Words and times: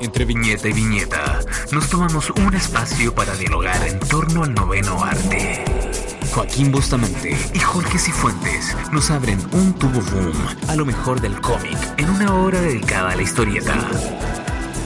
Entre 0.00 0.24
viñeta 0.24 0.68
y 0.68 0.72
viñeta, 0.72 1.40
nos 1.72 1.88
tomamos 1.88 2.30
un 2.30 2.54
espacio 2.54 3.14
para 3.14 3.34
dialogar 3.34 3.84
en 3.86 3.98
torno 3.98 4.44
al 4.44 4.54
noveno 4.54 5.02
arte. 5.02 5.64
Joaquín 6.32 6.70
Bustamante 6.70 7.36
y 7.52 7.58
Jorge 7.58 7.98
Cifuentes 7.98 8.76
nos 8.92 9.10
abren 9.10 9.40
un 9.52 9.72
tubo 9.74 10.00
boom 10.00 10.36
a 10.68 10.76
lo 10.76 10.84
mejor 10.84 11.20
del 11.20 11.40
cómic 11.40 11.76
en 11.96 12.10
una 12.10 12.34
hora 12.34 12.60
dedicada 12.60 13.10
a 13.10 13.16
la 13.16 13.22
historieta. 13.22 13.74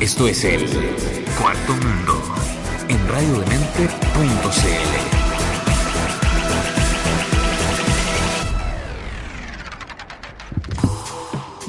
Esto 0.00 0.28
es 0.28 0.44
el 0.44 0.66
Cuarto 1.38 1.74
Mundo 1.74 2.22
en 2.88 3.08
radiodemente.cl. 3.08 5.21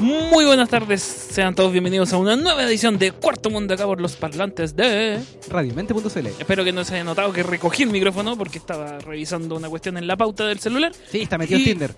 Muy 0.03 0.43
buenas 0.43 0.67
tardes, 0.67 1.01
sean 1.01 1.55
todos 1.55 1.71
bienvenidos 1.71 2.11
a 2.11 2.17
una 2.17 2.35
nueva 2.35 2.65
edición 2.65 2.97
de 2.99 3.13
Cuarto 3.13 3.49
Mundo 3.49 3.73
acá 3.73 3.85
por 3.85 4.01
los 4.01 4.17
parlantes 4.17 4.75
de... 4.75 5.17
Radiomente.cl. 5.49 6.27
Espero 6.27 6.65
que 6.65 6.73
no 6.73 6.83
se 6.83 6.95
haya 6.95 7.05
notado 7.05 7.31
que 7.31 7.41
recogí 7.41 7.83
el 7.83 7.89
micrófono 7.89 8.35
porque 8.37 8.57
estaba 8.57 8.99
revisando 8.99 9.55
una 9.55 9.69
cuestión 9.69 9.95
en 9.97 10.05
la 10.05 10.17
pauta 10.17 10.45
del 10.45 10.59
celular. 10.59 10.91
Sí, 11.09 11.21
está 11.21 11.37
metido 11.37 11.57
Y- 11.57 11.63
en 11.63 11.69
Tinder. 11.69 11.95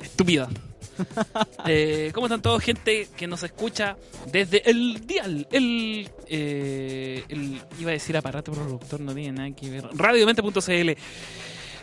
Estúpida. 0.00 0.48
Eh, 1.66 2.10
¿Cómo 2.12 2.26
están 2.26 2.42
todos, 2.42 2.60
gente 2.60 3.06
que 3.16 3.28
nos 3.28 3.44
escucha 3.44 3.96
desde 4.32 4.68
el 4.68 5.06
dial? 5.06 5.46
El, 5.52 6.10
eh, 6.26 7.22
el- 7.28 7.60
iba 7.78 7.90
a 7.90 7.92
decir 7.92 8.16
aparato 8.16 8.50
productor, 8.52 8.98
no 8.98 9.14
tiene 9.14 9.30
nada 9.32 9.50
que 9.54 9.70
ver. 9.70 9.84
Radiomente.cl. 9.94 10.90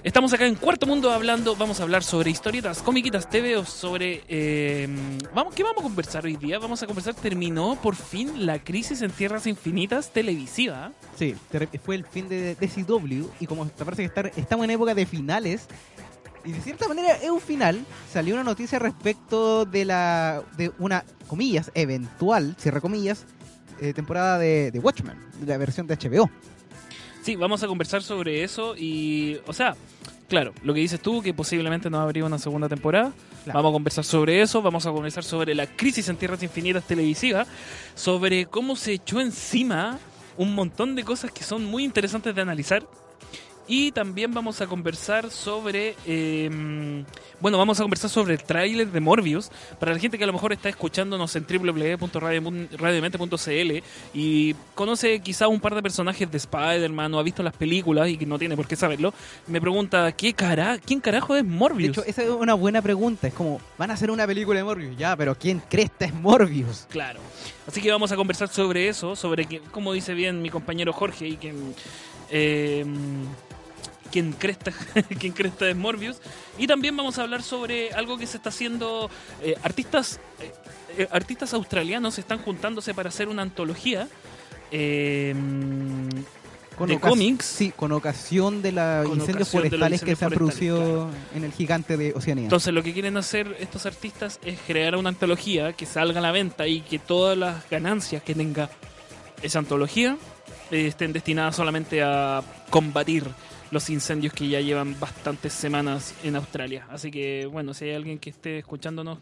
Estamos 0.05 0.31
acá 0.33 0.45
en 0.45 0.53
Cuarto 0.53 0.85
Mundo 0.85 1.09
hablando, 1.09 1.55
vamos 1.55 1.79
a 1.79 1.83
hablar 1.83 2.03
sobre 2.03 2.29
historietas, 2.29 2.83
comiquitas, 2.83 3.27
TV 3.27 3.57
o 3.57 3.65
sobre... 3.65 4.21
eh, 4.27 4.87
vamos, 5.33 5.55
¿Qué 5.55 5.63
vamos 5.63 5.79
a 5.79 5.81
conversar 5.81 6.25
hoy 6.25 6.35
día? 6.35 6.59
Vamos 6.59 6.83
a 6.83 6.85
conversar, 6.85 7.15
terminó 7.15 7.75
por 7.81 7.95
fin 7.95 8.45
la 8.45 8.63
crisis 8.63 9.01
en 9.01 9.09
Tierras 9.09 9.47
Infinitas 9.47 10.13
televisiva. 10.13 10.91
Sí, 11.15 11.35
fue 11.83 11.95
el 11.95 12.05
fin 12.05 12.29
de 12.29 12.53
DCW 12.53 13.25
y 13.39 13.47
como 13.47 13.65
parece 13.65 14.03
que 14.03 14.05
estar, 14.05 14.31
estamos 14.35 14.65
en 14.65 14.69
época 14.69 14.93
de 14.93 15.07
finales 15.07 15.65
y 16.43 16.51
de 16.51 16.61
cierta 16.61 16.87
manera 16.87 17.15
es 17.15 17.31
un 17.31 17.41
final, 17.41 17.83
salió 18.13 18.35
una 18.35 18.43
noticia 18.43 18.77
respecto 18.77 19.65
de 19.65 19.85
la 19.85 20.43
de 20.55 20.71
una 20.77 21.03
comillas 21.25 21.71
eventual, 21.73 22.55
cierre 22.59 22.79
comillas, 22.79 23.25
eh, 23.81 23.91
temporada 23.91 24.37
de, 24.37 24.69
de 24.69 24.77
Watchmen, 24.77 25.17
la 25.47 25.57
versión 25.57 25.87
de 25.87 25.97
HBO. 25.97 26.29
Sí, 27.25 27.35
vamos 27.35 27.63
a 27.63 27.67
conversar 27.67 28.03
sobre 28.03 28.43
eso 28.43 28.75
y, 28.77 29.39
o 29.47 29.53
sea, 29.53 29.75
claro, 30.29 30.53
lo 30.61 30.75
que 30.75 30.81
dices 30.81 30.99
tú, 30.99 31.23
que 31.23 31.33
posiblemente 31.33 31.89
no 31.89 31.99
habría 31.99 32.23
una 32.23 32.37
segunda 32.37 32.69
temporada. 32.69 33.13
Claro. 33.45 33.57
Vamos 33.57 33.71
a 33.71 33.73
conversar 33.73 34.03
sobre 34.03 34.43
eso, 34.43 34.61
vamos 34.61 34.85
a 34.85 34.91
conversar 34.91 35.23
sobre 35.23 35.55
la 35.55 35.65
crisis 35.65 36.07
en 36.07 36.17
Tierras 36.17 36.43
Infinitas 36.43 36.83
televisiva, 36.83 37.47
sobre 37.95 38.45
cómo 38.45 38.75
se 38.75 38.93
echó 38.93 39.19
encima 39.21 39.97
un 40.37 40.53
montón 40.53 40.93
de 40.93 41.03
cosas 41.03 41.31
que 41.31 41.43
son 41.43 41.65
muy 41.65 41.83
interesantes 41.83 42.35
de 42.35 42.43
analizar. 42.43 42.85
Y 43.67 43.91
también 43.91 44.31
vamos 44.33 44.61
a 44.61 44.67
conversar 44.67 45.31
sobre, 45.31 45.95
eh, 46.05 47.03
bueno, 47.39 47.57
vamos 47.57 47.79
a 47.79 47.83
conversar 47.83 48.11
sobre 48.11 48.35
el 48.35 48.43
tráiler 48.43 48.91
de 48.91 48.99
Morbius. 48.99 49.49
Para 49.79 49.93
la 49.93 49.99
gente 49.99 50.19
que 50.19 50.23
a 50.23 50.27
lo 50.27 50.33
mejor 50.33 50.53
está 50.53 50.69
escuchándonos 50.69 51.35
en 51.35 51.47
www.radiomente.cl 51.47 53.83
y 54.13 54.53
conoce 54.75 55.19
quizá 55.19 55.47
un 55.47 55.59
par 55.59 55.73
de 55.73 55.81
personajes 55.81 56.31
de 56.31 56.37
Spider-Man 56.37 57.15
o 57.15 57.19
ha 57.19 57.23
visto 57.23 57.41
las 57.41 57.55
películas 57.55 58.07
y 58.09 58.17
que 58.17 58.27
no 58.27 58.37
tiene 58.37 58.55
por 58.55 58.67
qué 58.67 58.75
saberlo, 58.75 59.13
me 59.47 59.59
pregunta, 59.59 60.11
¿qué 60.11 60.33
cara 60.33 60.77
¿quién 60.77 60.99
carajo 60.99 61.35
es 61.35 61.43
De 61.43 61.49
Morbius? 61.49 61.89
hecho, 61.89 62.03
esa 62.05 62.21
es 62.23 62.29
una 62.29 62.53
buena 62.53 62.81
pregunta, 62.81 63.27
es 63.27 63.33
como, 63.33 63.59
van 63.77 63.89
a 63.89 63.95
hacer 63.95 64.11
una 64.11 64.27
película 64.27 64.59
de 64.59 64.63
Morbius, 64.63 64.97
ya, 64.97 65.15
pero 65.15 65.35
¿quién 65.35 65.61
cresta 65.67 66.05
es 66.05 66.13
Morbius? 66.13 66.85
Claro. 66.89 67.19
Así 67.67 67.81
que 67.81 67.91
vamos 67.91 68.11
a 68.11 68.15
conversar 68.15 68.47
sobre 68.49 68.87
eso, 68.87 69.15
sobre 69.15 69.45
que, 69.45 69.59
como 69.59 69.93
dice 69.93 70.13
bien 70.13 70.41
mi 70.41 70.49
compañero 70.49 70.93
Jorge 70.93 71.27
y 71.27 71.37
quien 71.37 71.73
eh, 72.29 72.85
quien 74.15 74.31
cresta 74.31 74.71
quien 75.19 75.33
cresta 75.33 75.67
es 75.69 75.75
Morbius 75.75 76.21
y 76.57 76.67
también 76.67 76.95
vamos 76.95 77.17
a 77.19 77.23
hablar 77.23 77.43
sobre 77.43 77.91
algo 77.91 78.17
que 78.17 78.25
se 78.25 78.37
está 78.37 78.47
haciendo 78.47 79.09
eh, 79.43 79.55
artistas 79.61 80.21
eh, 80.39 80.53
eh, 80.97 81.07
artistas 81.11 81.53
australianos 81.53 82.17
están 82.17 82.39
juntándose 82.39 82.93
para 82.93 83.09
hacer 83.09 83.27
una 83.27 83.41
antología 83.41 84.07
eh, 84.71 85.35
de 86.79 86.95
ocas- 86.95 86.99
cómics. 87.09 87.45
Sí, 87.45 87.73
con 87.75 87.91
ocasión 87.91 88.61
de 88.61 88.71
los 88.71 89.07
Con 89.07 89.19
incendios 89.19 89.19
ocasión 89.19 89.33
de 89.35 89.39
los 89.39 89.49
forestales 89.79 90.01
que 90.01 90.15
se 90.15 90.23
han 90.25 90.31
producido 90.31 91.09
en 91.35 91.43
el 91.43 91.51
gigante 91.51 91.97
de 91.97 92.13
Oceanía. 92.13 92.45
Entonces 92.45 92.73
lo 92.73 92.83
que 92.83 92.93
quieren 92.93 93.17
hacer 93.17 93.55
estos 93.59 93.85
artistas 93.85 94.39
es 94.45 94.57
crear 94.65 94.95
una 94.95 95.09
antología 95.09 95.73
que 95.73 95.85
salga 95.85 96.19
a 96.19 96.21
la 96.21 96.31
venta 96.31 96.67
y 96.67 96.79
que 96.81 96.99
todas 96.99 97.37
las 97.37 97.69
ganancias 97.69 98.23
que 98.23 98.33
tenga 98.33 98.69
esa 99.41 99.59
antología 99.59 100.17
eh, 100.71 100.87
estén 100.87 101.11
destinadas 101.11 101.55
solamente 101.57 102.01
a 102.01 102.41
combatir 102.69 103.25
los 103.75 103.90
incendios 103.91 104.34
que 104.34 104.47
ya 104.47 104.59
llevan 104.62 105.00
bastantes 105.00 105.53
semanas 105.53 106.16
en 106.24 106.36
Australia. 106.36 106.88
Así 106.90 107.12
que 107.12 107.46
bueno, 107.46 107.74
si 107.75 107.86
hay 107.86 107.94
alguien 107.96 108.18
que 108.18 108.31
esté 108.31 108.58
escuchándonos... 108.59 109.19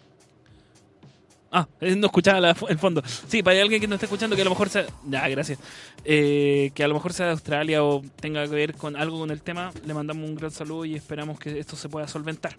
Ah, 1.55 1.67
eh, 1.81 1.95
no 1.95 2.07
escuchaba 2.07 2.39
la- 2.39 2.55
el 2.69 2.79
fondo. 2.79 3.03
Sí, 3.27 3.43
para 3.43 3.61
alguien 3.61 3.79
que 3.81 3.87
no 3.87 3.93
esté 3.95 4.05
escuchando 4.07 4.35
que 4.35 4.41
a 4.41 4.45
lo 4.45 4.51
mejor 4.51 4.69
sea... 4.69 4.85
Ya, 5.07 5.27
gracias. 5.27 5.59
Eh, 6.03 6.71
que 6.73 6.83
a 6.83 6.87
lo 6.87 6.93
mejor 6.95 7.13
sea 7.13 7.27
de 7.27 7.31
Australia 7.33 7.83
o 7.83 8.01
tenga 8.19 8.43
que 8.47 8.55
ver 8.55 8.73
con 8.75 8.95
algo 8.95 9.19
con 9.19 9.29
el 9.29 9.41
tema, 9.41 9.71
le 9.85 9.93
mandamos 9.93 10.27
un 10.27 10.35
gran 10.35 10.49
saludo 10.51 10.85
y 10.85 10.95
esperamos 10.95 11.39
que 11.39 11.59
esto 11.59 11.75
se 11.75 11.89
pueda 11.89 12.07
solventar. 12.07 12.55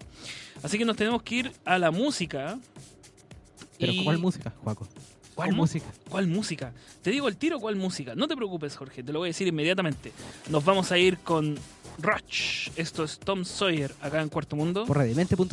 Así 0.63 0.77
que 0.77 0.85
nos 0.85 0.95
tenemos 0.95 1.23
que 1.23 1.35
ir 1.35 1.51
a 1.65 1.77
la 1.77 1.91
música. 1.91 2.57
Pero 3.79 3.91
Y- 3.91 4.03
¿cuál 4.05 4.17
música, 4.17 4.53
Juaco? 4.63 4.87
¿Cuál 5.35 5.49
¿Cómo? 5.49 5.63
música? 5.63 5.87
¿Cuál 6.07 6.27
música? 6.27 6.71
Te 7.01 7.09
digo 7.11 7.27
el 7.27 7.35
tiro, 7.35 7.59
¿cuál 7.59 7.75
música? 7.75 8.15
No 8.15 8.25
te 8.29 8.37
preocupes, 8.37 8.77
Jorge, 8.77 9.03
te 9.03 9.11
lo 9.11 9.19
voy 9.19 9.27
a 9.27 9.31
decir 9.31 9.45
inmediatamente. 9.45 10.13
Nos 10.49 10.63
vamos 10.63 10.89
a 10.93 10.97
ir 10.97 11.17
con 11.17 11.57
Rush. 11.97 12.69
Esto 12.75 13.03
es 13.03 13.19
Tom 13.19 13.45
Sawyer, 13.45 13.93
acá 14.01 14.21
en 14.21 14.29
Cuarto 14.29 14.55
Mundo. 14.55 14.85
Por 14.85 14.97
radiomente.cl. 14.97 15.45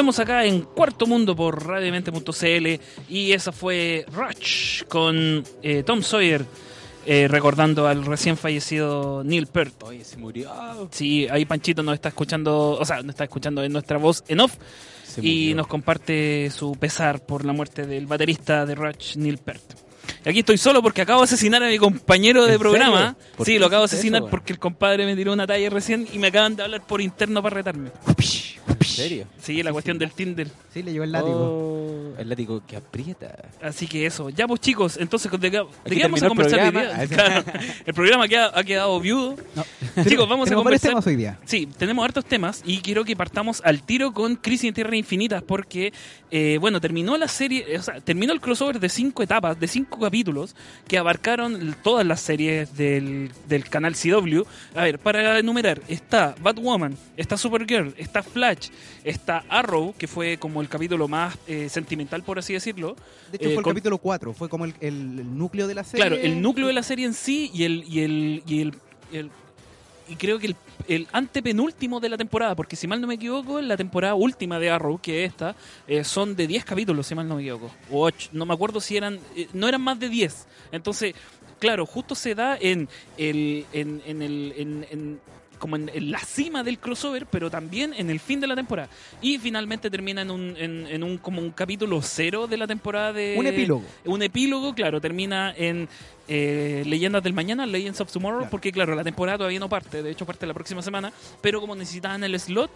volvemos 0.00 0.18
acá 0.18 0.46
en 0.46 0.62
Cuarto 0.62 1.06
Mundo 1.06 1.36
por 1.36 1.66
radiomente.cl 1.66 2.80
y 3.10 3.32
esa 3.32 3.52
fue 3.52 4.06
Rush 4.10 4.84
con 4.84 5.44
eh, 5.62 5.82
Tom 5.84 6.00
Sawyer 6.00 6.46
eh, 7.04 7.28
recordando 7.28 7.86
al 7.86 8.06
recién 8.06 8.38
fallecido 8.38 9.22
Neil 9.24 9.46
Peart. 9.46 9.82
Oye, 9.82 10.02
se 10.02 10.16
murió. 10.16 10.50
Sí, 10.90 11.28
ahí 11.30 11.44
Panchito 11.44 11.82
nos 11.82 11.92
está 11.96 12.08
escuchando, 12.08 12.78
o 12.80 12.84
sea, 12.86 13.02
nos 13.02 13.10
está 13.10 13.24
escuchando 13.24 13.62
en 13.62 13.74
nuestra 13.74 13.98
voz 13.98 14.24
en 14.26 14.40
off 14.40 14.56
y 15.20 15.52
nos 15.52 15.66
comparte 15.66 16.50
su 16.50 16.72
pesar 16.76 17.26
por 17.26 17.44
la 17.44 17.52
muerte 17.52 17.86
del 17.86 18.06
baterista 18.06 18.64
de 18.64 18.74
Rush, 18.74 19.16
Neil 19.16 19.36
Peart. 19.36 19.74
Y 20.24 20.28
aquí 20.30 20.38
estoy 20.38 20.56
solo 20.56 20.82
porque 20.82 21.02
acabo 21.02 21.20
de 21.20 21.24
asesinar 21.24 21.62
a 21.62 21.68
mi 21.68 21.76
compañero 21.76 22.46
de 22.46 22.54
¿En 22.54 22.58
programa. 22.58 23.16
Sí, 23.44 23.58
lo 23.58 23.66
acabo 23.66 23.82
de 23.82 23.86
asesinar 23.86 24.22
eso, 24.22 24.30
porque 24.30 24.54
el 24.54 24.58
compadre 24.58 25.04
me 25.04 25.14
tiró 25.14 25.34
una 25.34 25.46
talla 25.46 25.68
recién 25.68 26.08
y 26.10 26.18
me 26.18 26.28
acaban 26.28 26.56
de 26.56 26.62
hablar 26.62 26.86
por 26.86 27.02
interno 27.02 27.42
para 27.42 27.56
retarme. 27.56 27.90
¿En 28.90 28.96
serio? 28.96 29.26
Sí, 29.40 29.62
la 29.62 29.72
cuestión 29.72 29.98
del 29.98 30.12
Tinder. 30.12 30.48
Sí, 30.72 30.82
le 30.82 30.92
llegó 30.92 31.04
el 31.04 31.12
látigo. 31.12 31.36
Oh, 31.36 32.18
el 32.18 32.28
látigo 32.28 32.62
que 32.66 32.76
aprieta. 32.76 33.36
Así 33.62 33.86
que 33.86 34.06
eso. 34.06 34.30
Ya 34.30 34.46
pues 34.46 34.60
chicos, 34.60 34.96
entonces 34.98 35.30
¿de 35.30 35.50
qué, 35.50 35.58
vamos 35.58 35.74
a 35.78 35.88
terminó 35.88 36.16
el 36.16 36.28
conversar 36.28 36.60
hoy 36.60 36.70
día? 36.70 37.06
Claro, 37.10 37.44
el 37.86 37.94
programa 37.94 38.28
que 38.28 38.36
ha, 38.36 38.50
ha 38.54 38.62
quedado 38.62 39.00
viudo. 39.00 39.36
No. 39.54 39.64
Chicos, 40.04 40.28
vamos 40.28 40.50
a 40.50 40.54
conversar. 40.54 40.90
temas 40.90 41.06
hoy 41.06 41.16
día. 41.16 41.38
Sí, 41.44 41.68
tenemos 41.78 42.04
hartos 42.04 42.24
temas 42.24 42.62
y 42.64 42.78
quiero 42.78 43.04
que 43.04 43.16
partamos 43.16 43.60
al 43.64 43.82
tiro 43.82 44.12
con 44.12 44.36
Crisis 44.36 44.68
en 44.68 44.74
Tierra 44.74 44.96
Infinitas 44.96 45.42
porque, 45.42 45.92
eh, 46.30 46.58
bueno, 46.60 46.80
terminó 46.80 47.16
la 47.16 47.28
serie, 47.28 47.78
o 47.78 47.82
sea, 47.82 48.00
terminó 48.00 48.32
el 48.32 48.40
crossover 48.40 48.78
de 48.78 48.88
cinco 48.88 49.22
etapas, 49.22 49.58
de 49.58 49.66
cinco 49.66 49.98
capítulos 49.98 50.54
que 50.86 50.98
abarcaron 50.98 51.74
todas 51.82 52.06
las 52.06 52.20
series 52.20 52.76
del, 52.76 53.30
del 53.48 53.68
canal 53.68 53.94
CW. 53.94 54.42
A 54.74 54.84
ver, 54.84 54.98
para 54.98 55.38
enumerar, 55.38 55.80
está 55.88 56.34
Batwoman, 56.40 56.96
está 57.16 57.36
Supergirl, 57.36 57.94
está 57.96 58.22
Flash, 58.22 58.68
está 59.04 59.44
Arrow, 59.48 59.94
que 59.96 60.06
fue 60.06 60.36
como 60.38 60.60
el 60.60 60.68
capítulo 60.68 61.08
más 61.08 61.36
eh, 61.46 61.68
sentimental, 61.68 62.22
por 62.22 62.38
así 62.38 62.52
decirlo. 62.52 62.96
De 63.30 63.36
hecho, 63.36 63.48
Eh, 63.48 63.52
fue 63.54 63.60
el 63.60 63.64
con- 63.64 63.72
capítulo 63.72 63.98
4. 63.98 64.32
Fue 64.32 64.48
como 64.48 64.64
el, 64.64 64.74
el- 64.80 65.18
el 65.20 65.38
núcleo 65.38 65.66
de 65.66 65.74
la 65.74 65.84
serie. 65.84 66.06
Claro, 66.06 66.20
el 66.22 66.40
núcleo 66.42 66.66
de 66.66 66.72
la 66.72 66.82
serie 66.82 67.06
en 67.06 67.14
sí 67.14 67.50
y 67.54 67.64
el 67.64 67.84
y 67.88 68.00
el 68.00 68.42
y 68.46 68.60
el, 68.62 68.74
el- 69.12 69.30
y 70.08 70.16
creo 70.16 70.40
que 70.40 70.48
el, 70.48 70.56
el 70.88 71.06
antepenúltimo 71.12 72.00
de 72.00 72.08
la 72.08 72.16
temporada, 72.18 72.56
porque 72.56 72.74
si 72.74 72.88
mal 72.88 73.00
no 73.00 73.06
me 73.06 73.14
equivoco, 73.14 73.60
la 73.60 73.76
temporada 73.76 74.14
última 74.16 74.58
de 74.58 74.68
Arrow, 74.68 74.98
que 75.00 75.24
es 75.24 75.30
esta, 75.30 75.54
eh, 75.86 76.02
son 76.02 76.34
de 76.34 76.48
10 76.48 76.64
capítulos, 76.64 77.06
si 77.06 77.14
mal 77.14 77.28
no 77.28 77.36
me 77.36 77.42
equivoco, 77.42 77.70
o 77.92 78.02
8, 78.06 78.30
no 78.32 78.44
me 78.44 78.52
acuerdo 78.52 78.80
si 78.80 78.96
eran, 78.96 79.20
eh, 79.36 79.46
no 79.52 79.68
eran 79.68 79.80
más 79.82 80.00
de 80.00 80.08
10. 80.08 80.48
Entonces, 80.72 81.14
claro, 81.60 81.86
justo 81.86 82.16
se 82.16 82.34
da 82.34 82.56
en 82.60 82.88
el 83.18 83.66
en, 83.72 84.02
en 84.04 84.22
el 84.22 84.52
en- 84.56 84.86
en- 84.90 85.20
como 85.60 85.76
en, 85.76 85.88
en 85.94 86.10
la 86.10 86.18
cima 86.18 86.64
del 86.64 86.80
crossover, 86.80 87.26
pero 87.26 87.48
también 87.48 87.94
en 87.96 88.10
el 88.10 88.18
fin 88.18 88.40
de 88.40 88.48
la 88.48 88.56
temporada. 88.56 88.88
Y 89.22 89.38
finalmente 89.38 89.88
termina 89.90 90.22
en 90.22 90.32
un, 90.32 90.56
en, 90.56 90.88
en 90.88 91.04
un 91.04 91.18
como 91.18 91.40
un 91.40 91.52
capítulo 91.52 92.02
cero 92.02 92.48
de 92.48 92.56
la 92.56 92.66
temporada 92.66 93.12
de 93.12 93.36
Un 93.38 93.46
epílogo. 93.46 93.84
un 94.06 94.22
epílogo, 94.22 94.74
claro, 94.74 95.00
termina 95.00 95.54
en 95.56 95.88
eh, 96.26 96.82
Leyendas 96.86 97.22
del 97.22 97.32
Mañana, 97.34 97.66
Legends 97.66 98.00
of 98.00 98.10
Tomorrow, 98.10 98.38
Claro. 98.40 98.50
porque 98.50 98.72
claro, 98.72 98.94
la 98.96 99.04
temporada 99.04 99.38
todavía 99.38 99.60
no 99.60 99.68
parte, 99.68 100.02
de 100.02 100.10
hecho 100.10 100.24
parte 100.26 100.46
la 100.46 100.54
próxima 100.54 100.82
semana, 100.82 101.12
pero 101.40 101.60
como 101.60 101.76
necesitaban 101.76 102.24
el 102.24 102.38
slot, 102.40 102.70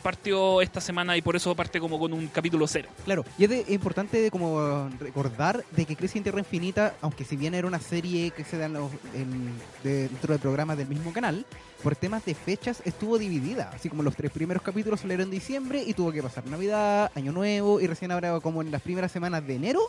partió 0.00 0.60
esta 0.62 0.80
semana 0.80 1.16
y 1.16 1.22
por 1.22 1.36
eso 1.36 1.54
parte 1.54 1.78
como 1.80 1.98
con 1.98 2.12
un 2.12 2.26
capítulo 2.28 2.66
cero. 2.66 2.88
Claro, 3.04 3.24
y 3.38 3.44
es, 3.44 3.50
de- 3.50 3.64
importante 3.68 4.30
como 4.30 4.88
recordar 4.98 5.64
de 5.70 5.84
que 5.84 5.96
Crisis 5.96 6.16
en 6.16 6.22
Tierra 6.24 6.38
Infinita, 6.40 6.94
aunque 7.00 7.24
si 7.24 7.36
bien 7.36 7.54
era 7.54 7.66
una 7.66 7.78
serie 7.80 8.30
que 8.32 8.44
se 8.44 8.58
da 8.58 8.66
en 8.66 8.72
los- 8.74 8.90
en- 9.14 9.52
de- 9.84 10.08
dentro 10.08 10.32
de 10.32 10.38
programas 10.38 10.76
del 10.76 10.88
mismo 10.88 11.12
canal, 11.12 11.44
por 11.82 11.96
temas 11.96 12.24
de 12.24 12.34
fechas 12.34 12.82
estuvo 12.84 13.16
dividida. 13.18 13.70
Así 13.74 13.88
como 13.88 14.02
los 14.02 14.14
tres 14.14 14.30
primeros 14.30 14.62
capítulos 14.62 15.00
salieron 15.00 15.24
en 15.26 15.30
diciembre 15.30 15.82
y 15.86 15.94
tuvo 15.94 16.12
que 16.12 16.22
pasar 16.22 16.46
Navidad, 16.46 17.10
Año 17.14 17.32
Nuevo 17.32 17.80
y 17.80 17.86
recién 17.86 18.10
ahora 18.10 18.38
como 18.40 18.60
en 18.62 18.70
las 18.70 18.82
primeras 18.82 19.10
semanas 19.12 19.46
de 19.46 19.54
enero 19.54 19.80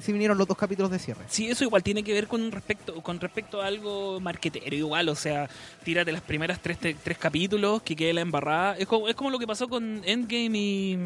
se 0.00 0.12
vinieron 0.12 0.36
los 0.38 0.46
dos 0.48 0.56
capítulos 0.56 0.90
de 0.90 0.98
cierre. 0.98 1.24
Sí, 1.28 1.48
eso 1.48 1.64
igual 1.64 1.82
tiene 1.82 2.02
que 2.02 2.12
ver 2.12 2.26
con 2.26 2.50
respecto 2.52 3.02
con 3.02 3.20
respecto 3.20 3.62
a 3.62 3.66
algo 3.66 4.20
marquetero 4.20 4.74
igual, 4.74 5.08
o 5.08 5.14
sea, 5.14 5.48
tírate 5.84 6.12
las 6.12 6.22
primeras 6.22 6.60
tres, 6.60 6.78
te- 6.78 6.94
tres 6.94 7.18
capítulos, 7.18 7.82
que 7.82 7.94
quede 7.96 8.12
la 8.12 8.20
embarrada. 8.22 8.76
Es 8.76 8.86
como, 8.86 9.08
es 9.08 9.14
como 9.14 9.30
lo 9.30 9.38
que 9.38 9.46
pasó 9.46 9.68
con 9.68 10.02
Endgame 10.04 10.58
y... 10.58 10.98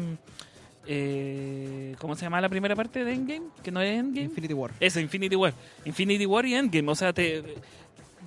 Eh, 0.91 1.95
¿Cómo 1.99 2.15
se 2.15 2.23
llama 2.23 2.41
la 2.41 2.49
primera 2.49 2.75
parte 2.75 3.03
de 3.05 3.13
Endgame? 3.13 3.47
Que 3.61 3.69
no 3.71 3.79
es 3.81 3.99
Endgame. 3.99 4.25
Infinity 4.25 4.53
War. 4.53 4.71
Eso, 4.79 4.99
Infinity 4.99 5.35
War. 5.35 5.53
Infinity 5.85 6.25
War 6.25 6.45
y 6.47 6.55
Endgame. 6.55 6.91
O 6.91 6.95
sea, 6.95 7.13
te, 7.13 7.43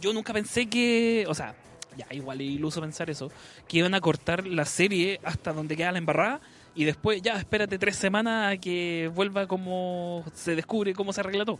yo 0.01 0.13
nunca 0.13 0.33
pensé 0.33 0.67
que. 0.67 1.25
O 1.29 1.35
sea, 1.35 1.57
ya 1.97 2.07
igual 2.13 2.41
es 2.41 2.47
iluso 2.47 2.81
pensar 2.81 3.11
eso. 3.11 3.33
Que 3.67 3.79
iban 3.79 3.95
a 3.95 4.01
cortar 4.01 4.47
la 4.47 4.65
serie 4.65 5.19
hasta 5.25 5.53
donde 5.53 5.77
queda 5.77 5.91
la 5.91 5.99
embarrada. 5.99 6.41
Y 6.75 6.85
después, 6.85 7.21
ya, 7.23 7.37
espérate 7.37 7.79
tres 7.79 7.97
semanas 7.97 8.55
a 8.55 8.57
que 8.57 9.11
vuelva 9.15 9.47
como 9.47 10.25
se 10.35 10.57
descubre 10.57 10.95
cómo 10.95 11.13
se 11.13 11.21
arregla 11.21 11.45
todo. 11.45 11.59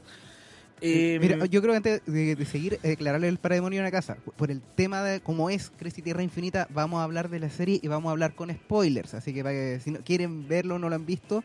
Eh, 0.81 1.19
Mira, 1.21 1.47
yo 1.47 1.61
creo 1.63 1.73
que 1.73 1.77
antes 1.77 2.03
de, 2.07 2.35
de 2.35 2.45
seguir, 2.45 2.81
eh, 2.83 2.93
aclararle 2.95 3.29
el 3.29 3.39
parademonio 3.39 3.79
en 3.79 3.85
la 3.85 3.91
casa. 3.93 4.17
Por 4.37 4.51
el 4.51 4.61
tema 4.61 5.03
de 5.03 5.21
cómo 5.21 5.49
es 5.49 5.71
Crisis 5.79 6.03
Tierra 6.03 6.23
Infinita, 6.25 6.67
vamos 6.71 7.01
a 7.01 7.05
hablar 7.05 7.29
de 7.29 7.39
la 7.39 7.51
serie 7.51 7.79
y 7.81 7.87
vamos 7.89 8.09
a 8.09 8.13
hablar 8.13 8.35
con 8.35 8.51
spoilers. 8.51 9.15
Así 9.15 9.33
que, 9.33 9.43
para 9.45 9.55
que 9.55 9.81
si 9.85 9.91
no 9.93 10.01
quieren 10.01 10.49
verlo 10.49 10.75
o 10.75 10.79
no 10.81 10.89
lo 10.89 10.97
han 10.97 11.07
visto, 11.07 11.45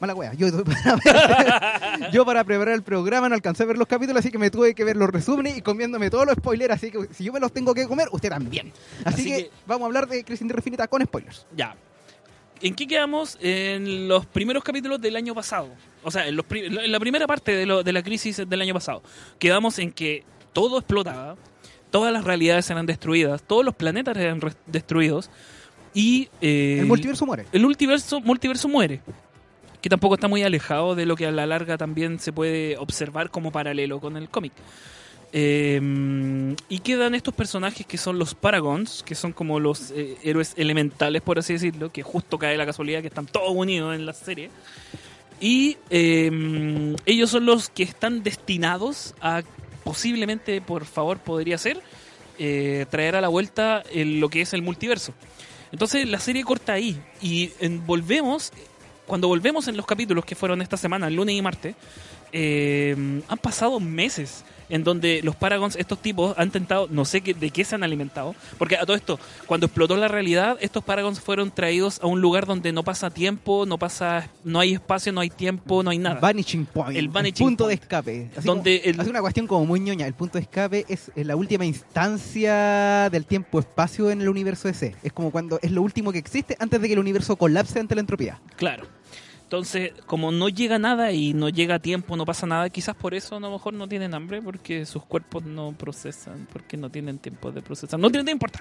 mala 0.00 0.14
wea. 0.16 0.32
Yo, 0.34 0.48
para 0.64 0.96
ver- 0.96 2.10
yo 2.12 2.24
para 2.24 2.42
preparar 2.42 2.74
el 2.74 2.82
programa 2.82 3.28
no 3.28 3.36
alcancé 3.36 3.62
a 3.62 3.66
ver 3.66 3.78
los 3.78 3.86
capítulos, 3.86 4.18
así 4.18 4.32
que 4.32 4.38
me 4.38 4.50
tuve 4.50 4.74
que 4.74 4.82
ver 4.82 4.96
los 4.96 5.10
resúmenes 5.10 5.56
y 5.58 5.60
comiéndome 5.62 6.10
todos 6.10 6.26
los 6.26 6.34
spoilers. 6.34 6.74
Así 6.74 6.90
que 6.90 7.06
si 7.12 7.22
yo 7.22 7.32
me 7.32 7.38
los 7.38 7.52
tengo 7.52 7.72
que 7.72 7.86
comer, 7.86 8.08
usted 8.10 8.30
también. 8.30 8.72
Así, 9.04 9.20
Así 9.20 9.24
que, 9.30 9.36
que- 9.44 9.50
vamos 9.66 9.82
a 9.82 9.86
hablar 9.86 10.08
de 10.08 10.24
Crisis 10.24 10.44
Tierra 10.44 10.58
Infinita 10.58 10.88
con 10.88 11.02
spoilers. 11.04 11.46
Ya. 11.56 11.76
¿En 12.62 12.74
qué 12.74 12.86
quedamos? 12.86 13.38
En 13.40 14.08
los 14.08 14.24
primeros 14.26 14.64
capítulos 14.64 15.00
del 15.00 15.16
año 15.16 15.34
pasado. 15.34 15.68
O 16.02 16.10
sea, 16.10 16.26
en, 16.26 16.36
los 16.36 16.46
pri- 16.46 16.66
en 16.66 16.90
la 16.92 17.00
primera 17.00 17.26
parte 17.26 17.52
de, 17.54 17.66
lo- 17.66 17.82
de 17.82 17.92
la 17.92 18.02
crisis 18.02 18.36
del 18.48 18.60
año 18.62 18.72
pasado. 18.74 19.02
Quedamos 19.38 19.78
en 19.78 19.92
que 19.92 20.24
todo 20.52 20.78
explotaba, 20.78 21.36
todas 21.90 22.12
las 22.12 22.24
realidades 22.24 22.68
eran 22.70 22.86
destruidas, 22.86 23.42
todos 23.42 23.64
los 23.64 23.74
planetas 23.74 24.16
eran 24.16 24.40
destruidos 24.66 25.30
y... 25.92 26.28
eh, 26.40 26.78
El 26.80 26.86
multiverso 26.86 27.26
muere. 27.26 27.44
el 27.52 27.62
multiverso, 27.62 28.20
multiverso 28.20 28.68
muere. 28.68 29.00
Que 29.82 29.88
tampoco 29.90 30.14
está 30.14 30.26
muy 30.26 30.42
alejado 30.42 30.94
de 30.94 31.06
lo 31.06 31.14
que 31.14 31.26
a 31.26 31.30
la 31.30 31.46
larga 31.46 31.76
también 31.76 32.18
se 32.18 32.32
puede 32.32 32.76
observar 32.78 33.30
como 33.30 33.52
paralelo 33.52 34.00
con 34.00 34.16
el 34.16 34.28
cómic. 34.28 34.52
Eh, 35.38 36.54
y 36.70 36.78
quedan 36.78 37.14
estos 37.14 37.34
personajes 37.34 37.84
que 37.84 37.98
son 37.98 38.18
los 38.18 38.34
Paragons, 38.34 39.02
que 39.02 39.14
son 39.14 39.34
como 39.34 39.60
los 39.60 39.90
eh, 39.90 40.16
héroes 40.22 40.54
elementales, 40.56 41.20
por 41.20 41.38
así 41.38 41.52
decirlo, 41.52 41.92
que 41.92 42.02
justo 42.02 42.38
cae 42.38 42.56
la 42.56 42.64
casualidad 42.64 43.02
que 43.02 43.08
están 43.08 43.26
todos 43.26 43.50
unidos 43.54 43.94
en 43.94 44.06
la 44.06 44.14
serie. 44.14 44.48
Y 45.38 45.76
eh, 45.90 46.96
ellos 47.04 47.28
son 47.28 47.44
los 47.44 47.68
que 47.68 47.82
están 47.82 48.22
destinados 48.22 49.14
a, 49.20 49.42
posiblemente, 49.84 50.62
por 50.62 50.86
favor, 50.86 51.18
podría 51.18 51.58
ser, 51.58 51.82
eh, 52.38 52.86
traer 52.88 53.16
a 53.16 53.20
la 53.20 53.28
vuelta 53.28 53.82
el- 53.92 54.18
lo 54.20 54.30
que 54.30 54.40
es 54.40 54.54
el 54.54 54.62
multiverso. 54.62 55.12
Entonces 55.70 56.08
la 56.08 56.18
serie 56.18 56.44
corta 56.44 56.72
ahí 56.72 56.98
y 57.20 57.50
volvemos, 57.84 58.54
cuando 59.06 59.28
volvemos 59.28 59.68
en 59.68 59.76
los 59.76 59.84
capítulos 59.84 60.24
que 60.24 60.34
fueron 60.34 60.62
esta 60.62 60.78
semana, 60.78 61.08
el 61.08 61.14
lunes 61.16 61.34
y 61.34 61.42
martes, 61.42 61.74
eh, 62.32 62.96
han 63.28 63.38
pasado 63.38 63.78
meses 63.80 64.42
en 64.68 64.84
donde 64.84 65.20
los 65.22 65.36
Paragons, 65.36 65.76
estos 65.76 66.00
tipos, 66.00 66.36
han 66.38 66.46
intentado, 66.48 66.88
no 66.90 67.04
sé 67.04 67.20
qué, 67.20 67.34
de 67.34 67.50
qué 67.50 67.64
se 67.64 67.74
han 67.74 67.84
alimentado, 67.84 68.34
porque 68.58 68.76
a 68.76 68.84
todo 68.86 68.96
esto, 68.96 69.18
cuando 69.46 69.66
explotó 69.66 69.96
la 69.96 70.08
realidad, 70.08 70.56
estos 70.60 70.82
Paragons 70.84 71.20
fueron 71.20 71.50
traídos 71.50 72.00
a 72.02 72.06
un 72.06 72.20
lugar 72.20 72.46
donde 72.46 72.72
no 72.72 72.82
pasa 72.82 73.10
tiempo, 73.10 73.64
no 73.66 73.78
pasa, 73.78 74.28
no 74.44 74.58
hay 74.60 74.74
espacio, 74.74 75.12
no 75.12 75.20
hay 75.20 75.30
tiempo, 75.30 75.82
no 75.82 75.90
hay 75.90 75.98
nada. 75.98 76.20
Vanishing 76.20 76.66
Point. 76.66 76.96
El 76.96 77.08
vanishing 77.08 77.46
punto 77.46 77.64
point. 77.64 77.78
de 77.78 77.82
escape. 77.84 78.30
Así 78.36 78.46
Donde 78.46 78.80
como- 78.80 78.90
el- 78.94 79.00
hace 79.00 79.10
una 79.10 79.20
cuestión 79.20 79.46
como 79.46 79.66
muy 79.66 79.80
ñoña. 79.80 80.06
El 80.06 80.14
punto 80.14 80.38
de 80.38 80.42
escape 80.42 80.84
es 80.88 81.10
la 81.16 81.36
última 81.36 81.64
instancia 81.64 83.08
del 83.10 83.24
tiempo-espacio 83.26 84.10
en 84.10 84.20
el 84.20 84.28
universo 84.28 84.68
DC. 84.68 84.94
Es 85.02 85.12
como 85.12 85.30
cuando 85.30 85.58
es 85.62 85.70
lo 85.70 85.82
último 85.82 86.12
que 86.12 86.18
existe 86.18 86.56
antes 86.58 86.80
de 86.80 86.86
que 86.88 86.94
el 86.94 87.00
universo 87.00 87.36
colapse 87.36 87.78
ante 87.80 87.94
la 87.94 88.00
entropía. 88.00 88.40
Claro. 88.56 88.84
Entonces, 89.46 89.92
como 90.06 90.32
no 90.32 90.48
llega 90.48 90.76
nada 90.76 91.12
y 91.12 91.32
no 91.32 91.48
llega 91.48 91.76
a 91.76 91.78
tiempo, 91.78 92.16
no 92.16 92.24
pasa 92.26 92.48
nada, 92.48 92.68
quizás 92.68 92.96
por 92.96 93.14
eso 93.14 93.36
a 93.36 93.40
lo 93.40 93.48
mejor 93.52 93.74
no 93.74 93.86
tienen 93.86 94.12
hambre, 94.12 94.42
porque 94.42 94.84
sus 94.84 95.04
cuerpos 95.04 95.44
no 95.44 95.70
procesan, 95.78 96.48
porque 96.52 96.76
no 96.76 96.90
tienen 96.90 97.18
tiempo 97.18 97.52
de 97.52 97.62
procesar. 97.62 98.00
No 98.00 98.10
tiene 98.10 98.32
importa. 98.32 98.60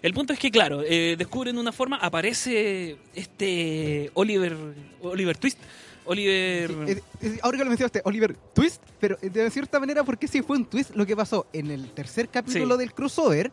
El 0.00 0.14
punto 0.14 0.32
es 0.32 0.38
que, 0.38 0.52
claro, 0.52 0.82
eh, 0.86 1.16
descubren 1.18 1.58
una 1.58 1.72
forma, 1.72 1.96
aparece 1.96 2.96
este 3.12 4.12
Oliver, 4.14 4.56
Oliver 5.02 5.36
Twist. 5.36 5.58
Oliver. 6.04 6.70
Eh, 6.88 7.02
eh, 7.22 7.38
ahora 7.42 7.58
que 7.58 7.64
lo 7.64 7.70
mencionaste, 7.70 8.00
Oliver 8.04 8.36
Twist, 8.54 8.80
pero 9.00 9.18
eh, 9.22 9.30
de 9.30 9.50
cierta 9.50 9.80
manera, 9.80 10.04
porque 10.04 10.28
sí 10.28 10.42
fue 10.42 10.56
un 10.58 10.64
twist 10.64 10.94
lo 10.94 11.04
que 11.06 11.16
pasó 11.16 11.46
en 11.52 11.72
el 11.72 11.90
tercer 11.90 12.28
capítulo 12.28 12.76
Sí. 12.76 12.80
del 12.80 12.94
crossover. 12.94 13.50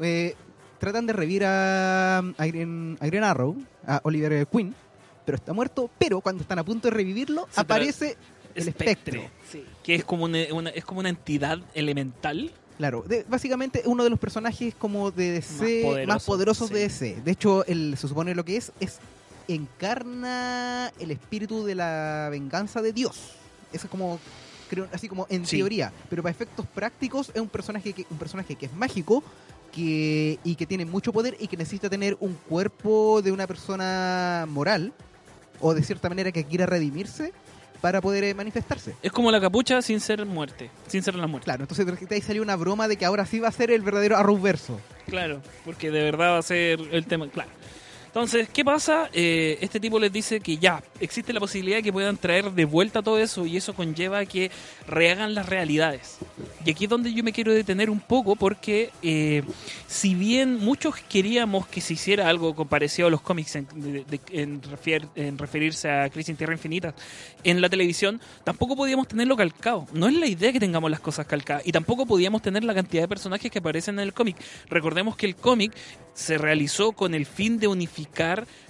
eh, 0.00 0.34
tratan 0.78 1.06
de 1.06 1.12
revivir 1.12 1.44
a, 1.44 2.18
a 2.18 2.46
Irene, 2.46 2.96
a 2.98 3.06
Irene 3.06 3.26
Arrow, 3.26 3.56
a 3.86 4.00
Oliver 4.04 4.46
Queen, 4.48 4.74
pero 5.24 5.36
está 5.36 5.52
muerto. 5.52 5.90
Pero 5.98 6.20
cuando 6.20 6.42
están 6.42 6.58
a 6.58 6.64
punto 6.64 6.88
de 6.88 6.94
revivirlo, 6.94 7.48
aparece 7.56 8.16
el 8.54 8.68
espectro. 8.68 9.22
Sí, 9.50 9.64
que 9.82 9.94
es 9.94 10.04
como 10.04 10.24
una, 10.24 10.38
una- 10.52 10.70
es 10.70 10.84
como 10.84 11.00
una 11.00 11.08
entidad 11.08 11.58
elemental. 11.74 12.50
Claro, 12.78 13.02
de- 13.06 13.24
básicamente 13.28 13.82
uno 13.84 14.02
de 14.02 14.10
los 14.10 14.18
personajes 14.18 14.74
como 14.74 15.10
de 15.10 15.30
DC 15.32 15.82
más, 16.06 16.24
poderoso, 16.24 16.26
poderosos 16.26 16.68
sí. 16.68 16.74
de 16.74 16.80
DC. 16.80 17.20
De 17.24 17.30
hecho, 17.30 17.64
el, 17.66 17.96
se 17.96 18.08
supone 18.08 18.34
lo 18.34 18.44
que 18.44 18.56
es 18.56 18.72
es 18.80 18.98
encarna 19.76 20.92
el 20.98 21.10
espíritu 21.10 21.64
de 21.64 21.74
la 21.74 22.28
venganza 22.30 22.82
de 22.82 22.92
Dios. 22.92 23.32
Eso 23.72 23.86
es 23.86 23.90
como 23.90 24.18
creo 24.68 24.88
así 24.92 25.06
como 25.08 25.26
en 25.28 25.44
Sí. 25.46 25.58
teoría, 25.58 25.92
pero 26.08 26.22
para 26.22 26.30
efectos 26.30 26.66
prácticos 26.66 27.30
es 27.34 27.40
un 27.42 27.48
personaje 27.48 27.92
que 27.92 28.06
un 28.10 28.16
personaje 28.16 28.54
que 28.56 28.66
es 28.66 28.72
mágico 28.72 29.22
que 29.70 30.38
y 30.44 30.54
que 30.54 30.66
tiene 30.66 30.86
mucho 30.86 31.12
poder 31.12 31.36
y 31.38 31.46
que 31.46 31.56
necesita 31.58 31.90
tener 31.90 32.16
un 32.20 32.34
cuerpo 32.48 33.20
de 33.22 33.32
una 33.32 33.46
persona 33.46 34.46
moral 34.48 34.92
o 35.62 35.72
de 35.72 35.82
cierta 35.82 36.10
manera 36.10 36.30
que 36.32 36.44
quiera 36.44 36.66
redimirse 36.66 37.32
para 37.80 38.00
poder 38.00 38.24
eh, 38.24 38.34
manifestarse. 38.34 38.94
Es 39.02 39.10
como 39.10 39.30
la 39.30 39.40
capucha 39.40 39.80
sin 39.82 40.00
ser 40.00 40.24
muerte, 40.26 40.70
sin 40.86 41.02
ser 41.02 41.14
la 41.14 41.26
muerte. 41.26 41.46
Claro, 41.46 41.64
entonces 41.64 41.86
de 41.86 42.14
ahí 42.14 42.20
salió 42.20 42.42
una 42.42 42.56
broma 42.56 42.86
de 42.86 42.96
que 42.96 43.04
ahora 43.04 43.24
sí 43.24 43.40
va 43.40 43.48
a 43.48 43.52
ser 43.52 43.70
el 43.70 43.82
verdadero 43.82 44.16
Arrowverso. 44.16 44.78
Claro, 45.06 45.40
porque 45.64 45.90
de 45.90 46.02
verdad 46.02 46.34
va 46.34 46.38
a 46.38 46.42
ser 46.42 46.80
el 46.92 47.06
tema. 47.06 47.28
Claro. 47.28 47.50
Entonces, 48.12 48.46
¿qué 48.52 48.62
pasa? 48.62 49.08
Eh, 49.14 49.56
este 49.62 49.80
tipo 49.80 49.98
les 49.98 50.12
dice 50.12 50.38
que 50.40 50.58
ya, 50.58 50.82
existe 51.00 51.32
la 51.32 51.40
posibilidad 51.40 51.78
de 51.78 51.82
que 51.82 51.94
puedan 51.94 52.18
traer 52.18 52.50
de 52.52 52.66
vuelta 52.66 53.00
todo 53.00 53.16
eso 53.16 53.46
y 53.46 53.56
eso 53.56 53.72
conlleva 53.72 54.18
a 54.18 54.26
que 54.26 54.50
rehagan 54.86 55.32
las 55.34 55.48
realidades. 55.48 56.18
Y 56.62 56.70
aquí 56.72 56.84
es 56.84 56.90
donde 56.90 57.14
yo 57.14 57.24
me 57.24 57.32
quiero 57.32 57.54
detener 57.54 57.88
un 57.88 58.00
poco 58.00 58.36
porque 58.36 58.90
eh, 59.02 59.42
si 59.86 60.14
bien 60.14 60.58
muchos 60.58 60.96
queríamos 61.08 61.66
que 61.68 61.80
se 61.80 61.94
hiciera 61.94 62.28
algo 62.28 62.54
parecido 62.66 63.08
a 63.08 63.10
los 63.10 63.22
cómics 63.22 63.56
en, 63.56 63.66
de- 63.76 64.04
de- 64.04 64.20
en 64.42 64.60
refier- 64.60 65.08
en 65.14 65.38
referirse 65.38 65.90
a 65.90 66.10
Crisis 66.10 66.28
en 66.28 66.36
Tierra 66.36 66.52
Infinita 66.52 66.94
en 67.44 67.62
la 67.62 67.70
televisión, 67.70 68.20
tampoco 68.44 68.76
podíamos 68.76 69.08
tenerlo 69.08 69.38
calcado. 69.38 69.86
No 69.94 70.06
es 70.06 70.12
la 70.14 70.26
idea 70.26 70.52
que 70.52 70.60
tengamos 70.60 70.90
las 70.90 71.00
cosas 71.00 71.24
calcadas 71.26 71.62
y 71.66 71.72
tampoco 71.72 72.04
podíamos 72.04 72.42
tener 72.42 72.62
la 72.62 72.74
cantidad 72.74 73.04
de 73.04 73.08
personajes 73.08 73.50
que 73.50 73.60
aparecen 73.60 73.94
en 73.94 74.00
el 74.00 74.12
cómic. 74.12 74.36
Recordemos 74.68 75.16
que 75.16 75.24
el 75.24 75.34
cómic 75.34 75.72
se 76.12 76.36
realizó 76.36 76.92
con 76.92 77.14
el 77.14 77.24
fin 77.24 77.58
de 77.58 77.68
unificar 77.68 78.01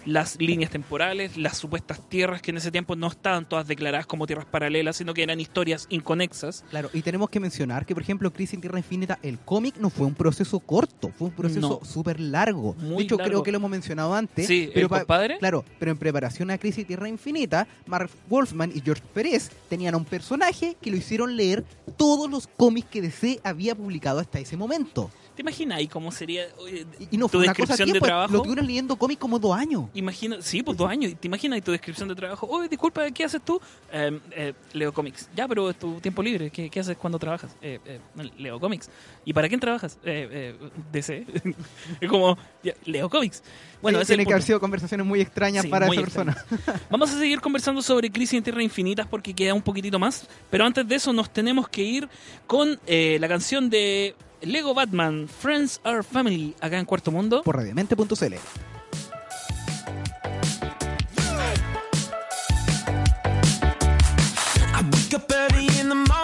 las 0.05 0.37
líneas 0.41 0.71
temporales, 0.71 1.37
las 1.37 1.59
supuestas 1.59 2.01
tierras 2.09 2.43
que 2.43 2.51
en 2.51 2.57
ese 2.57 2.71
tiempo 2.71 2.97
no 2.97 3.07
estaban 3.09 3.49
todas 3.49 3.67
declaradas 3.69 4.07
como 4.07 4.27
tierras 4.27 4.47
paralelas, 4.47 4.97
sino 4.97 5.15
que 5.15 5.23
eran 5.23 5.41
historias 5.41 5.87
inconexas. 5.91 6.65
Claro, 6.71 6.91
y 6.93 7.03
tenemos 7.03 7.31
que 7.31 7.41
mencionar 7.41 7.87
que, 7.87 7.95
por 7.95 8.03
ejemplo, 8.03 8.33
Crisis 8.33 8.55
en 8.55 8.61
Tierra 8.63 8.79
Infinita, 8.79 9.19
el 9.23 9.39
cómic 9.39 9.77
no 9.79 9.91
fue 9.91 10.07
un 10.07 10.15
proceso 10.15 10.59
corto, 10.61 11.11
fue 11.17 11.29
un 11.29 11.35
proceso 11.35 11.81
No. 11.83 11.87
súper 11.89 12.19
largo. 12.21 12.75
Muy 12.79 12.97
de 12.99 13.03
hecho, 13.05 13.17
largo. 13.17 13.31
creo 13.31 13.43
que 13.43 13.53
lo 13.53 13.59
hemos 13.59 13.71
mencionado 13.71 14.15
antes. 14.15 14.47
Sí, 14.47 14.71
pero 14.75 14.87
el 14.87 14.89
compadre. 14.89 15.39
Claro, 15.39 15.65
pero 15.79 15.91
en 15.93 15.99
preparación 15.99 16.51
a 16.51 16.59
Crisis 16.59 16.79
en 16.81 16.87
Tierra 16.89 17.09
Infinita, 17.09 17.67
Mark 17.87 18.11
Wolfman 18.29 18.73
y 18.75 18.81
George 18.81 19.03
Pérez 19.15 19.51
tenían 19.69 19.95
a 19.95 19.97
un 19.97 20.05
personaje 20.05 20.77
que 20.81 20.91
lo 20.91 20.97
hicieron 20.97 21.37
leer 21.37 21.65
todos 21.97 22.31
los 22.31 22.47
cómics 22.47 22.89
que 22.91 23.03
DC 23.03 23.41
había 23.45 23.75
publicado 23.75 24.19
hasta 24.21 24.39
ese 24.41 24.57
momento. 24.57 25.11
¿Te 25.35 25.41
imaginas 25.41 25.79
ahí 25.79 25.89
cómo 25.89 26.13
sería 26.13 26.45
oye, 26.59 26.85
Y, 27.01 27.15
y 27.15 27.17
no 27.17 27.27
tu 27.27 27.39
fue 27.39 27.45
una 27.47 27.55
cosa 27.55 27.69
descripción 27.73 27.87
de 27.89 27.93
tiempo, 27.93 28.07
trabajo? 28.07 28.33
lo 28.35 28.43
tuvieron 28.43 28.67
leyendo 28.67 28.97
cómics 28.97 29.19
como 29.23 29.39
dos 29.39 29.57
años. 29.57 29.85
Imagina, 29.95 30.37
sí, 30.41 30.65
pues 30.65 30.77
dos 30.77 30.91
años. 30.91 31.15
¿Te 31.19 31.29
imaginas 31.29 31.59
y 31.61 31.63
tu 31.63 31.71
descripción 31.71 32.09
de 32.09 32.17
trabajo? 32.17 32.47
Oye, 32.51 32.69
disculpa, 32.69 33.09
¿qué 33.13 33.25
haces 33.25 33.41
tú? 33.41 33.61
Eh, 33.93 34.19
eh, 34.33 34.53
leo 34.73 34.93
cómics. 34.93 35.29
Ya, 35.37 35.47
pero 35.47 35.71
es 35.71 35.79
tu 35.79 36.01
tiempo 36.01 36.23
libre. 36.25 36.51
¿Qué, 36.51 36.69
qué 36.69 36.81
haces 36.81 36.97
cuando 36.97 37.21
trabajas? 37.21 37.57
Eh, 37.63 37.79
eh, 37.87 38.01
leo 38.37 38.59
cómics. 38.59 38.91
¿Y 39.25 39.33
para 39.33 39.49
quién 39.49 39.61
trabajas? 39.61 39.97
Eh, 40.05 40.57
eh, 40.61 40.71
DC. 40.91 41.25
es 42.01 42.11
como, 42.11 42.37
ya, 42.65 42.75
leo 42.85 43.09
cómics. 43.09 43.45
Bueno, 43.81 44.01
Sí, 44.01 44.07
tiene 44.07 44.27
que 44.27 44.33
haber 44.33 44.43
sido 44.43 44.59
conversaciones 44.59 45.07
muy 45.07 45.21
extrañas 45.21 45.63
Sí, 45.63 45.69
para 45.69 45.87
muy 45.87 45.97
esa 45.97 46.05
persona. 46.05 46.37
Vamos 46.91 47.13
a 47.13 47.19
seguir 47.19 47.41
conversando 47.41 47.81
sobre 47.83 48.11
Crisis 48.11 48.39
en 48.39 48.43
Tierra 48.43 48.63
Infinitas 48.63 49.07
porque 49.07 49.35
queda 49.35 49.55
un 49.55 49.63
poquitito 49.63 49.99
más. 49.99 50.27
Pero 50.51 50.65
antes 50.65 50.87
de 50.87 50.95
eso 50.97 51.13
nos 51.13 51.33
tenemos 51.33 51.69
que 51.69 51.83
ir 51.83 52.09
con 52.47 52.81
eh, 52.87 53.19
la 53.21 53.29
canción 53.29 53.71
de 53.71 54.17
Lego 54.43 54.75
Batman, 54.75 55.29
Friends 55.29 55.81
Are 55.85 56.03
Family, 56.03 56.55
acá 56.61 56.79
en 56.79 56.85
Cuarto 56.85 57.11
Mundo. 57.11 57.43
Por 57.43 57.57
radiamente.cl. 57.57 58.72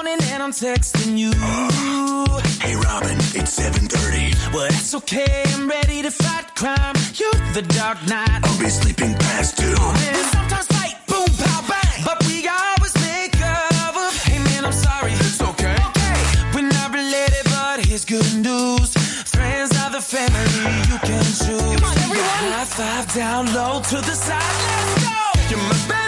morning 0.08 0.32
and 0.32 0.42
I'm 0.42 0.52
texting 0.52 1.18
you. 1.18 1.32
Hey 2.60 2.74
Robin, 2.76 3.16
it's 3.38 3.58
7.30. 3.58 4.52
Well, 4.52 4.68
that's 4.68 4.94
okay, 4.94 5.42
I'm 5.54 5.68
ready 5.68 6.02
to 6.02 6.10
fight 6.10 6.54
crime. 6.54 6.94
You're 7.14 7.32
the 7.52 7.62
dark 7.62 7.98
knight. 8.06 8.40
I'll 8.44 8.58
be 8.58 8.68
sleeping 8.68 9.14
past 9.14 9.56
two. 9.56 9.74
Oh, 9.78 10.06
and 10.08 10.26
sometimes 10.34 10.66
fight, 10.66 10.96
boom, 11.06 11.26
pow, 11.38 11.60
bang. 11.68 12.02
But 12.04 12.18
we 12.26 12.46
always 12.46 12.94
make 13.06 13.32
cover. 13.32 14.10
Hey 14.28 14.38
man, 14.38 14.64
I'm 14.66 14.72
sorry. 14.72 15.12
It's 15.12 15.40
okay. 15.40 15.76
Okay, 15.90 16.18
we're 16.54 16.68
not 16.68 16.92
related, 16.92 17.44
but 17.44 17.84
here's 17.86 18.04
good 18.04 18.30
news. 18.36 18.92
Friends 19.34 19.70
are 19.80 19.90
the 19.90 20.02
family 20.02 20.44
you 20.90 20.98
can 21.08 21.24
choose. 21.24 21.80
Come 21.80 21.84
on, 21.88 21.96
everyone. 22.04 22.52
High 22.52 22.64
five 22.64 23.06
down 23.14 23.46
low 23.54 23.80
to 23.80 23.96
the 23.96 24.16
side. 24.26 24.56
Let's 24.66 25.04
go. 25.04 25.16
You're 25.50 25.64
my 25.72 25.78
best 25.88 26.07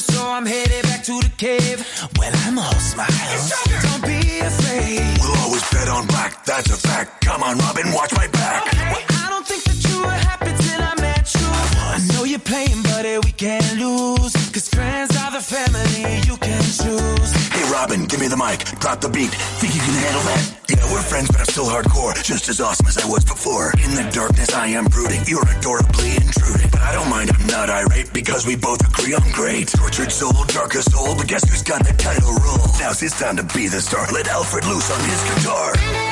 signal, 0.00 0.22
so 0.22 0.30
I'm 0.30 0.46
headed 0.46 0.82
back 0.84 1.02
to 1.04 1.12
the 1.20 1.30
cave. 1.36 1.80
Well, 2.18 2.32
I'm 2.46 2.58
all 2.58 2.72
smiles. 2.74 3.52
Don't 3.82 4.02
be 4.02 4.40
afraid. 4.40 5.18
We'll 5.20 5.36
always 5.38 5.62
bet 5.70 5.88
on 5.88 6.06
black, 6.06 6.44
that's 6.44 6.70
a 6.70 6.76
fact. 6.76 7.24
Come 7.24 7.42
on, 7.42 7.58
Robin, 7.58 7.92
watch 7.92 8.12
my 8.14 8.26
back. 8.28 8.64
Well, 8.72 9.04
I 9.24 9.26
don't 9.30 9.46
think 9.46 9.64
that 9.64 9.78
you 9.88 10.00
were 10.00 10.20
happy 10.28 10.52
till 10.64 10.82
I 10.82 10.94
met 11.00 11.34
you. 11.34 11.46
I 11.46 11.96
I 11.96 11.98
know 12.12 12.24
you're 12.24 12.38
playing, 12.38 12.82
but 12.82 13.04
uh, 13.04 13.20
we 13.24 13.32
can't 13.32 13.78
lose. 13.78 14.32
Cause 14.52 14.68
Robin, 17.82 18.06
give 18.06 18.20
me 18.20 18.28
the 18.28 18.36
mic, 18.36 18.62
drop 18.78 19.00
the 19.00 19.08
beat. 19.08 19.34
Think 19.58 19.74
you 19.74 19.82
can 19.82 19.90
handle 20.06 20.22
that? 20.30 20.42
Yeah, 20.70 20.86
we're 20.94 21.02
friends, 21.02 21.26
but 21.34 21.42
I'm 21.42 21.50
still 21.50 21.66
hardcore. 21.66 22.14
Just 22.22 22.48
as 22.48 22.60
awesome 22.60 22.86
as 22.86 22.96
I 22.96 23.10
was 23.10 23.24
before. 23.24 23.74
In 23.74 23.90
the 23.98 24.06
darkness, 24.14 24.54
I 24.54 24.68
am 24.68 24.84
brooding. 24.84 25.18
You're 25.26 25.42
adorably 25.58 26.14
intruding. 26.14 26.70
But 26.70 26.78
I 26.78 26.94
don't 26.94 27.10
mind, 27.10 27.34
I'm 27.34 27.44
not 27.48 27.70
irate 27.70 28.12
because 28.12 28.46
we 28.46 28.54
both 28.54 28.78
agree 28.86 29.16
I'm 29.18 29.26
great. 29.32 29.66
Tortured 29.66 30.12
soul, 30.12 30.46
darkest 30.54 30.92
soul, 30.92 31.16
but 31.16 31.26
guess 31.26 31.42
who's 31.42 31.66
got 31.66 31.82
the 31.82 31.92
title 31.98 32.30
role? 32.46 32.70
Now's 32.78 33.00
his 33.00 33.18
time 33.18 33.34
to 33.38 33.46
be 33.50 33.66
the 33.66 33.80
star. 33.80 34.06
Let 34.14 34.28
Alfred 34.28 34.64
loose 34.64 34.86
on 34.86 35.02
his 35.02 35.20
guitar. 35.34 36.11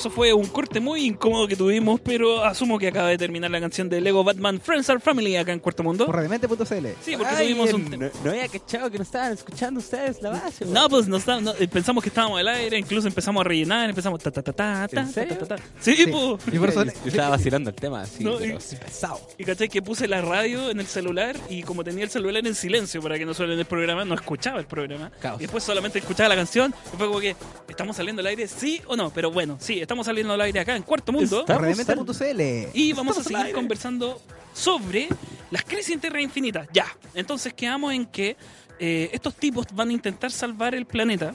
Eso 0.00 0.10
fue 0.10 0.32
un 0.32 0.46
corte 0.46 0.80
muy 0.80 1.04
incómodo 1.04 1.46
que 1.46 1.56
tuvimos, 1.56 2.00
pero 2.00 2.42
asumo 2.44 2.78
que 2.78 2.88
acaba 2.88 3.08
de 3.08 3.18
terminar 3.18 3.50
la 3.50 3.60
canción 3.60 3.88
de 3.88 4.00
Lego 4.00 4.24
Batman 4.24 4.58
Friends 4.60 4.88
are 4.88 4.98
Family 4.98 5.36
acá 5.36 5.52
en 5.52 5.58
Cuarto 5.60 5.82
Mundo. 5.82 6.06
Por 6.06 6.16
redemente.cl. 6.16 6.86
Sí, 7.04 7.16
porque 7.16 7.34
Ay, 7.34 7.48
tuvimos 7.52 7.72
un... 7.74 7.90
no, 7.90 8.10
no 8.24 8.30
había 8.30 8.48
cachado 8.48 8.90
que 8.90 8.96
no 8.96 9.02
estaban 9.04 9.32
escuchando 9.34 9.78
ustedes 9.80 10.22
la 10.22 10.30
base. 10.30 10.64
No, 10.64 10.88
pues 10.88 11.06
no, 11.06 11.18
está- 11.18 11.40
no, 11.40 11.52
eh, 11.58 11.68
pensamos 11.68 12.02
que 12.02 12.08
estábamos 12.08 12.40
al 12.40 12.48
aire, 12.48 12.78
incluso 12.78 13.08
empezamos 13.08 13.42
a 13.42 13.44
rellenar, 13.44 13.90
empezamos 13.90 14.22
ta 14.22 14.30
ta 14.30 14.42
ta 14.42 14.52
ta 14.54 14.88
ta, 14.88 15.00
¿En 15.00 15.06
ta, 15.06 15.12
serio? 15.12 15.36
ta, 15.38 15.46
ta, 15.46 15.56
ta. 15.56 15.62
Sí, 15.80 15.94
Sí. 15.96 16.06
pues. 16.06 16.54
Y 16.54 16.58
por 16.58 16.70
eso 16.70 16.82
Yo 16.84 16.90
estaba 17.04 17.28
vacilando 17.30 17.68
el 17.70 17.76
tema, 17.76 18.00
así, 18.02 18.24
No, 18.24 18.38
pero 18.38 18.56
y- 18.56 18.60
sí 18.60 18.76
pesado. 18.76 19.20
Y 19.36 19.44
cachai 19.44 19.68
que 19.68 19.82
puse 19.82 20.08
la 20.08 20.22
radio 20.22 20.70
en 20.70 20.80
el 20.80 20.86
celular 20.86 21.36
y 21.50 21.62
como 21.62 21.84
tenía 21.84 22.04
el 22.04 22.10
celular 22.10 22.46
en 22.46 22.54
silencio 22.54 23.02
para 23.02 23.18
que 23.18 23.26
no 23.26 23.34
suene 23.34 23.52
el 23.54 23.66
programa, 23.66 24.04
no 24.06 24.14
escuchaba 24.14 24.58
el 24.60 24.66
programa. 24.66 25.10
Caos. 25.20 25.38
Y 25.40 25.42
después 25.44 25.62
solamente 25.62 25.98
escuchaba 25.98 26.30
la 26.30 26.36
canción 26.36 26.74
y 26.94 26.96
fue 26.96 27.06
como 27.06 27.20
que, 27.20 27.36
¿estamos 27.68 27.96
saliendo 27.96 28.20
al 28.20 28.26
aire? 28.28 28.48
Sí 28.48 28.80
o 28.86 28.96
no, 28.96 29.10
pero 29.10 29.30
bueno, 29.30 29.58
sí, 29.60 29.80
estamos 29.90 30.06
saliendo 30.06 30.32
al 30.34 30.40
aire 30.42 30.60
acá 30.60 30.76
en 30.76 30.84
Cuarto 30.84 31.10
Mundo. 31.10 31.44
Redemente.cl. 31.48 32.70
Y 32.78 32.92
vamos 32.92 33.18
a 33.18 33.24
seguir 33.24 33.52
conversando 33.52 34.22
sobre 34.54 35.08
las 35.50 35.64
crisis 35.64 35.90
en 35.90 36.00
Tierra 36.00 36.22
Infinita. 36.22 36.64
Ya, 36.72 36.86
entonces 37.12 37.52
quedamos 37.52 37.92
en 37.92 38.06
que 38.06 38.36
eh, 38.78 39.10
estos 39.12 39.34
tipos 39.34 39.66
van 39.74 39.88
a 39.88 39.92
intentar 39.92 40.30
salvar 40.30 40.76
el 40.76 40.86
planeta, 40.86 41.34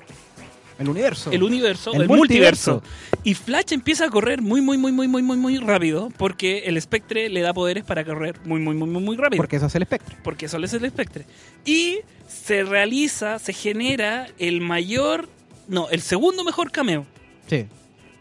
El 0.79 0.87
universo. 0.87 1.31
el 1.31 1.43
universo, 1.43 1.91
El 1.91 2.03
el, 2.03 2.07
multiverso. 2.07 2.75
multiverso. 2.75 3.21
Y 3.25 3.33
Flash 3.33 3.73
empieza 3.73 4.05
a 4.05 4.09
correr 4.09 4.41
muy, 4.41 4.61
muy, 4.61 4.77
muy, 4.77 4.93
muy, 4.93 5.09
muy, 5.09 5.21
muy, 5.21 5.35
muy 5.35 5.57
rápido 5.57 6.09
porque 6.15 6.59
el 6.59 6.81
Spectre 6.81 7.27
le 7.27 7.41
da 7.41 7.53
poderes 7.53 7.83
para 7.83 8.05
correr 8.05 8.39
muy, 8.45 8.61
muy, 8.61 8.73
muy, 8.73 8.87
muy, 8.87 9.03
muy 9.03 9.17
rápido. 9.17 9.35
Porque 9.35 9.57
eso 9.57 9.65
es 9.65 9.75
el 9.75 9.81
espectro. 9.81 10.15
porque 10.23 10.45
eso 10.45 10.57
es 10.59 10.73
el 10.73 10.85
espectre. 10.85 11.25
Y 11.65 11.99
se 12.25 12.63
realiza, 12.63 13.37
se 13.37 13.51
genera 13.51 14.27
el 14.39 14.61
mayor, 14.61 15.27
no, 15.67 15.89
el 15.89 16.01
segundo 16.01 16.45
mejor 16.45 16.71
cameo. 16.71 17.05
Sí. 17.49 17.65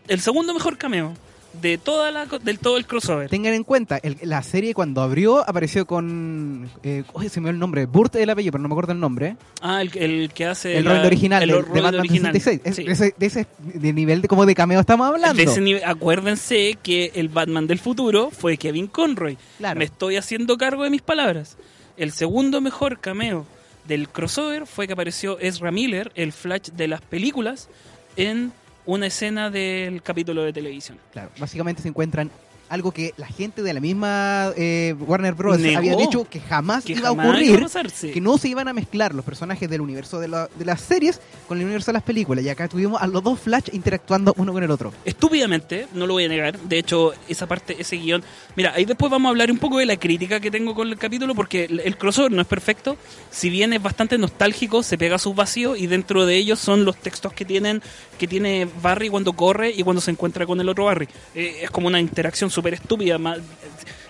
El 0.09 0.21
segundo 0.21 0.53
mejor 0.55 0.77
cameo 0.79 1.15
de 1.63 1.79
toda 1.79 2.11
la, 2.11 2.27
del 2.27 2.59
todo 2.59 2.77
el 2.77 2.85
crossover. 2.85 3.31
Tengan 3.31 3.55
en 3.55 3.63
cuenta, 3.63 3.99
el- 4.03 4.19
la 4.23 4.43
serie 4.43 4.75
cuando 4.75 5.03
abrió 5.03 5.49
apareció 5.49 5.87
con. 5.87 6.69
Eh, 6.83 7.05
oye, 7.13 7.29
se 7.29 7.41
me 7.41 7.45
dio 7.47 7.53
el 7.53 7.59
nombre. 7.61 7.87
Burt 7.87 8.17
el 8.17 8.29
apellido, 8.29 8.51
pero 8.53 8.63
no 8.63 8.69
me 8.69 8.73
acuerdo 8.75 8.93
el 8.93 8.99
nombre. 8.99 9.37
Ah, 9.63 9.81
el, 9.81 9.97
el 9.97 10.33
que 10.33 10.47
hace 10.47 10.77
El 10.79 10.85
Robin 10.85 11.03
original 11.03 11.43
el 11.45 11.49
de, 11.51 11.55
de 11.55 11.81
Batman 11.81 11.95
original. 12.01 12.33
66. 12.33 12.61
Es- 12.65 12.75
Sí. 12.77 12.83
de, 12.85 12.93
ese, 12.93 13.15
de 13.17 13.27
ese 13.27 13.47
de 13.63 13.93
nivel 13.93 14.21
de 14.21 14.27
como 14.29 14.47
de 14.47 14.55
cameo 14.57 14.81
estamos 14.81 15.07
hablando. 15.07 15.35
De 15.37 15.45
ese 15.45 15.61
nivel- 15.61 15.85
acuérdense 15.87 16.77
que 16.83 17.13
el 17.15 17.29
Batman 17.29 17.67
del 17.69 17.79
futuro 17.79 18.31
fue 18.33 18.57
Kevin 18.57 18.89
Conroy. 18.89 19.39
Claro. 19.59 19.79
Me 19.79 19.85
estoy 19.85 20.17
haciendo 20.17 20.59
cargo 20.59 20.83
de 20.83 20.91
mis 20.91 21.03
palabras. 21.03 21.57
El 21.97 22.11
segundo 22.11 22.61
mejor 22.61 22.99
cameo 22.99 23.47
del 23.87 24.09
crossover 24.09 24.67
fue 24.67 24.89
que 24.89 24.95
apareció 24.95 25.39
Ezra 25.39 25.71
Miller, 25.71 26.11
el 26.17 26.33
Flash 26.33 26.71
de 26.73 26.89
las 26.89 27.01
películas, 27.01 27.69
en 28.17 28.53
una 28.87 29.07
escena 29.07 29.51
del 29.51 30.03
capítulo 30.03 30.43
de 30.43 30.53
televisión. 30.53 30.99
Claro, 31.13 31.31
básicamente 31.39 31.83
se 31.83 31.89
encuentran 31.89 32.31
algo 32.75 32.93
que 32.93 33.15
la 33.17 33.27
gente 33.27 33.63
de 33.63 33.73
la 33.73 33.81
misma 33.81 34.53
eh, 34.57 34.95
Warner 35.01 35.35
Bros. 35.35 35.59
Negó. 35.59 35.79
había 35.79 35.97
dicho 35.97 36.27
que 36.29 36.41
jamás 36.41 36.85
Que 36.85 36.93
iba 36.93 37.09
jamás 37.09 37.27
a 37.27 37.29
ocurrir. 37.31 37.65
a. 37.65 38.13
Que 38.13 38.21
no 38.21 38.37
se 38.39 38.49
iban 38.49 38.69
a 38.69 38.73
mezclar 38.73 39.15
los 39.15 39.25
personajes 39.25 39.69
del 39.71 39.81
universo 39.81 40.21
de, 40.21 40.29
la- 40.29 40.49
de 40.59 40.65
las 40.65 40.81
series 40.81 41.21
con 41.49 41.59
el 41.59 41.65
universo 41.65 41.87
de 41.87 41.95
las 41.95 42.03
películas. 42.03 42.45
Y 42.45 42.49
acá 42.49 42.69
tuvimos 42.69 43.01
a 43.01 43.07
los 43.07 43.23
dos 43.23 43.39
Flash 43.41 43.69
interactuando 43.73 44.35
uno 44.37 44.53
con 44.53 44.63
el 44.63 44.71
otro. 44.71 44.93
Estúpidamente, 45.05 45.87
no 45.95 46.07
lo 46.07 46.15
voy 46.15 46.25
a 46.25 46.29
negar. 46.29 46.59
De 46.59 46.79
hecho, 46.79 47.13
esa 47.29 47.47
parte, 47.47 47.77
ese 47.79 47.97
guion. 47.97 48.23
Mira, 48.57 48.73
ahí 48.75 48.85
después 48.85 49.11
vamos 49.11 49.29
a 49.29 49.31
hablar 49.31 49.51
un 49.51 49.59
poco 49.59 49.79
de 49.79 49.87
la 49.87 49.97
crítica 49.97 50.41
que 50.41 50.51
tengo 50.51 50.75
con 50.75 50.89
el 50.89 50.99
capítulo, 50.99 51.35
porque 51.35 51.65
el, 51.65 51.81
el 51.81 51.97
crossover 51.97 52.33
no 52.33 52.41
es 52.43 52.47
perfecto. 52.49 52.97
Si 53.31 53.51
bien 53.51 53.73
es 53.73 53.83
bastante 53.83 54.19
nostálgico, 54.19 54.83
se 54.83 54.99
pega 54.99 55.17
a 55.17 55.19
sus 55.19 55.35
vacíos 55.35 55.79
y 55.79 55.87
dentro 55.87 56.27
de 56.27 56.37
ellos 56.37 56.59
son 56.59 56.85
los 56.85 56.97
textos 56.97 57.33
que 57.33 57.45
tienen 57.45 57.83
que 58.19 58.29
tiene 58.29 58.69
Barry 58.81 59.09
cuando 59.09 59.33
corre 59.33 59.71
y 59.71 59.83
cuando 59.83 60.01
se 60.01 60.11
encuentra 60.11 60.47
con 60.47 60.61
el 60.61 60.69
otro 60.69 60.85
Barry. 60.85 61.09
Eh, 61.35 61.61
es 61.65 61.71
como 61.71 61.89
una 61.89 62.01
interacción 62.01 62.49
súper 62.49 62.64
estúpida. 62.73 63.19
ma- 63.19 63.37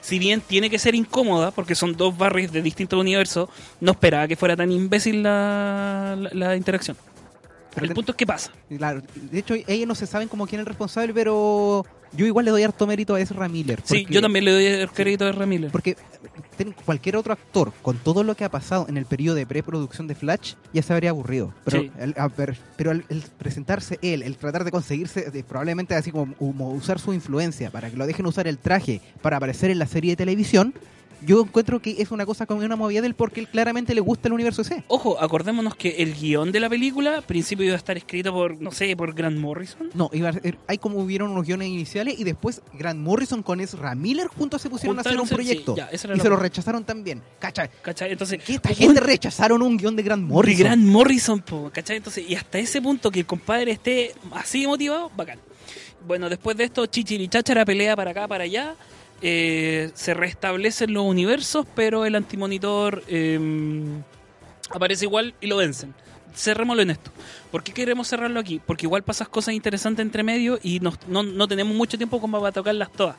Si 0.01 0.19
bien 0.19 0.40
tiene 0.40 0.71
que 0.71 0.79
ser 0.79 0.95
incómoda, 0.95 1.51
porque 1.51 1.75
son 1.75 1.97
dos 1.97 2.17
Barrys 2.17 2.53
de 2.53 2.61
distintos 2.62 3.01
universos, 3.01 3.49
no 3.81 3.90
esperaba 3.93 4.29
que 4.29 4.37
fuera 4.37 4.55
tan 4.55 4.71
imbécil 4.71 5.23
la, 5.23 6.14
la- 6.21 6.31
la 6.33 6.57
interacción. 6.57 6.97
Pero 7.75 7.87
el 7.87 7.93
punto 7.95 8.12
es 8.12 8.17
que 8.17 8.27
pasa. 8.27 8.53
Claro, 8.77 9.03
de 9.17 9.38
hecho 9.38 9.55
ellos 9.67 9.88
no 9.88 9.95
se 9.97 10.07
saben 10.07 10.29
como 10.29 10.47
quién 10.47 10.61
es 10.61 10.64
el 10.64 10.67
responsable, 10.67 11.12
pero 11.12 11.85
yo 12.12 12.25
igual 12.27 12.45
le 12.45 12.53
doy 12.53 12.62
harto 12.62 12.87
mérito 12.87 13.14
a 13.17 13.21
Ezra 13.21 13.49
Miller. 13.49 13.81
Sí, 13.83 14.03
porque- 14.03 14.14
yo 14.14 14.21
también 14.21 14.45
le 14.45 14.53
doy 14.53 14.67
el 14.67 14.90
crédito 14.93 15.25
a 15.27 15.33
Ramírez. 15.33 15.73
Porque 15.73 15.95
ten- 15.97 16.34
cualquier 16.85 17.17
otro 17.17 17.33
actor, 17.33 17.73
con 17.83 17.97
todo 17.99 18.23
lo 18.23 18.35
que 18.35 18.45
ha 18.45 18.51
pasado 18.51 18.87
en 18.88 18.97
el 18.97 19.07
periodo 19.07 19.37
de 19.37 19.47
preproducción 19.47 20.07
de 20.07 20.14
Flash, 20.14 20.55
ya 20.73 20.83
se 20.83 20.93
habría 20.93 21.11
aburrido. 21.11 21.53
Pero, 21.64 21.81
Sí. 21.83 21.90
el, 21.99 22.14
a 22.17 22.29
ver, 22.29 22.57
pero 22.77 22.90
el, 22.93 23.05
el 23.09 23.23
presentarse 23.38 23.99
él, 24.03 24.23
el 24.23 24.37
tratar 24.37 24.64
de 24.64 24.71
conseguirse, 24.71 25.31
de 25.31 25.45
probablemente 25.45 25.95
así 25.95 26.11
como, 26.11 26.35
como 26.35 26.71
usar 26.73 26.99
su 26.99 27.12
influencia 27.12 27.71
para 27.71 27.90
que 27.90 27.97
lo 27.97 28.07
dejen 28.07 28.27
usar 28.27 28.47
el 28.47 28.59
traje 28.59 29.01
para 29.23 29.37
aparecer 29.38 29.71
en 29.71 29.79
la 29.79 29.87
serie 29.87 30.12
de 30.12 30.17
televisión, 30.17 30.75
yo 31.27 31.41
encuentro 31.43 31.81
que 31.81 31.97
es 31.99 32.11
una 32.11 32.25
cosa 32.27 32.47
como 32.47 32.61
una 32.65 32.77
movida 32.77 33.01
de 33.01 33.07
él 33.09 33.15
porque 33.15 33.41
él 33.41 33.49
claramente 33.49 33.95
le 33.95 34.01
gusta 34.01 34.29
el 34.29 34.35
universo 34.35 34.65
C. 34.65 34.85
Ojo, 34.89 35.21
acordémonos 35.21 35.75
que 35.77 35.91
el 36.03 36.15
guion 36.15 36.53
de 36.53 36.61
la 36.61 36.69
película, 36.69 37.17
al 37.17 37.23
principio 37.23 37.65
iba 37.65 37.75
a 37.75 37.79
estar 37.79 37.97
escrito 37.97 38.33
por, 38.33 38.61
no 38.61 38.71
sé, 38.73 38.97
por 38.97 39.15
Grant 39.15 39.39
Morrison. 39.39 39.91
No, 39.95 40.11
iba 40.13 40.29
a 40.29 40.33
ser- 40.33 40.59
hay 40.67 40.79
como 40.79 40.99
hubieron 40.99 41.31
unos 41.31 41.47
guiones 41.47 41.69
iniciales 41.69 42.19
y 42.19 42.25
después 42.25 42.63
Grant 42.75 43.01
Morrison 43.01 43.43
con 43.43 43.61
Ezra 43.61 43.95
Miller 43.95 44.27
juntos 44.29 44.63
se 44.63 44.71
pusieron 44.71 44.99
a 44.99 45.01
hacer 45.01 45.21
un 45.21 45.27
sí, 45.27 45.35
proyecto. 45.35 45.77
ya, 45.77 45.89
y 45.93 45.99
se 45.99 46.09
lo 46.09 46.37
rechazaron 46.37 46.85
también. 46.85 47.23
¿Cachai? 47.39 47.71
¿Cachai? 47.83 48.13
Entonces, 48.13 48.43
¿Qué 48.45 48.55
esta 48.55 48.71
un- 48.71 48.75
gente 48.75 49.01
rechazaron 49.01 49.63
un 49.63 49.77
guion 49.77 49.97
de 49.97 50.03
Grant 50.03 50.23
de 50.27 50.33
Morrison? 50.33 50.65
Grant 50.65 50.83
Morrison, 50.85 51.41
po, 51.41 51.71
¿cachai? 51.73 51.97
Entonces, 51.99 52.25
y 52.29 52.35
hasta 52.35 52.59
ese 52.59 52.81
punto 52.83 53.11
que 53.11 53.21
el 53.21 53.27
compadre 53.27 53.73
esté 53.73 54.13
así 54.33 54.67
motivado, 54.67 55.11
bacán. 55.17 55.39
Bueno, 56.07 56.29
después 56.29 56.57
de 56.57 56.65
esto, 56.65 56.85
Chichirichachara 56.87 57.65
pelea 57.65 57.97
para 57.97 58.11
acá, 58.11 58.29
para 58.29 58.45
allá. 58.45 58.75
Eh, 59.27 59.91
se 59.95 60.13
restablecen 60.15 60.93
los 60.93 61.05
universos, 61.05 61.67
pero 61.75 62.05
el 62.05 62.15
antimonitor 62.15 63.03
eh, 63.09 63.41
aparece 64.71 65.07
igual 65.07 65.35
y 65.41 65.47
lo 65.47 65.57
vencen. 65.57 65.95
Cerrémoslo 66.37 66.83
en 66.83 66.91
esto. 66.91 67.11
¿Por 67.53 67.63
qué 67.63 67.73
queremos 67.73 68.09
cerrarlo 68.09 68.41
aquí? 68.41 68.61
Porque 68.67 68.87
igual 68.87 69.05
pasas 69.05 69.29
cosas 69.29 69.55
interesantes 69.55 70.05
entre 70.05 70.25
medio 70.25 70.59
y 70.65 70.81
nos- 70.81 70.99
no, 71.07 71.23
no 71.23 71.47
tenemos 71.47 71.75
mucho 71.77 71.97
tiempo 71.97 72.21
como 72.21 72.41
para 72.41 72.51
tocarlas 72.53 72.91
todas. 72.91 73.15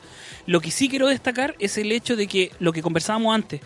Lo 0.46 0.60
que 0.60 0.70
sí 0.70 0.88
quiero 0.90 1.08
destacar 1.08 1.54
es 1.58 1.78
el 1.78 1.92
hecho 1.92 2.14
de 2.14 2.26
que 2.26 2.52
lo 2.60 2.72
que 2.72 2.82
conversábamos 2.82 3.34
antes, 3.34 3.62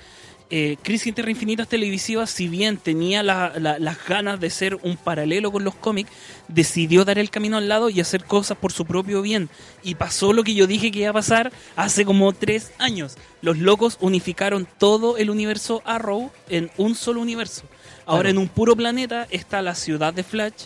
eh, 0.50 0.76
Crisis 0.82 1.14
Infinitas 1.16 1.68
televisivas, 1.68 2.28
si 2.30 2.48
bien 2.48 2.76
tenía 2.76 3.22
la- 3.22 3.52
la- 3.58 3.78
las 3.78 4.04
ganas 4.06 4.40
de 4.40 4.50
ser 4.50 4.74
un 4.82 4.96
paralelo 4.96 5.52
con 5.52 5.62
los 5.64 5.74
cómics, 5.76 6.10
decidió 6.48 7.04
dar 7.04 7.18
el 7.18 7.30
camino 7.30 7.56
al 7.56 7.68
lado 7.68 7.88
y 7.88 8.00
hacer 8.00 8.24
cosas 8.24 8.58
por 8.58 8.72
su 8.72 8.84
propio 8.84 9.22
bien. 9.22 9.48
Y 9.84 9.94
pasó 9.94 10.32
lo 10.32 10.42
que 10.42 10.54
yo 10.54 10.66
dije 10.66 10.90
que 10.90 11.00
iba 11.00 11.10
a 11.10 11.14
pasar 11.14 11.52
hace 11.76 12.04
como 12.04 12.32
tres 12.32 12.72
años. 12.78 13.16
Los 13.42 13.58
locos 13.58 13.96
unificaron 14.00 14.66
todo 14.78 15.16
el 15.18 15.30
universo 15.30 15.82
Arrow 15.84 16.30
en 16.48 16.70
un 16.76 16.94
solo 16.96 17.20
universo. 17.20 17.62
Ahora 18.06 18.22
Claro. 18.22 18.28
en 18.30 18.38
un 18.38 18.48
puro 18.48 18.74
planeta 18.74 19.28
está 19.30 19.62
la 19.62 19.76
ciudad 19.76 20.12
de 20.12 20.24
Flash, 20.24 20.64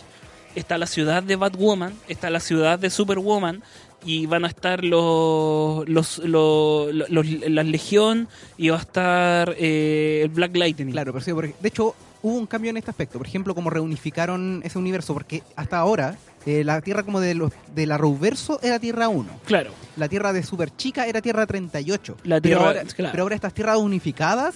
está 0.55 0.77
la 0.79 0.87
ciudad 0.87 1.21
de 1.21 1.35
Batwoman, 1.35 1.93
está 2.07 2.29
la 2.31 2.39
ciudad 2.39 2.79
de 2.79 2.89
Superwoman 2.89 3.61
y 4.05 4.25
van 4.27 4.45
a 4.45 4.47
estar 4.47 4.83
los, 4.83 5.87
los, 5.89 6.19
los, 6.19 6.93
los- 7.09 7.25
la 7.49 7.63
Legión 7.63 8.27
y 8.57 8.69
va 8.69 8.77
a 8.77 8.81
estar 8.81 9.55
eh, 9.57 10.21
el 10.23 10.29
Black 10.29 10.55
Lightning. 10.55 10.91
Claro, 10.91 11.11
pero 11.13 11.23
sí, 11.25 11.33
porque- 11.33 11.55
de 11.59 11.67
hecho 11.67 11.95
hubo 12.21 12.35
un 12.37 12.45
cambio 12.47 12.69
en 12.71 12.77
este 12.77 12.91
aspecto. 12.91 13.17
Por 13.17 13.27
ejemplo, 13.27 13.53
como 13.55 13.69
reunificaron 13.69 14.61
ese 14.63 14.77
universo, 14.79 15.13
porque 15.13 15.43
hasta 15.55 15.77
ahora 15.77 16.17
eh, 16.45 16.63
la 16.63 16.81
Tierra 16.81 17.03
como 17.03 17.19
de 17.19 17.33
los 17.35 17.51
de 17.73 17.85
la 17.87 17.97
Rouverso 17.97 18.59
era 18.63 18.79
Tierra 18.79 19.09
1. 19.09 19.29
Claro. 19.45 19.71
La 19.97 20.07
Tierra 20.07 20.31
de 20.33 20.43
Super 20.43 20.75
Chica 20.75 21.07
era 21.07 21.21
Tierra 21.21 21.45
38. 21.45 22.17
La 22.23 22.41
pero, 22.41 22.41
Tierra- 22.59 22.67
ahora, 22.67 22.83
claro. 22.95 23.11
pero 23.11 23.23
ahora 23.23 23.35
estas 23.35 23.53
tierras 23.53 23.77
unificadas 23.77 24.55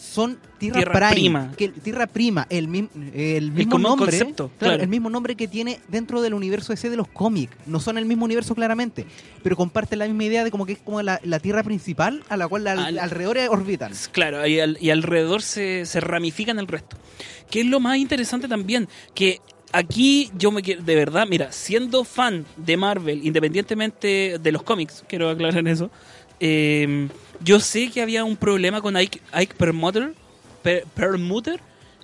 son 0.00 0.38
Tierra, 0.58 0.76
Tierra 0.78 0.92
Prime, 1.10 1.12
Prima. 1.14 1.52
Que, 1.56 1.68
tierra 1.68 2.06
Prima, 2.06 2.46
el, 2.50 2.68
mim- 2.68 2.88
el 3.14 3.52
mismo 3.52 3.78
nombre. 3.78 4.06
concepto, 4.10 4.48
claro, 4.58 4.72
claro. 4.72 4.82
El 4.82 4.88
mismo 4.88 5.10
nombre 5.10 5.34
que 5.36 5.46
tiene 5.46 5.78
dentro 5.88 6.22
del 6.22 6.32
universo 6.34 6.72
ese 6.72 6.88
de 6.90 6.96
los 6.96 7.06
cómics. 7.08 7.54
No 7.66 7.80
son 7.80 7.98
el 7.98 8.06
mismo 8.06 8.24
universo 8.24 8.54
claramente, 8.54 9.04
pero 9.42 9.56
comparten 9.56 9.98
la 9.98 10.06
misma 10.06 10.24
idea 10.24 10.42
de 10.44 10.50
como 10.50 10.64
que 10.66 10.72
es 10.72 10.78
como 10.78 11.02
la, 11.02 11.20
la 11.22 11.38
Tierra 11.38 11.62
principal 11.62 12.24
a 12.28 12.36
la 12.36 12.48
cual 12.48 12.66
al- 12.66 12.78
Al- 12.78 12.98
alrededor 12.98 13.38
orbitan. 13.50 13.92
Claro, 14.12 14.46
y, 14.46 14.58
al- 14.58 14.78
y 14.80 14.90
alrededor 14.90 15.42
se, 15.42 15.84
se 15.86 16.00
ramifican 16.00 16.58
el 16.58 16.66
resto. 16.66 16.96
Que 17.50 17.60
es 17.60 17.66
lo 17.66 17.78
más 17.80 17.98
interesante 17.98 18.48
también, 18.48 18.88
que 19.14 19.40
aquí 19.72 20.30
yo 20.36 20.50
me 20.50 20.62
quiero, 20.62 20.82
de 20.82 20.94
verdad, 20.94 21.26
mira, 21.28 21.52
siendo 21.52 22.04
fan 22.04 22.44
de 22.56 22.76
Marvel, 22.76 23.20
independientemente 23.26 24.38
de 24.42 24.52
los 24.52 24.62
cómics, 24.62 25.04
quiero 25.08 25.28
aclarar 25.30 25.66
eso, 25.68 25.90
eh, 26.40 27.08
yo 27.42 27.60
sé 27.60 27.90
que 27.90 28.02
había 28.02 28.24
un 28.24 28.36
problema 28.36 28.80
con 28.80 28.96
Ike, 28.96 29.20
Ike 29.32 29.54
Per- 30.62 30.84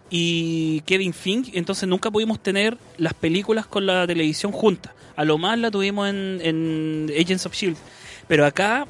y 0.09 0.81
Kevin 0.83 1.13
Fink, 1.13 1.49
entonces 1.55 1.89
nunca 1.89 2.11
pudimos 2.11 2.41
tener 2.41 2.79
las 2.97 3.15
películas 3.15 3.67
con 3.67 3.87
la 3.87 4.07
televisión 4.07 4.53
juntas. 4.53 4.93
A 5.17 5.25
lo 5.25 5.39
más 5.39 5.59
la 5.59 5.71
tuvimos 5.71 6.09
en, 6.09 6.41
en 6.43 7.11
Agents 7.19 7.47
of 7.47 7.55
Shield. 7.55 7.77
Pero 8.29 8.47
acá 8.47 8.87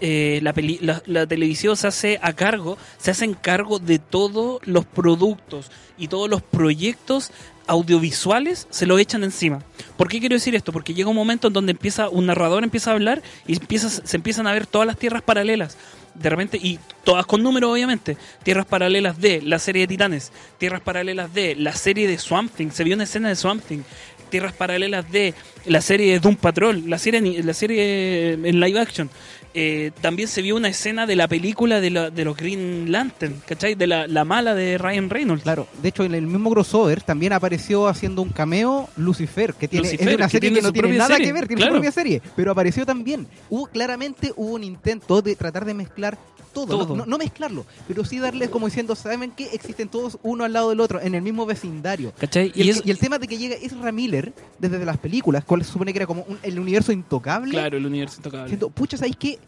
eh, 0.00 0.40
la, 0.42 0.52
peli- 0.52 0.78
la, 0.80 1.02
la 1.06 1.26
televisión 1.26 1.76
se 1.76 1.86
hace 1.88 2.18
a 2.22 2.32
cargo, 2.34 2.78
se 2.98 3.10
hacen 3.10 3.34
cargo 3.34 3.78
de 3.78 3.98
todos 3.98 4.60
los 4.66 4.84
productos 4.84 5.70
y 5.98 6.08
todos 6.08 6.28
los 6.28 6.42
proyectos 6.42 7.30
audiovisuales 7.66 8.66
se 8.70 8.86
lo 8.86 8.98
echan 8.98 9.24
encima. 9.24 9.60
¿Por 9.96 10.08
qué 10.08 10.20
quiero 10.20 10.34
decir 10.34 10.54
esto? 10.54 10.72
Porque 10.72 10.94
llega 10.94 11.10
un 11.10 11.16
momento 11.16 11.48
en 11.48 11.52
donde 11.52 11.72
empieza 11.72 12.08
un 12.08 12.26
narrador 12.26 12.64
empieza 12.64 12.90
a 12.90 12.94
hablar 12.94 13.22
y 13.46 13.54
empieza, 13.54 13.88
se 13.88 14.16
empiezan 14.16 14.46
a 14.46 14.52
ver 14.52 14.66
todas 14.66 14.86
las 14.86 14.98
tierras 14.98 15.22
paralelas. 15.22 15.76
De 16.14 16.28
repente, 16.28 16.58
y 16.62 16.78
todas 17.04 17.24
con 17.24 17.42
números 17.42 17.72
obviamente, 17.72 18.18
tierras 18.42 18.66
paralelas 18.66 19.18
de 19.18 19.40
la 19.40 19.58
serie 19.58 19.82
de 19.82 19.86
Titanes, 19.88 20.30
tierras 20.58 20.82
paralelas 20.82 21.32
de 21.32 21.54
la 21.54 21.72
serie 21.74 22.06
de 22.06 22.18
Swamp 22.18 22.54
Thing, 22.54 22.70
se 22.70 22.84
vio 22.84 22.94
una 22.94 23.04
escena 23.04 23.30
de 23.30 23.36
Swamp 23.36 23.64
Thing, 23.64 23.80
tierras 24.28 24.52
paralelas 24.52 25.10
de 25.10 25.34
la 25.66 25.80
serie 25.80 26.12
de 26.12 26.20
Doom 26.20 26.36
Patrol, 26.36 26.88
la 26.88 26.98
serie, 26.98 27.42
la 27.42 27.54
serie 27.54 28.32
en 28.32 28.60
live 28.60 28.80
action. 28.80 29.10
Eh, 29.54 29.90
también 30.00 30.28
se 30.28 30.40
vio 30.40 30.56
una 30.56 30.68
escena 30.68 31.06
de 31.06 31.14
la 31.14 31.28
película 31.28 31.80
de, 31.80 31.90
la- 31.90 32.10
de 32.10 32.24
los 32.24 32.36
Green 32.36 32.90
Lantern, 32.90 33.42
¿cachai? 33.46 33.74
De 33.74 33.86
la, 33.86 34.06
la 34.06 34.24
mala 34.24 34.54
de 34.54 34.78
Ryan 34.78 35.10
Reynolds. 35.10 35.42
Claro, 35.42 35.68
de 35.82 35.88
hecho 35.90 36.04
en 36.04 36.14
el 36.14 36.26
mismo 36.26 36.50
crossover 36.50 37.02
también 37.02 37.32
apareció 37.34 37.86
haciendo 37.86 38.22
un 38.22 38.30
cameo 38.30 38.88
Lucifer, 38.96 39.52
que 39.54 39.68
tiene 39.68 39.84
Lucifer, 39.88 40.08
es 40.08 40.14
una 40.16 40.26
que 40.26 40.30
serie 40.30 40.52
que 40.54 40.62
no 40.62 40.72
tiene 40.72 40.88
nada 40.96 41.08
serie, 41.16 41.26
que 41.26 41.32
ver, 41.34 41.46
tiene 41.48 41.60
claro. 41.60 41.72
su 41.72 41.76
propia 41.76 41.92
serie, 41.92 42.22
pero 42.34 42.52
apareció 42.52 42.86
también. 42.86 43.26
Hubo 43.50 43.66
claramente 43.66 44.32
hubo 44.36 44.54
un 44.54 44.64
intento 44.64 45.20
de 45.20 45.36
tratar 45.36 45.64
de 45.66 45.74
mezclar 45.74 46.16
todo, 46.52 46.66
Todo. 46.66 46.96
No, 46.96 47.06
no- 47.06 47.18
mezclarlo, 47.18 47.64
pero 47.88 48.04
sí 48.04 48.18
darle 48.18 48.50
como 48.50 48.66
diciendo, 48.66 48.94
¿saben 48.94 49.32
qué? 49.36 49.46
Existen 49.52 49.88
todos 49.88 50.18
uno 50.22 50.44
al 50.44 50.52
lado 50.52 50.70
del 50.70 50.80
otro 50.80 51.00
en 51.00 51.14
el 51.14 51.22
mismo 51.22 51.46
vecindario. 51.46 52.12
¿Cachai? 52.18 52.52
Y 52.54 52.60
el, 52.60 52.66
Y 52.66 52.70
es- 52.70 52.82
y 52.84 52.90
el 52.90 52.98
tema 52.98 53.18
de 53.18 53.26
que 53.26 53.38
llega 53.38 53.54
Ezra 53.56 53.90
Miller 53.92 54.32
desde 54.58 54.84
las 54.84 54.98
películas, 54.98 55.44
cual 55.44 55.64
se 55.64 55.72
supone 55.72 55.92
que 55.92 55.98
era 55.98 56.06
como 56.06 56.22
un- 56.28 56.38
el 56.42 56.58
universo 56.58 56.92
intocable, 56.92 57.50
Claro, 57.52 57.76
el 57.76 57.86
universo 57.86 58.16
intocable. 58.18 58.48
Siento, 58.48 58.70
pucha, 58.70 58.96
¿sabéis 58.96 59.16
qué? 59.16 59.38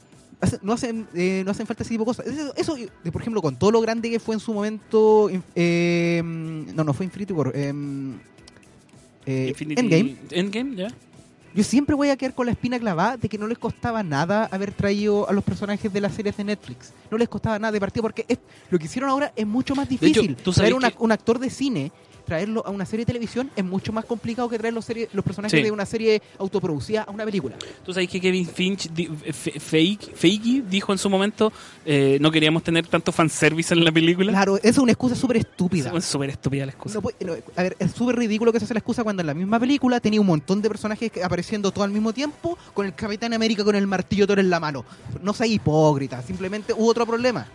No 0.63 0.73
hacen, 0.75 1.07
eh, 1.15 1.43
no 1.45 1.53
hacen 1.53 1.67
falta 1.67 1.83
ese 1.85 1.91
tipo 1.95 2.03
de 2.03 2.07
cosas. 2.07 2.27
Eso, 2.57 2.77
por 3.13 3.21
ejemplo, 3.23 3.41
con 3.41 3.57
todo 3.57 3.71
lo 3.71 3.81
grande 3.81 4.11
que 4.11 4.21
fue 4.21 4.35
en 4.35 4.41
su 4.41 4.53
momento. 4.53 5.31
eh, 5.55 6.21
no, 6.25 6.85
no 6.85 6.93
fue 6.93 7.07
Infinity 7.07 7.33
War. 7.33 7.51
eh, 7.55 7.73
eh, 9.27 9.53
Infinity- 9.55 9.81
Endgame. 9.81 10.17
Endgame, 10.31 10.77
ya. 10.77 10.89
Yo 11.55 11.63
siempre 11.63 11.95
voy 11.95 12.11
a 12.11 12.17
quedar 12.17 12.35
con 12.35 12.47
la 12.47 12.53
espina 12.53 12.79
clavada 12.81 13.17
de 13.17 13.29
que 13.29 13.39
no 13.39 13.47
les 13.47 13.59
costaba 13.59 14.03
nada 14.03 14.49
haber 14.51 14.73
traído 14.73 15.29
a 15.29 15.33
los 15.33 15.45
personajes 15.45 15.93
de 15.93 16.01
las 16.01 16.13
series 16.13 16.37
de 16.37 16.43
Netflix. 16.45 16.93
No 17.13 17.17
les 17.17 17.29
costaba 17.29 17.59
nada 17.61 17.71
de 17.71 17.79
partida 17.79 18.03
porque 18.03 18.25
es- 18.27 18.39
lo 18.71 18.79
que 18.79 18.87
hicieron 18.87 19.09
ahora 19.09 19.33
es 19.37 19.47
mucho 19.47 19.77
más 19.77 19.87
hecho, 19.87 20.05
difícil. 20.05 20.35
tú 20.37 20.53
Traer 20.53 20.75
una- 20.75 20.91
que- 20.91 20.97
un 20.99 21.13
actor 21.13 21.39
de 21.39 21.51
cine, 21.51 21.93
traerlo 22.25 22.63
a 22.67 22.71
una 22.71 22.85
serie 22.87 23.05
de 23.05 23.13
televisión 23.13 23.51
es 23.55 23.65
mucho 23.65 23.93
más 23.93 24.05
complicado 24.05 24.49
que 24.49 24.59
traer 24.59 24.75
los, 24.75 24.85
serie- 24.85 25.09
los 25.13 25.25
personajes 25.25 25.59
Sí. 25.59 25.63
de 25.63 25.71
una 25.71 25.87
serie 25.87 26.23
autoproducida 26.39 27.03
a 27.03 27.11
una 27.11 27.25
película. 27.25 27.57
Tú 27.85 27.93
sabes 27.93 28.09
que 28.09 28.21
Kevin 28.21 28.47
Finch, 28.47 28.91
di- 28.91 29.07
fe- 29.07 29.59
fake, 29.61 30.15
Feige, 30.15 30.63
dijo 30.69 30.93
en 30.93 30.99
su 30.99 31.09
momento, 31.11 31.53
eh, 31.85 32.19
no 32.21 32.31
queríamos 32.31 32.63
tener 32.63 32.87
tanto 32.87 33.13
fanservice 33.13 33.75
en 33.75 33.85
la 33.85 33.93
película. 33.93 34.33
Claro, 34.33 34.57
esa 34.57 34.69
es 34.69 34.79
una 34.79 34.93
excusa 34.93 35.15
súper 35.15 35.37
estúpida. 35.39 35.93
Es 35.97 36.05
súper 36.05 36.31
estúpida 36.31 36.65
la 36.67 36.73
excusa. 36.73 37.01
No 37.01 37.11
no, 37.27 37.33
a 37.57 37.63
ver, 37.63 37.77
es 37.79 37.93
súper 37.93 38.17
ridículo 38.17 38.53
que 38.53 38.59
se 38.59 38.65
hace 38.65 38.75
la 38.75 38.79
excusa 38.79 39.03
cuando 39.05 39.21
en 39.21 39.27
la 39.27 39.35
misma 39.35 39.61
película 39.61 40.01
tenía 40.01 40.21
un 40.21 40.27
montón 40.27 40.61
de 40.63 40.69
personajes 40.69 41.11
apareciendo 41.23 41.71
todo 41.73 41.85
al 41.85 41.91
mismo 41.91 42.13
tiempo 42.13 42.57
con 42.73 42.87
el 42.87 42.95
Capitán 42.95 43.33
América 43.35 43.65
con 43.65 43.75
el 43.77 43.87
martillo 43.87 44.27
Thor 44.27 44.39
en 44.39 44.51
la 44.51 44.61
mano. 44.61 44.85
No 45.23 45.33
sea 45.35 45.47
hipócrita, 45.47 46.23
simplemente 46.23 46.73
hubo 46.73 46.89
otro 46.89 47.07
problema. 47.07 47.47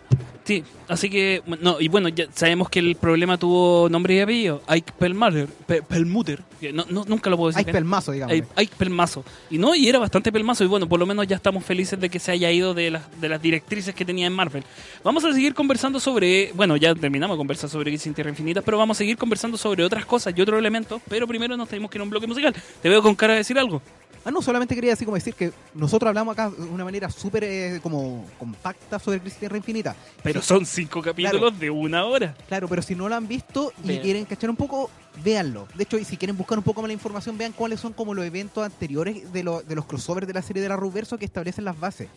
Sí, 0.49 0.63
así 0.87 1.11
que, 1.11 1.43
no, 1.61 1.79
y 1.79 1.89
bueno, 1.89 2.09
ya 2.09 2.25
sabemos 2.33 2.69
que 2.69 2.79
el 2.79 2.95
problema 2.95 3.37
tuvo 3.37 3.87
nombre 3.87 4.15
y 4.15 4.19
apellido, 4.19 4.63
Ike 4.65 4.93
Perlmutter, 4.97 5.45
Pe- 5.67 5.83
Perlmutter, 5.83 6.41
que 6.59 6.73
no, 6.73 6.85
no- 6.89 7.05
nunca 7.07 7.29
lo 7.29 7.37
puedo 7.37 7.49
decir 7.51 7.65
bien. 7.65 7.73
pelmazo, 7.75 8.11
digamos. 8.13 8.33
Ike, 8.33 8.47
Ike 8.55 8.73
Pelmazo. 8.75 9.23
Y 9.51 9.59
no, 9.59 9.75
y 9.75 9.87
era 9.87 9.99
bastante 9.99 10.31
pelmazo. 10.31 10.63
Y 10.63 10.67
bueno, 10.67 10.89
por 10.89 10.99
lo 10.99 11.05
menos 11.05 11.27
ya 11.27 11.35
estamos 11.35 11.63
felices 11.63 11.99
de 11.99 12.09
que 12.09 12.17
se 12.17 12.31
haya 12.31 12.51
ido 12.51 12.73
de 12.73 12.89
las, 12.89 13.21
de 13.21 13.29
las 13.29 13.39
directrices 13.39 13.93
que 13.93 14.05
tenía 14.05 14.25
en 14.25 14.33
Marvel. 14.33 14.63
Vamos 15.03 15.23
a 15.23 15.31
seguir 15.33 15.53
conversando 15.53 15.99
sobre. 15.99 16.51
Bueno, 16.55 16.77
ya 16.77 16.95
terminamos 16.95 17.35
de 17.35 17.39
conversar 17.39 17.69
sobre 17.69 17.93
en 17.93 18.13
Tierra 18.15 18.31
Infinita, 18.31 18.63
pero 18.63 18.79
vamos 18.79 18.97
a 18.97 18.99
seguir 18.99 19.17
conversando 19.17 19.55
sobre 19.55 19.83
otras 19.83 20.03
cosas 20.07 20.33
y 20.35 20.41
otros 20.41 20.57
elementos. 20.57 20.99
Pero 21.07 21.27
primero 21.27 21.55
nos 21.57 21.69
tenemos 21.69 21.91
que 21.91 21.99
ir 21.99 22.01
a 22.01 22.05
un 22.05 22.09
bloque 22.09 22.25
musical. 22.25 22.55
Te 22.81 22.89
veo 22.89 23.03
con 23.03 23.13
cara 23.13 23.33
de 23.33 23.37
decir 23.39 23.59
algo. 23.59 23.83
Ah, 24.29 24.31
no, 24.31 24.43
solamente 24.43 24.75
quería 24.75 24.93
así 24.93 25.05
como 25.05 25.15
decir 25.15 25.33
que 25.33 25.51
nosotros 25.73 26.07
hablamos 26.07 26.33
acá 26.33 26.51
de 26.51 26.61
una 26.63 26.83
manera 26.83 27.09
súper 27.09 27.43
eh, 27.45 27.79
como 27.81 28.23
compacta 28.37 28.99
sobre 28.99 29.19
Crisis 29.19 29.39
Tierra 29.39 29.57
Infinita. 29.57 29.95
Pero 30.21 30.39
Sí, 30.41 30.47
son 30.49 30.67
cinco 30.67 31.01
capítulos 31.01 31.57
de 31.59 31.71
una 31.71 32.05
hora. 32.05 32.35
Claro, 32.47 32.67
pero 32.67 32.83
si 32.83 32.93
no 32.93 33.09
lo 33.09 33.15
han 33.15 33.27
visto 33.27 33.73
y 33.83 33.87
Vean. 33.87 34.01
quieren 34.03 34.25
cachar 34.25 34.51
un 34.51 34.55
poco, 34.55 34.91
véanlo. 35.23 35.67
De 35.73 35.81
hecho, 35.81 35.97
y 35.97 36.05
si 36.05 36.15
quieren 36.15 36.37
buscar 36.37 36.59
un 36.59 36.63
poco 36.63 36.81
más 36.83 36.89
la 36.89 36.93
información, 36.93 37.39
vean 37.39 37.53
cuáles 37.53 37.79
son 37.79 37.91
como 37.93 38.13
los 38.13 38.23
eventos 38.23 38.63
anteriores 38.63 39.33
de, 39.33 39.41
lo- 39.41 39.63
de 39.63 39.73
los 39.73 39.85
crossovers 39.87 40.27
de 40.27 40.33
la 40.33 40.43
serie 40.43 40.61
de 40.61 40.69
la 40.69 40.75
Ruverso 40.75 41.17
que 41.17 41.25
establecen 41.25 41.65
las 41.65 41.79
bases. 41.79 42.07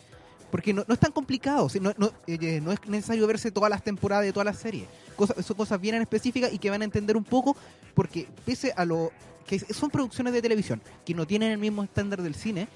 Porque 0.53 0.71
no, 0.71 0.85
no 0.87 0.93
es 0.93 0.99
tan 0.99 1.11
complicado, 1.11 1.67
¿sí? 1.67 1.79
no, 1.79 1.93
no, 1.97 2.11
eh, 2.27 2.61
no 2.61 2.71
es 2.71 2.79
necesario 2.87 3.25
verse 3.25 3.49
todas 3.49 3.71
las 3.71 3.83
temporadas 3.83 4.23
de 4.23 4.31
todas 4.31 4.45
las 4.45 4.57
series. 4.59 4.85
Cosas, 5.15 5.43
son 5.43 5.57
cosas 5.57 5.81
bien 5.81 5.95
específicas 5.95 6.53
y 6.53 6.59
que 6.59 6.69
van 6.69 6.83
a 6.83 6.85
entender 6.85 7.17
un 7.17 7.23
poco, 7.23 7.57
porque 7.95 8.27
pese 8.45 8.71
a 8.77 8.85
lo 8.85 9.11
que 9.47 9.57
son 9.57 9.89
producciones 9.89 10.31
de 10.31 10.43
televisión 10.43 10.79
que 11.03 11.15
no 11.15 11.25
tienen 11.25 11.51
el 11.53 11.57
mismo 11.57 11.83
estándar 11.83 12.21
del 12.21 12.35
cine, 12.35 12.67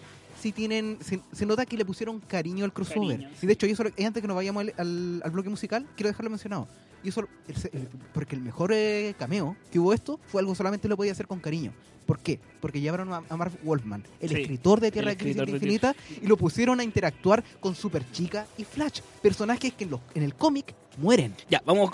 sí 0.42 0.52
tienen, 0.52 0.98
se, 1.02 1.20
se 1.32 1.46
nota 1.46 1.68
que 1.68 1.78
le 1.78 1.86
pusieron 1.86 2.20
cariño 2.20 2.66
al 2.66 2.74
crossover. 2.74 3.18
Cariño, 3.20 3.30
Y 3.44 3.46
de 3.46 3.54
hecho, 3.54 3.68
y 3.68 3.72
eso, 3.72 3.84
eh, 3.96 4.06
antes 4.08 4.22
que 4.22 4.28
nos 4.28 4.36
vayamos 4.36 4.62
al, 4.62 4.74
al- 4.78 5.22
al 5.24 5.30
bloque 5.32 5.50
musical, 5.50 5.86
quiero 5.96 6.10
dejarlo 6.10 6.32
mencionado. 6.32 6.68
Y 7.03 7.10
eso, 7.10 7.21
el- 7.47 7.55
el- 7.73 7.88
porque 8.13 8.36
el 8.36 8.41
mejor 8.41 8.71
eh, 8.73 9.13
cameo 9.17 9.55
que 9.71 9.79
hubo 9.79 9.93
esto 9.93 10.19
fue 10.27 10.41
algo 10.41 10.55
solamente 10.55 10.88
lo 10.88 10.97
podía 10.97 11.12
hacer 11.12 11.27
con 11.27 11.39
cariño. 11.39 11.71
¿Por 12.05 12.19
qué? 12.19 12.39
Porque 12.62 12.79
llevaron 12.79 13.12
a, 13.12 13.21
a 13.29 13.36
Marv 13.38 13.51
Wolfman, 13.63 14.03
el 14.21 14.29
Sí, 14.29 14.36
escritor 14.41 14.79
de 14.79 14.91
Tierra 14.91 15.10
de 15.10 15.17
Crisis 15.17 15.38
de 15.45 15.51
Infinita, 15.51 15.95
y 16.21 16.25
lo 16.25 16.38
pusieron 16.38 16.79
a 16.79 16.83
interactuar 16.83 17.43
con 17.60 17.75
Superchica 17.75 18.47
y 18.57 18.63
Flash, 18.63 19.01
personajes 19.21 19.73
que 19.73 19.83
en, 19.83 19.89
los, 19.91 19.99
en 20.15 20.23
el 20.23 20.33
cómic 20.33 20.73
mueren. 20.97 21.36
Ya, 21.49 21.62
vamos. 21.65 21.91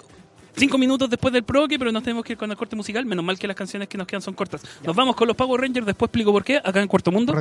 Cinco 0.55 0.77
minutos 0.77 1.09
después 1.09 1.33
del 1.33 1.43
proque, 1.43 1.79
pero 1.79 1.91
nos 1.91 2.03
tenemos 2.03 2.23
que 2.23 2.33
ir 2.33 2.37
con 2.37 2.51
el 2.51 2.55
corte 2.55 2.75
musical. 2.75 3.03
Menos 3.07 3.25
mal 3.25 3.39
que 3.39 3.47
las 3.47 3.55
canciones 3.55 3.87
que 3.87 3.97
nos 3.97 4.05
quedan 4.05 4.21
son 4.21 4.35
cortas. 4.35 4.61
Nos 4.85 4.95
vamos 4.95 5.15
con 5.15 5.27
los 5.27 5.35
Power 5.35 5.59
Rangers, 5.59 5.83
después 5.83 6.09
explico 6.09 6.31
por 6.31 6.43
qué, 6.43 6.57
acá 6.57 6.79
en 6.79 6.87
Cuarto 6.87 7.11
Mundo. 7.11 7.33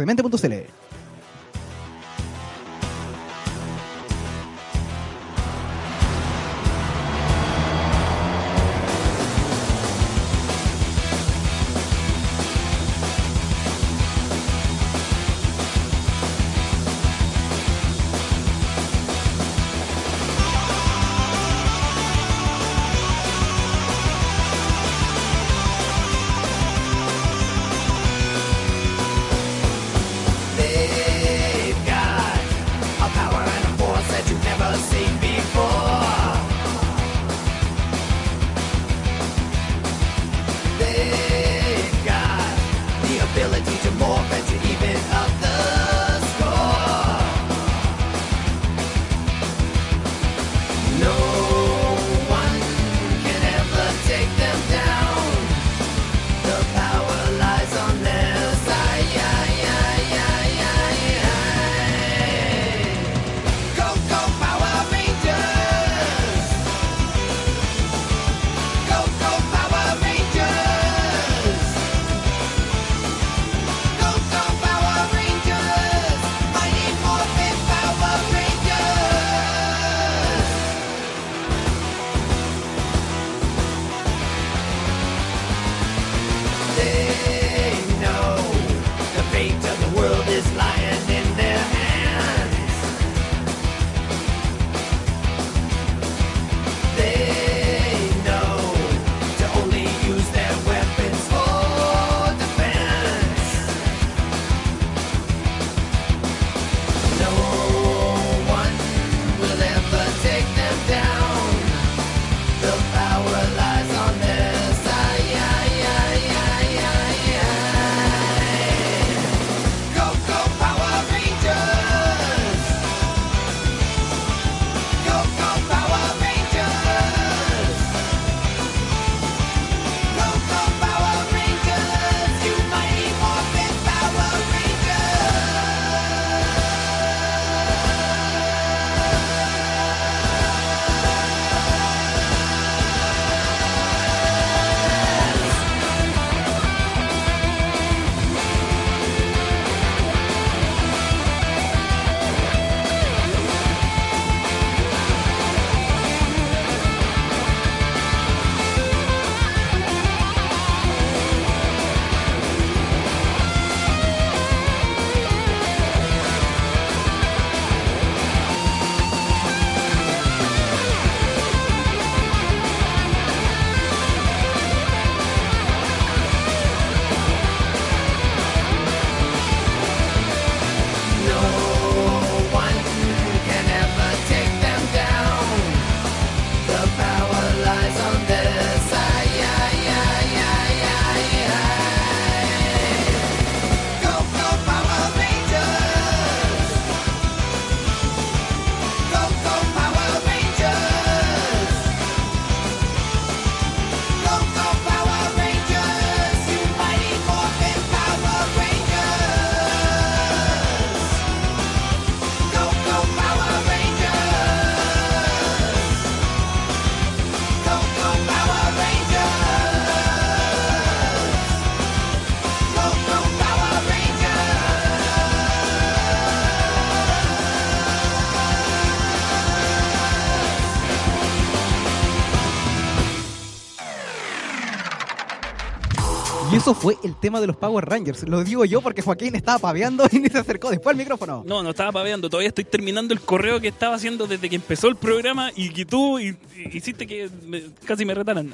Eso 236.53 236.75
fue 236.75 236.97
el 237.03 237.15
tema 237.19 237.41
de 237.41 237.47
los 237.47 237.57
Power 237.57 237.85
Rangers. 237.87 238.29
Lo 238.29 238.45
digo 238.45 238.65
yo 238.67 238.83
porque 238.83 239.01
Joaquín 239.03 239.35
estaba 239.35 239.59
paveando 239.59 240.05
y 240.12 240.19
ni 240.21 240.29
se 240.29 240.38
acercó 240.38 240.71
después 240.71 240.93
al 240.93 240.99
micrófono. 240.99 241.43
No, 241.47 241.62
no 241.62 241.71
estaba 241.71 241.91
paveando. 241.93 242.29
Todavía 242.29 242.49
estoy 242.49 242.65
terminando 242.65 243.15
el 243.15 243.21
correo 243.21 243.59
que 243.61 243.69
estaba 243.69 243.95
haciendo 243.97 244.27
desde 244.27 244.49
que 244.51 244.57
empezó 244.57 244.88
el 244.88 244.97
programa 244.97 245.51
y 245.57 245.71
que 245.71 245.87
tú 245.87 246.19
y- 246.19 246.37
y- 246.57 246.77
hiciste 246.77 247.07
que 247.07 247.31
me- 247.47 247.62
casi 247.87 248.05
me 248.05 248.15
retaran. 248.15 248.53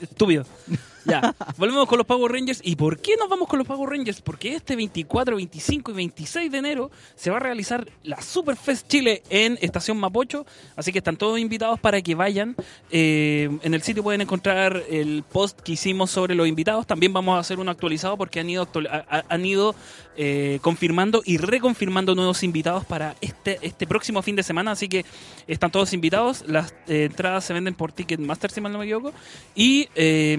Estúpido. 0.00 0.46
Ya, 1.04 1.34
volvemos 1.56 1.86
con 1.86 1.98
los 1.98 2.06
Power 2.06 2.32
Rangers. 2.32 2.60
¿Y 2.62 2.76
por 2.76 2.98
qué 2.98 3.16
nos 3.18 3.28
vamos 3.28 3.48
con 3.48 3.58
los 3.58 3.66
Power 3.66 3.90
Rangers? 3.90 4.20
Porque 4.20 4.54
este 4.54 4.76
24, 4.76 5.36
25 5.36 5.90
y 5.90 5.94
26 5.94 6.52
de 6.52 6.58
enero 6.58 6.90
se 7.14 7.30
va 7.30 7.38
a 7.38 7.40
realizar 7.40 7.86
la 8.02 8.20
Superfest 8.20 8.88
Chile 8.88 9.22
en 9.30 9.58
Estación 9.60 9.96
Mapocho. 9.98 10.46
Así 10.76 10.92
que 10.92 10.98
están 10.98 11.16
todos 11.16 11.38
invitados 11.38 11.80
para 11.80 12.00
que 12.02 12.14
vayan. 12.14 12.56
Eh, 12.90 13.50
en 13.62 13.74
el 13.74 13.82
sitio 13.82 14.02
pueden 14.02 14.20
encontrar 14.20 14.82
el 14.90 15.22
post 15.22 15.60
que 15.60 15.72
hicimos 15.72 16.10
sobre 16.10 16.34
los 16.34 16.46
invitados. 16.46 16.86
También 16.86 17.12
vamos 17.12 17.36
a 17.36 17.40
hacer 17.40 17.58
uno 17.58 17.70
actualizado 17.70 18.16
porque 18.16 18.40
han 18.40 18.50
ido, 18.50 18.68
han 19.28 19.46
ido 19.46 19.74
eh, 20.16 20.58
confirmando 20.60 21.22
y 21.24 21.38
reconfirmando 21.38 22.14
nuevos 22.14 22.42
invitados 22.42 22.84
para 22.84 23.16
este, 23.20 23.58
este 23.62 23.86
próximo 23.86 24.22
fin 24.22 24.36
de 24.36 24.42
semana. 24.42 24.72
Así 24.72 24.88
que 24.88 25.04
están 25.46 25.70
todos 25.70 25.92
invitados. 25.92 26.44
Las 26.46 26.74
eh, 26.88 27.04
entradas 27.04 27.44
se 27.44 27.54
venden 27.54 27.74
por 27.74 27.92
Ticketmaster, 27.92 28.50
si 28.50 28.60
mal 28.60 28.72
no 28.72 28.78
me 28.78 28.84
equivoco. 28.84 29.12
Y 29.54 29.88
eh, 29.94 30.36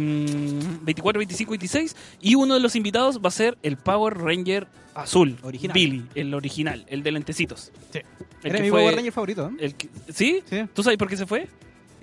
24, 0.83 1.19
25, 1.19 1.51
26. 1.51 1.95
Y 2.21 2.35
uno 2.35 2.53
de 2.55 2.59
los 2.59 2.75
invitados 2.75 3.19
va 3.23 3.27
a 3.29 3.31
ser 3.31 3.57
el 3.63 3.77
Power 3.77 4.17
Ranger 4.17 4.67
azul. 4.93 5.37
Original. 5.43 5.73
Billy, 5.73 6.05
el 6.15 6.33
original, 6.33 6.85
el 6.87 7.03
de 7.03 7.11
lentecitos. 7.11 7.71
Sí. 7.91 7.99
El 8.43 8.49
Era 8.49 8.57
que 8.57 8.63
mi 8.63 8.69
fue- 8.69 8.81
Power 8.81 8.95
Ranger 8.95 9.11
favorito. 9.13 9.47
¿eh? 9.53 9.57
el 9.59 9.75
que- 9.75 9.89
¿Sí? 10.11 10.41
Sí. 10.49 10.61
¿Tú 10.73 10.83
sabes 10.83 10.97
por 10.97 11.07
qué 11.07 11.17
se 11.17 11.25
fue? 11.25 11.47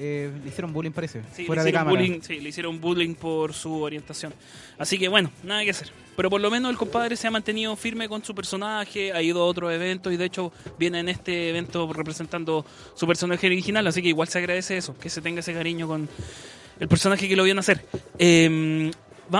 Eh, 0.00 0.30
le 0.44 0.48
hicieron 0.50 0.72
bullying, 0.72 0.92
parece. 0.92 1.22
Sí, 1.34 1.44
fuera 1.44 1.62
le 1.62 1.64
de 1.64 1.70
hicieron 1.70 1.86
cámara. 1.88 2.00
bullying, 2.06 2.20
sí, 2.22 2.38
le 2.40 2.48
hicieron 2.50 2.80
bullying 2.80 3.14
por 3.16 3.52
su 3.52 3.82
orientación. 3.82 4.32
Así 4.78 4.96
que 4.96 5.08
bueno, 5.08 5.32
nada 5.42 5.64
que 5.64 5.70
hacer. 5.70 5.90
Pero 6.14 6.30
por 6.30 6.40
lo 6.40 6.50
menos 6.52 6.70
el 6.70 6.76
compadre 6.76 7.16
se 7.16 7.26
ha 7.26 7.32
mantenido 7.32 7.74
firme 7.74 8.08
con 8.08 8.22
su 8.24 8.32
personaje, 8.32 9.12
ha 9.12 9.20
ido 9.22 9.42
a 9.42 9.44
otros 9.46 9.72
eventos 9.72 10.12
y 10.12 10.16
de 10.16 10.24
hecho 10.24 10.52
viene 10.78 11.00
en 11.00 11.08
este 11.08 11.50
evento 11.50 11.92
representando 11.92 12.64
su 12.94 13.08
personaje 13.08 13.46
original, 13.48 13.84
así 13.88 14.00
que 14.00 14.08
igual 14.08 14.28
se 14.28 14.38
agradece 14.38 14.76
eso, 14.76 14.96
que 14.96 15.10
se 15.10 15.20
tenga 15.20 15.40
ese 15.40 15.52
cariño 15.52 15.88
con 15.88 16.08
el 16.80 16.88
personaje 16.88 17.28
que 17.28 17.36
lo 17.36 17.44
vio 17.44 17.54
nacer. 17.54 17.84
Eh, 18.18 18.90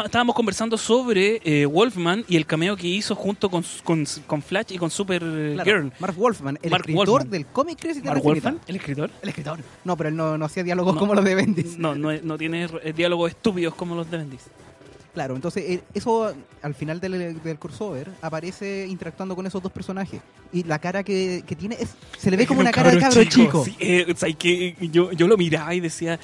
estábamos 0.05 0.35
conversando 0.35 0.77
sobre 0.77 1.40
eh, 1.44 1.64
Wolfman 1.64 2.24
y 2.29 2.37
el 2.37 2.44
cameo 2.44 2.77
que 2.77 2.87
hizo 2.87 3.14
junto 3.14 3.48
con, 3.48 3.64
con, 3.85 4.05
con 4.27 4.42
Flash 4.42 4.72
y 4.72 4.79
con 4.79 4.90
Supergirl. 4.90 5.61
Claro, 5.62 5.90
Mark 5.98 6.14
Wolfman, 6.16 6.59
el 6.62 6.70
Mark 6.70 6.83
escritor 6.83 7.09
Wolfman. 7.09 7.31
del 7.31 7.46
cómic 7.46 7.79
Crisis 7.81 8.05
¿Mark 8.05 8.22
Wolfman? 8.22 8.61
¿El 8.66 8.77
escritor? 8.77 9.11
El 9.22 9.29
escritor. 9.31 9.59
No, 9.85 9.96
pero 9.96 10.11
él 10.11 10.16
no, 10.16 10.37
no 10.37 10.44
hacía 10.44 10.62
diálogos 10.62 10.94
No. 10.94 11.01
como 11.01 11.14
los 11.14 11.24
de 11.24 11.35
Bendis. 11.35 11.79
No, 11.79 11.94
no, 11.94 12.12
no 12.12 12.37
tiene 12.38 12.66
eh, 12.83 12.92
diálogos 12.94 13.31
estúpidos 13.31 13.74
como 13.74 13.94
los 13.94 14.11
de 14.11 14.18
Bendis. 14.18 14.42
Claro, 15.14 15.35
entonces 15.35 15.64
eh, 15.66 15.83
eso 15.94 16.33
al 16.62 16.74
final 16.74 17.01
del, 17.01 17.42
del 17.42 17.59
crossover 17.59 18.09
aparece 18.20 18.87
interactuando 18.87 19.35
con 19.35 19.46
esos 19.46 19.61
dos 19.62 19.72
personajes. 19.72 20.20
Y 20.53 20.62
la 20.64 20.79
cara 20.79 21.03
que, 21.03 21.42
que 21.46 21.57
tiene 21.57 21.77
es, 21.81 21.94
se 22.18 22.31
le 22.31 22.37
ve 22.37 22.46
como 22.46 22.61
una 22.61 22.70
cara 22.70 22.90
de 22.90 22.98
cabro 22.98 23.24
chico. 23.24 23.64
Sí, 23.64 23.74
eh, 23.81 24.07
o 24.12 24.16
sea, 24.16 24.31
que 24.35 24.77
yo, 24.92 25.11
yo 25.12 25.27
lo 25.27 25.37
miraba 25.37 25.74
y 25.74 25.81
decía, 25.81 26.20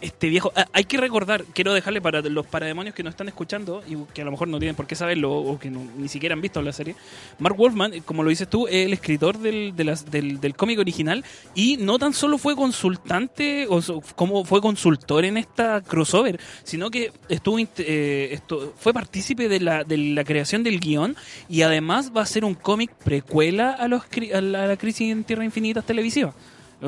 este 0.00 0.28
viejo, 0.28 0.52
ah, 0.56 0.66
hay 0.72 0.84
que 0.84 0.98
recordar, 0.98 1.44
quiero 1.54 1.72
dejarle 1.72 2.00
para 2.00 2.20
los 2.20 2.46
parademonios 2.46 2.94
que 2.94 3.02
nos 3.02 3.12
están 3.12 3.28
escuchando 3.28 3.82
y 3.88 3.96
que 4.12 4.22
a 4.22 4.24
lo 4.24 4.30
mejor 4.30 4.48
no 4.48 4.58
tienen 4.58 4.74
por 4.76 4.86
qué 4.86 4.94
saberlo 4.94 5.32
o 5.32 5.58
que 5.58 5.70
ni 5.70 6.08
siquiera 6.08 6.34
han 6.34 6.40
visto 6.40 6.60
la 6.62 6.72
serie. 6.72 6.94
Mark 7.38 7.56
Wolfman, 7.56 7.94
eh, 7.94 8.02
como 8.04 8.22
lo 8.22 8.30
dices 8.30 8.48
tú, 8.48 8.66
es 8.66 8.86
el 8.86 8.92
escritor 8.92 9.38
del, 9.38 9.74
del, 9.74 10.40
del 10.40 10.56
cómic 10.56 10.78
original 10.78 11.24
y 11.54 11.76
no 11.78 11.98
tan 11.98 12.12
solo 12.12 12.38
fue 12.38 12.54
consultante 12.54 13.66
o 13.68 13.80
so- 13.80 14.02
como 14.16 14.44
fue 14.44 14.60
consultor 14.60 15.24
en 15.24 15.36
esta 15.36 15.80
crossover, 15.80 16.38
sino 16.64 16.90
que 16.90 17.12
estuvo 17.28 17.58
eh, 17.58 18.28
esto, 18.32 18.74
fue 18.76 18.92
partícipe 18.92 19.48
de 19.48 19.60
la, 19.60 19.84
de 19.84 19.96
la 19.96 20.24
creación 20.24 20.62
del 20.62 20.80
guion 20.80 21.16
y 21.48 21.62
además 21.62 22.12
va 22.14 22.22
a 22.22 22.26
ser 22.26 22.44
un 22.44 22.54
cómic 22.54 22.90
precuela 23.04 23.70
a, 23.72 23.88
los, 23.88 24.02
a 24.02 24.38
a 24.38 24.40
la 24.40 24.76
crisis 24.76 25.10
en 25.12 25.24
Tierra 25.24 25.44
Infinita 25.44 25.82
televisiva. 25.82 26.34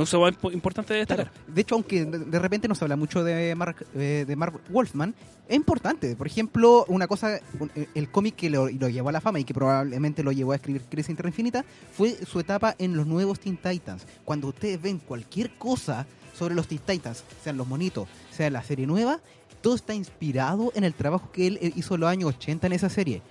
Eso 0.03 0.29
es 0.29 0.35
impo- 0.37 0.53
importante 0.53 0.93
de 0.93 1.01
destacar. 1.01 1.31
De 1.47 1.61
hecho, 1.61 1.75
aunque 1.75 2.05
de 2.05 2.39
repente 2.39 2.69
no 2.69 2.75
se 2.75 2.85
habla 2.85 2.97
mucho 2.97 3.25
de 3.25 3.55
Mark, 3.55 3.87
eh, 3.95 4.25
de 4.27 4.37
Mark 4.37 4.61
Wolfman, 4.69 5.15
es 5.49 5.57
importante. 5.57 6.15
Por 6.17 6.27
ejemplo, 6.27 6.85
una 6.89 7.07
cosa, 7.07 7.37
eh, 7.75 7.89
el 7.95 8.11
cómic 8.11 8.37
que 8.37 8.51
lo, 8.51 8.69
llevó 8.69 9.09
a 9.09 9.13
la 9.13 9.21
fama 9.21 9.39
y 9.41 9.45
que 9.45 9.55
probablemente 9.55 10.23
lo 10.23 10.33
llevó 10.33 10.53
a 10.53 10.57
escribir 10.57 10.83
Crisis 10.91 11.11
en 11.11 11.17
Tierra 11.17 11.31
Infinita 11.31 11.65
fue 11.93 12.11
su 12.27 12.41
etapa 12.41 12.75
en 12.79 12.97
los 12.97 13.07
nuevos 13.07 13.41
Teen 13.41 13.57
Titans. 13.57 14.07
Cuando 14.25 14.49
ustedes 14.49 14.81
ven 14.83 14.99
cualquier 14.99 15.51
cosa 15.57 16.07
sobre 16.37 16.55
los 16.55 16.67
Teen 16.69 16.81
Titans, 16.87 17.25
sean 17.43 17.57
los 17.57 17.67
monitos, 17.67 18.09
sea 18.31 18.51
la 18.51 18.63
serie 18.63 18.87
nueva, 18.87 19.21
todo 19.63 19.75
está 19.75 19.95
inspirado 19.95 20.73
en 20.75 20.85
el 20.85 20.93
trabajo 20.95 21.31
que 21.33 21.47
él 21.47 21.59
eh, 21.63 21.73
hizo 21.75 21.95
en 21.95 22.01
los 22.03 22.11
años 22.11 22.35
80 22.37 22.67
en 22.67 22.73
esa 22.75 22.89
serie. 22.91 23.23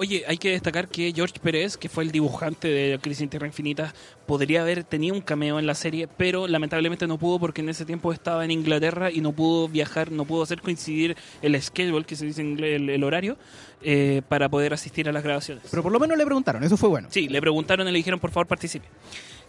Oye, 0.00 0.22
hay 0.28 0.38
que 0.38 0.52
destacar 0.52 0.86
que 0.86 1.12
George 1.12 1.40
Pérez, 1.42 1.76
que 1.76 1.88
fue 1.88 2.04
el 2.04 2.12
dibujante 2.12 2.68
de 2.68 3.00
Crisis 3.00 3.22
en 3.22 3.30
Tierra 3.30 3.48
Infinita, 3.48 3.92
podría 4.26 4.62
haber 4.62 4.84
tenido 4.84 5.12
un 5.12 5.20
cameo 5.20 5.58
en 5.58 5.66
la 5.66 5.74
serie, 5.74 6.06
pero 6.06 6.46
lamentablemente 6.46 7.08
no 7.08 7.18
pudo 7.18 7.40
porque 7.40 7.62
en 7.62 7.68
ese 7.68 7.84
tiempo 7.84 8.12
estaba 8.12 8.44
en 8.44 8.52
Inglaterra 8.52 9.10
y 9.10 9.20
no 9.20 9.32
pudo 9.32 9.66
viajar, 9.66 10.12
no 10.12 10.24
pudo 10.24 10.44
hacer 10.44 10.60
coincidir 10.60 11.16
el 11.42 11.60
schedule, 11.60 12.04
que 12.04 12.14
se 12.14 12.26
dice 12.26 12.42
en 12.42 12.50
inglés, 12.50 12.76
el, 12.76 12.88
el 12.90 13.02
horario, 13.02 13.36
eh, 13.82 14.22
para 14.28 14.48
poder 14.48 14.72
asistir 14.72 15.08
a 15.08 15.12
las 15.12 15.24
grabaciones. 15.24 15.64
Pero 15.68 15.82
por 15.82 15.90
lo 15.90 15.98
menos 15.98 16.16
le 16.16 16.24
preguntaron, 16.24 16.62
eso 16.62 16.76
fue 16.76 16.88
bueno. 16.88 17.08
Sí, 17.10 17.28
le 17.28 17.40
preguntaron 17.40 17.88
y 17.88 17.90
le 17.90 17.96
dijeron, 17.96 18.20
por 18.20 18.30
favor, 18.30 18.46
participe. 18.46 18.86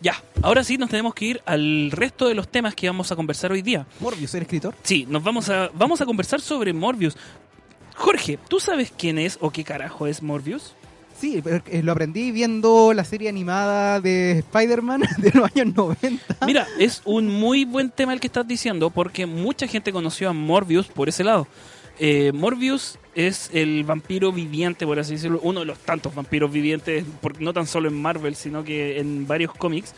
Ya, 0.01 0.15
ahora 0.41 0.63
sí 0.63 0.79
nos 0.79 0.89
tenemos 0.89 1.13
que 1.13 1.25
ir 1.25 1.41
al 1.45 1.91
resto 1.91 2.27
de 2.27 2.33
los 2.33 2.47
temas 2.47 2.73
que 2.73 2.87
vamos 2.87 3.11
a 3.11 3.15
conversar 3.15 3.51
hoy 3.51 3.61
día. 3.61 3.85
Morbius, 3.99 4.33
el 4.33 4.41
escritor. 4.41 4.73
Sí, 4.81 5.05
nos 5.07 5.23
vamos 5.23 5.47
a, 5.49 5.69
vamos 5.75 6.01
a 6.01 6.07
conversar 6.07 6.41
sobre 6.41 6.73
Morbius. 6.73 7.15
Jorge, 7.99 8.39
¿tú 8.47 8.59
sabes 8.59 8.91
quién 8.97 9.19
es 9.19 9.37
o 9.41 9.51
qué 9.51 9.63
carajo 9.63 10.07
es 10.07 10.23
Morbius? 10.23 10.73
Sí, 11.19 11.43
eh, 11.45 11.81
lo 11.83 11.91
aprendí 11.91 12.31
viendo 12.31 12.93
la 12.93 13.03
serie 13.03 13.27
animada 13.27 13.99
de 13.99 14.39
Spider-Man 14.39 15.01
de 15.17 15.31
los 15.33 15.51
años 15.53 15.75
90. 15.75 16.37
Mira, 16.45 16.65
es 16.79 17.01
un 17.03 17.27
muy 17.27 17.65
buen 17.65 17.89
tema 17.91 18.13
el 18.13 18.21
que 18.21 18.27
estás 18.27 18.47
diciendo 18.47 18.89
porque 18.89 19.25
mucha 19.25 19.67
gente 19.67 19.91
conoció 19.91 20.29
a 20.29 20.33
Morbius 20.33 20.87
por 20.87 21.09
ese 21.09 21.25
lado. 21.25 21.45
Eh, 21.99 22.31
Morbius 22.33 22.97
es 23.15 23.49
el 23.51 23.83
vampiro 23.83 24.31
viviente, 24.31 24.85
por 24.85 24.97
así 24.97 25.15
decirlo, 25.15 25.41
uno 25.43 25.59
de 25.59 25.65
los 25.65 25.79
tantos 25.79 26.15
vampiros 26.15 26.49
vivientes, 26.49 27.03
por- 27.19 27.41
no 27.41 27.51
tan 27.51 27.67
solo 27.67 27.89
en 27.89 28.01
Marvel, 28.01 28.35
sino 28.35 28.63
que 28.63 28.99
en 28.99 29.27
varios 29.27 29.53
cómics. 29.53 29.93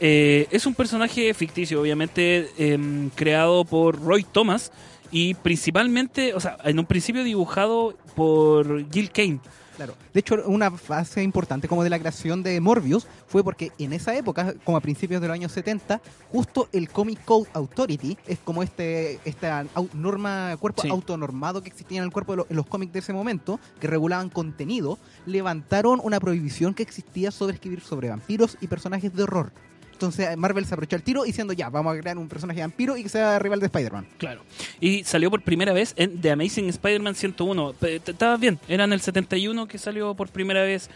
Eh, 0.00 0.48
es 0.50 0.66
un 0.66 0.74
personaje 0.74 1.32
ficticio, 1.32 1.80
obviamente, 1.80 2.50
em, 2.58 3.08
creado 3.10 3.64
por 3.64 4.02
Roy 4.02 4.24
Thomas 4.24 4.72
y 5.10 5.34
principalmente, 5.34 6.34
o 6.34 6.40
sea, 6.40 6.56
en 6.64 6.78
un 6.78 6.86
principio 6.86 7.24
dibujado 7.24 7.96
por 8.14 8.90
Gil 8.90 9.10
Kane. 9.10 9.40
Claro. 9.76 9.94
De 10.14 10.20
hecho, 10.20 10.36
una 10.46 10.70
fase 10.70 11.22
importante 11.22 11.68
como 11.68 11.84
de 11.84 11.90
la 11.90 11.98
creación 11.98 12.42
de 12.42 12.58
Morbius 12.62 13.06
fue 13.26 13.44
porque 13.44 13.72
en 13.78 13.92
esa 13.92 14.16
época, 14.16 14.54
como 14.64 14.78
a 14.78 14.80
principios 14.80 15.20
de 15.20 15.28
los 15.28 15.34
años 15.34 15.52
70, 15.52 16.00
justo 16.32 16.70
el 16.72 16.88
Comic 16.88 17.22
Code 17.26 17.50
Authority, 17.52 18.16
es 18.26 18.38
como 18.38 18.62
este 18.62 19.20
esta 19.26 19.66
norma, 19.92 20.56
cuerpo 20.58 20.80
Sí. 20.80 20.88
autonormado 20.88 21.62
que 21.62 21.68
existía 21.68 21.98
en 21.98 22.04
el 22.04 22.10
cuerpo 22.10 22.34
de 22.34 22.44
en 22.48 22.56
los 22.56 22.64
cómics 22.64 22.94
de 22.94 23.00
ese 23.00 23.12
momento, 23.12 23.60
que 23.78 23.86
regulaban 23.86 24.30
contenido, 24.30 24.98
levantaron 25.26 26.00
una 26.02 26.20
prohibición 26.20 26.72
que 26.72 26.82
existía 26.82 27.30
sobre 27.30 27.52
escribir 27.56 27.82
sobre 27.82 28.08
vampiros 28.08 28.56
y 28.62 28.68
personajes 28.68 29.14
de 29.14 29.24
horror. 29.24 29.52
Entonces 29.96 30.36
Marvel 30.36 30.66
se 30.66 30.74
aprovechó 30.74 30.94
el 30.96 31.02
tiro 31.02 31.22
diciendo 31.24 31.54
ya, 31.54 31.70
vamos 31.70 31.96
a 31.96 31.98
crear 32.00 32.18
un 32.18 32.28
personaje 32.28 32.60
vampiro 32.60 32.98
y 32.98 33.02
que 33.02 33.08
sea 33.08 33.38
rival 33.38 33.60
de 33.60 33.66
Spider-Man. 33.66 34.06
Claro. 34.18 34.42
Y 34.78 35.04
salió 35.04 35.30
por 35.30 35.40
primera 35.40 35.72
vez 35.72 35.94
en 35.96 36.20
The 36.20 36.32
Amazing 36.32 36.68
Spider-Man 36.68 37.14
101. 37.14 37.72
Pe- 37.72 38.00
t- 38.00 38.10
Estaba 38.12 38.36
bien, 38.36 38.58
era 38.68 38.84
en 38.84 38.92
el 38.92 39.00
71 39.00 39.66
que 39.66 39.78
salió 39.78 40.14
por 40.14 40.28
primera 40.28 40.62
vez. 40.62 40.90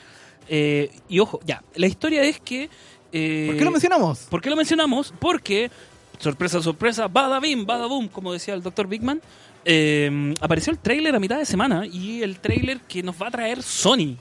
Eh, 0.48 0.90
y 1.08 1.18
ojo, 1.18 1.40
ya, 1.46 1.62
la 1.76 1.86
historia 1.86 2.22
es 2.24 2.40
que... 2.40 2.68
eh, 3.12 3.46
¿Por 3.48 3.56
qué 3.56 3.64
lo 3.64 3.70
mencionamos? 3.70 4.18
¿Por 4.28 4.40
qué 4.42 4.50
lo 4.50 4.56
mencionamos? 4.56 5.14
Porque, 5.18 5.70
sorpresa, 6.18 6.60
sorpresa, 6.60 7.08
bada 7.08 7.40
bim, 7.40 7.64
bada 7.64 7.86
boom, 7.86 8.08
como 8.08 8.32
decía 8.34 8.52
el 8.52 8.62
Dr. 8.62 8.86
Bigman, 8.86 9.22
eh, 9.64 10.34
apareció 10.40 10.72
el 10.72 10.78
tráiler 10.78 11.14
a 11.14 11.20
mitad 11.20 11.38
de 11.38 11.46
semana 11.46 11.86
y 11.86 12.22
el 12.22 12.38
tráiler 12.40 12.80
que 12.80 13.02
nos 13.02 13.20
va 13.20 13.28
a 13.28 13.30
traer 13.30 13.62
Sony, 13.62 14.16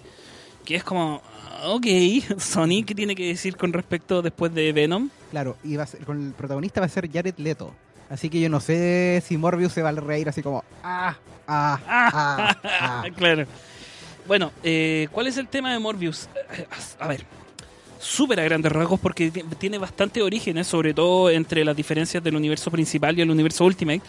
que 0.65 0.75
es 0.75 0.83
como, 0.83 1.21
ok, 1.65 1.85
Sony, 2.39 2.83
¿qué 2.85 2.93
tiene 2.95 3.15
que 3.15 3.27
decir 3.27 3.55
con 3.57 3.73
respecto 3.73 4.21
después 4.21 4.53
de 4.53 4.71
Venom? 4.73 5.09
Claro, 5.31 5.57
y 5.63 5.75
va 5.75 5.83
a 5.83 5.87
ser, 5.87 6.03
con 6.05 6.21
el 6.27 6.33
protagonista 6.33 6.79
va 6.79 6.85
a 6.87 6.89
ser 6.89 7.09
Jared 7.11 7.35
Leto. 7.37 7.73
Así 8.09 8.29
que 8.29 8.39
yo 8.39 8.49
no 8.49 8.59
sé 8.59 9.21
si 9.25 9.37
Morbius 9.37 9.73
se 9.73 9.83
va 9.83 9.89
a 9.89 9.93
reír 9.93 10.27
así 10.29 10.41
como 10.41 10.63
ah, 10.83 11.15
ah, 11.47 11.79
ah, 11.87 12.57
ah. 12.63 13.05
claro. 13.15 13.45
Bueno, 14.27 14.51
eh, 14.63 15.07
¿cuál 15.11 15.27
es 15.27 15.37
el 15.37 15.47
tema 15.47 15.71
de 15.73 15.79
Morbius? 15.79 16.27
A 16.99 17.07
ver, 17.07 17.23
súper 17.99 18.39
a 18.39 18.43
grandes 18.43 18.71
rasgos 18.71 18.99
porque 18.99 19.29
ti- 19.31 19.43
tiene 19.57 19.77
bastante 19.77 20.21
orígenes, 20.21 20.67
sobre 20.67 20.93
todo 20.93 21.29
entre 21.29 21.63
las 21.65 21.75
diferencias 21.75 22.23
del 22.23 22.35
universo 22.35 22.69
principal 22.71 23.17
y 23.17 23.21
el 23.21 23.29
universo 23.31 23.65
Ultimate. 23.65 24.01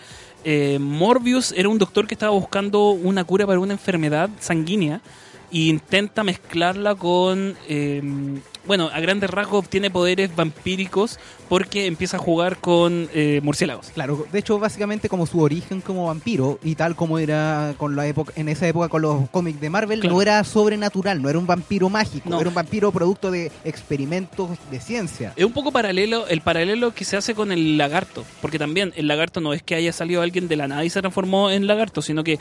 Eh, 0.45 0.79
Morbius 0.81 1.53
era 1.53 1.69
un 1.69 1.79
doctor 1.79 2.07
que 2.07 2.15
estaba 2.15 2.33
buscando 2.33 2.91
una 2.91 3.25
cura 3.25 3.47
para 3.47 3.59
una 3.61 3.73
enfermedad 3.75 4.31
sanguínea 4.41 5.01
intenta 5.51 6.23
mezclarla 6.23 6.95
con... 6.95 7.57
eh, 7.67 8.03
bueno, 8.71 8.89
a 8.93 9.01
grandes 9.01 9.29
rasgos 9.31 9.65
obtiene 9.65 9.91
poderes 9.91 10.37
vampíricos 10.37 11.19
porque 11.49 11.87
empieza 11.87 12.19
a 12.19 12.21
jugar 12.21 12.59
con 12.59 13.09
eh, 13.13 13.41
murciélagos. 13.43 13.89
Claro, 13.93 14.25
de 14.31 14.39
hecho, 14.39 14.61
básicamente 14.61 15.09
como 15.09 15.27
su 15.27 15.41
origen 15.41 15.81
como 15.81 16.07
vampiro 16.07 16.61
y 16.63 16.77
tal 16.77 16.95
como 16.95 17.19
era 17.19 17.75
con 17.79 17.97
la 17.97 18.07
época, 18.07 18.33
en 18.37 18.49
esa 18.49 18.69
época 18.69 18.89
con 18.89 19.03
los 19.03 19.29
cómics 19.31 19.61
de 19.61 19.71
Marvel, 19.71 19.99
Claro. 19.99 20.15
no 20.15 20.23
era 20.23 20.45
sobrenatural, 20.45 21.21
no 21.21 21.29
era 21.29 21.41
un 21.41 21.49
vampiro 21.49 21.89
mágico, 21.89 22.31
No. 22.31 22.39
era 22.39 22.49
un 22.49 22.55
vampiro 22.55 22.93
producto 22.93 23.33
de 23.33 23.51
experimentos 23.65 24.51
de 24.71 24.81
ciencia. 24.81 25.33
Es 25.35 25.45
un 25.45 25.53
poco 25.53 25.73
paralelo, 25.73 26.29
el 26.29 26.41
paralelo 26.43 26.95
que 26.95 27.05
se 27.05 27.17
hace 27.17 27.35
con 27.35 27.51
el 27.51 27.77
lagarto, 27.77 28.25
porque 28.41 28.61
también 28.61 28.93
el 28.95 29.09
lagarto 29.09 29.41
no 29.41 29.53
es 29.53 29.65
que 29.65 29.75
haya 29.75 29.93
salido 29.93 30.23
alguien 30.23 30.47
de 30.47 30.55
la 30.55 30.69
nada 30.69 30.85
y 30.85 30.91
se 30.91 31.01
transformó 31.01 31.51
en 31.51 31.67
lagarto, 31.67 32.03
sino 32.03 32.23
que 32.23 32.39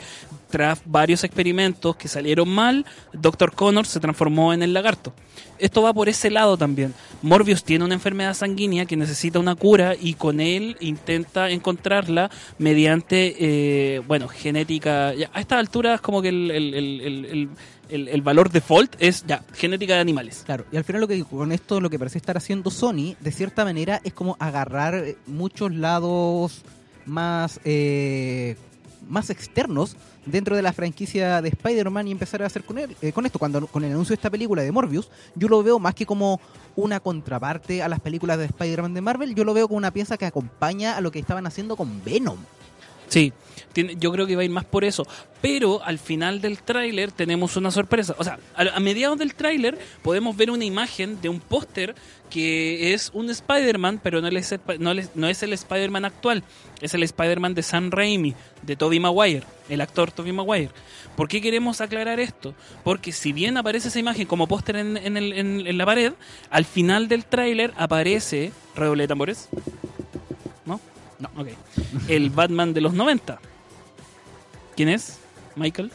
tras 0.48 0.78
varios 0.84 1.24
experimentos 1.24 1.96
que 1.96 2.06
salieron 2.06 2.48
mal, 2.48 2.86
Dr. 3.12 3.52
Connor 3.52 3.84
se 3.84 3.98
transformó 3.98 4.52
en 4.52 4.62
el 4.62 4.72
lagarto. 4.72 5.12
Esto 5.58 5.82
va 5.82 5.92
por 5.92 6.08
ese 6.08 6.19
lado 6.28 6.58
también. 6.58 6.92
Morbius 7.22 7.64
tiene 7.64 7.84
una 7.86 7.94
enfermedad 7.94 8.34
sanguínea 8.34 8.84
que 8.84 8.96
necesita 8.96 9.38
una 9.38 9.54
cura 9.54 9.94
y 9.98 10.14
con 10.14 10.40
él 10.40 10.76
intenta 10.80 11.48
encontrarla 11.50 12.30
mediante, 12.58 13.36
eh, 13.38 14.00
bueno, 14.06 14.28
genética. 14.28 15.14
a 15.32 15.40
estas 15.40 15.58
alturas 15.58 16.00
como 16.02 16.20
que 16.20 16.28
el- 16.28 16.50
el- 16.50 17.48
el- 17.88 18.08
el 18.08 18.22
valor 18.22 18.50
default 18.50 18.94
es 18.98 19.24
ya, 19.26 19.42
genética 19.54 19.94
de 19.94 20.00
animales. 20.00 20.42
Claro, 20.44 20.64
y 20.72 20.76
al 20.76 20.84
final 20.84 21.00
lo 21.00 21.08
que 21.08 21.22
con 21.24 21.52
esto 21.52 21.80
lo 21.80 21.88
que 21.90 21.98
parece 21.98 22.18
estar 22.18 22.36
haciendo 22.36 22.70
Sony, 22.70 23.14
de 23.20 23.32
cierta 23.32 23.64
manera, 23.64 24.00
es 24.04 24.12
como 24.12 24.36
agarrar 24.38 24.94
eh, 24.94 25.16
muchos 25.26 25.74
lados 25.74 26.62
más 27.06 27.60
eh, 27.64 28.56
más 29.08 29.30
externos 29.30 29.96
dentro 30.26 30.56
de 30.56 30.62
la 30.62 30.72
franquicia 30.72 31.40
de 31.42 31.48
Spider-Man 31.48 32.08
y 32.08 32.12
empezar 32.12 32.42
a 32.42 32.46
hacer 32.46 32.64
con 32.64 32.78
él 32.78 32.96
eh, 33.02 33.12
con 33.12 33.26
esto. 33.26 33.38
Cuando 33.38 33.66
con 33.66 33.84
el 33.84 33.92
anuncio 33.92 34.12
de 34.12 34.16
esta 34.16 34.30
película 34.30 34.62
de 34.62 34.72
Morbius 34.72 35.10
yo 35.34 35.48
lo 35.48 35.62
veo 35.62 35.78
más 35.78 35.94
que 35.94 36.06
como 36.06 36.40
una 36.76 37.00
contraparte 37.00 37.82
a 37.82 37.88
las 37.88 38.00
películas 38.00 38.38
de 38.38 38.46
Spider-Man 38.46 38.94
de 38.94 39.00
Marvel 39.00 39.34
yo 39.34 39.44
lo 39.44 39.54
veo 39.54 39.68
como 39.68 39.78
una 39.78 39.90
pieza 39.90 40.16
que 40.16 40.26
acompaña 40.26 40.96
a 40.96 41.00
lo 41.00 41.10
que 41.10 41.18
estaban 41.18 41.46
haciendo 41.46 41.76
con 41.76 42.02
Venom 42.04 42.38
Sí, 43.10 43.32
tiene- 43.74 43.96
yo 44.00 44.10
creo 44.12 44.26
que 44.26 44.34
va 44.36 44.42
a 44.42 44.44
ir 44.44 44.50
más 44.50 44.64
por 44.64 44.84
eso. 44.84 45.06
Pero 45.42 45.82
al 45.84 45.98
final 45.98 46.40
del 46.40 46.62
tráiler 46.62 47.12
tenemos 47.12 47.56
una 47.56 47.70
sorpresa. 47.70 48.14
O 48.18 48.24
sea, 48.24 48.38
a, 48.54 48.62
a 48.76 48.80
mediados 48.80 49.18
del 49.18 49.34
tráiler 49.34 49.78
podemos 50.02 50.36
ver 50.36 50.50
una 50.50 50.64
imagen 50.64 51.20
de 51.20 51.28
un 51.28 51.40
póster 51.40 51.94
que 52.30 52.94
es 52.94 53.10
un 53.14 53.28
Spider-Man, 53.30 54.00
pero 54.02 54.20
no, 54.20 54.28
es 54.28 54.54
no, 54.78 54.92
no 55.14 55.28
es 55.28 55.42
el 55.42 55.52
Spider-Man 55.52 56.04
actual. 56.04 56.44
Es 56.80 56.94
el 56.94 57.02
Spider-Man 57.02 57.54
de 57.54 57.62
Sam 57.62 57.90
Raimi, 57.90 58.34
de 58.62 58.76
Tobey 58.76 59.00
Maguire, 59.00 59.42
el 59.68 59.80
actor 59.80 60.12
Tobey 60.12 60.32
Maguire. 60.32 60.70
¿Por 61.16 61.26
qué 61.28 61.40
queremos 61.42 61.80
aclarar 61.80 62.20
esto? 62.20 62.54
Porque 62.84 63.10
si 63.12 63.32
bien 63.32 63.56
aparece 63.56 63.88
esa 63.88 63.98
imagen 63.98 64.26
como 64.26 64.46
póster 64.46 64.76
en, 64.76 64.96
en 64.96 65.16
en- 65.16 65.66
en 65.66 65.78
la 65.78 65.84
pared, 65.86 66.12
al 66.50 66.64
final 66.64 67.08
del 67.08 67.24
tráiler 67.24 67.72
aparece... 67.76 68.52
¿Redoble 68.76 69.04
de 69.04 69.08
tambores? 69.08 69.48
¿No? 71.20 71.30
Ok. 71.36 71.48
El 72.08 72.30
Batman 72.30 72.72
de 72.74 72.80
los 72.80 72.94
90. 72.94 73.38
¿Quién 74.74 74.88
es? 74.88 75.18
¿Michael? 75.56 75.92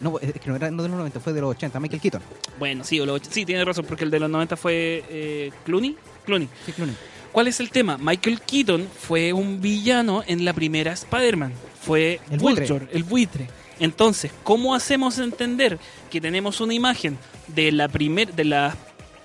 no 0.00 0.18
es 0.20 0.32
que 0.32 0.50
no 0.50 0.56
era 0.56 0.70
no 0.70 0.82
de 0.82 0.88
los 0.88 0.98
90 0.98 1.20
fue 1.20 1.32
de 1.32 1.40
los 1.40 1.50
80 1.50 1.80
Michael 1.80 2.00
Keaton 2.00 2.22
Bueno, 2.58 2.84
sí, 2.84 3.00
o 3.00 3.06
los 3.06 3.22
sí, 3.30 3.44
tiene 3.44 3.64
razón, 3.64 3.84
porque 3.86 4.04
el 4.04 4.10
de 4.10 4.20
los 4.20 4.30
90 4.30 4.56
fue 4.56 5.04
eh, 5.08 5.52
Clooney. 5.64 5.96
Clooney. 6.24 6.48
Sí, 6.66 6.72
Clooney. 6.72 6.94
¿Cuál 7.32 7.48
es 7.48 7.58
el 7.58 7.70
tema? 7.70 7.98
Michael 7.98 8.40
Keaton 8.40 8.86
fue 8.96 9.32
un 9.32 9.60
villano 9.60 10.22
en 10.26 10.44
la 10.44 10.52
primera 10.52 10.92
Spider-Man. 10.92 11.52
Fue 11.80 12.20
El 12.30 12.38
buitre. 12.38 12.66
Vulture, 12.66 12.88
el 12.92 13.02
buitre. 13.02 13.48
Entonces, 13.80 14.30
¿cómo 14.44 14.74
hacemos 14.74 15.18
entender 15.18 15.78
que 16.10 16.20
tenemos 16.20 16.60
una 16.60 16.74
imagen 16.74 17.18
de 17.48 17.72
la, 17.72 17.88
primer, 17.88 18.34
de 18.34 18.44
la, 18.44 18.76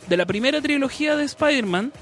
de 0.07 0.17
la 0.17 0.25
primera 0.25 0.59
trilogía 0.59 1.15
de 1.15 1.25
Spider-Man 1.25 1.93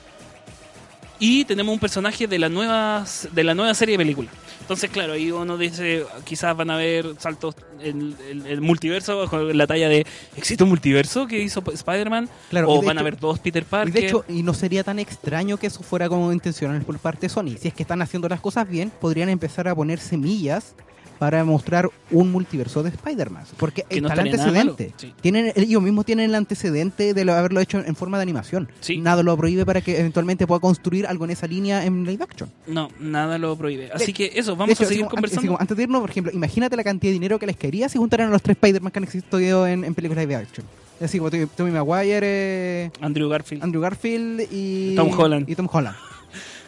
y 1.20 1.46
tenemos 1.46 1.74
un 1.74 1.80
personaje 1.80 2.28
de 2.28 2.38
la 2.40 2.50
nueva, 2.50 3.06
de 3.32 3.44
la 3.44 3.54
nueva 3.56 3.74
serie 3.74 3.94
de 3.94 4.04
películas? 4.04 4.32
Entonces, 4.62 4.90
claro, 4.90 5.14
ahí 5.14 5.32
uno 5.32 5.58
dice, 5.58 6.06
quizás 6.26 6.56
van 6.58 6.70
a 6.70 6.74
haber 6.76 7.16
saltos 7.20 7.56
en 7.80 8.16
el, 8.46 8.60
multiverso, 8.60 9.28
con 9.30 9.58
la 9.58 9.66
talla 9.66 9.88
de, 9.88 10.06
¿existe 10.36 10.64
un 10.64 10.70
multiverso 10.70 11.26
que 11.26 11.40
hizo 11.40 11.64
Spider-Man? 11.72 12.30
Claro, 12.50 12.68
y 12.68 12.78
o 12.78 12.82
van 12.82 12.90
a 12.90 12.92
hecho- 12.92 13.00
haber 13.00 13.18
dos 13.20 13.40
Peter 13.40 13.64
Y 13.64 13.66
Parker. 13.66 13.94
de 13.94 14.06
hecho, 14.08 14.26
y 14.28 14.44
no 14.44 14.54
sería 14.54 14.84
tan 14.84 15.00
extraño 15.00 15.58
que 15.58 15.68
eso 15.68 15.84
fuera 15.84 16.10
como 16.10 16.34
intencional 16.34 16.82
por 16.82 17.00
parte 17.00 17.22
de 17.28 17.30
Sony. 17.30 17.56
Si 17.60 17.70
es 17.70 17.74
que 17.74 17.84
están 17.84 18.02
haciendo 18.02 18.28
las 18.28 18.42
cosas 18.42 18.68
bien, 18.68 18.92
podrían 19.00 19.30
empezar 19.30 19.68
a 19.70 19.76
poner 19.76 20.00
semillas 20.00 20.76
para 21.20 21.44
mostrar 21.44 21.90
un 22.12 22.32
multiverso 22.32 22.84
de 22.84 22.90
Spider-Man. 22.90 23.44
Porque 23.58 23.84
Que 23.90 24.02
no 24.02 24.08
está 24.10 24.22
el 24.22 24.28
antecedente. 24.30 24.94
sí. 24.98 25.14
Tienen, 25.22 25.52
ellos 25.56 25.82
mismos 25.82 26.06
tienen 26.06 26.30
el 26.30 26.36
antecedente 26.36 27.14
de 27.14 27.26
lo- 27.26 27.34
haberlo 27.34 27.60
hecho 27.60 27.80
en 27.80 27.96
forma 27.96 28.18
de 28.18 28.24
animación. 28.24 28.70
Sí. 28.82 28.98
Nada 28.98 29.24
lo 29.24 29.36
prohíbe 29.38 29.66
para 29.66 29.82
que 29.82 30.00
eventualmente 30.00 30.46
pueda 30.48 30.60
construir 30.60 31.08
algo 31.08 31.26
en 31.26 31.32
esa 31.32 31.48
línea 31.48 31.86
en 31.86 32.06
live 32.06 32.24
action. 32.24 32.50
No, 32.68 32.90
nada 33.00 33.38
lo 33.38 33.56
prohíbe. 33.56 33.92
Así 33.92 34.08
De- 34.08 34.14
que 34.14 34.32
eso, 34.36 34.56
vamos 34.56 34.74
hecho, 34.76 34.84
a 34.84 34.88
seguir 34.88 35.06
como- 35.06 35.18
antes- 35.18 35.32
así 35.32 35.36
conversando. 35.38 35.48
como 35.54 35.62
antes 35.62 35.78
de 35.78 35.84
irnos, 35.84 36.02
por 36.02 36.10
ejemplo, 36.10 36.32
imagínate 36.34 36.76
la 36.76 36.84
cantidad 36.84 37.10
de 37.10 37.14
dinero 37.14 37.40
que 37.40 37.48
les 37.48 37.58
quería 37.58 37.90
si 37.90 37.98
juntaran 37.98 38.28
a 38.28 38.32
los 38.32 38.42
tres 38.42 38.56
Spider-Man 38.58 38.92
que 38.92 39.00
han 39.00 39.04
existido 39.04 39.68
en, 39.68 39.84
en 39.84 39.94
películas 39.96 40.24
live 40.24 40.36
action. 40.36 40.66
Así 41.00 41.20
como 41.20 41.30
Tommy 41.30 41.46
Tommy 41.56 41.70
Maguire, 41.72 42.20
eh, 42.24 42.92
Andrew 43.02 43.30
Garfield. 43.30 43.64
Andrew 43.64 43.82
Garfield 43.82 44.48
y 44.52 44.96
Tom 44.96 45.12
Holland. 45.18 45.48
Y 45.48 45.56
Tom 45.56 45.68
Holland. 45.72 45.96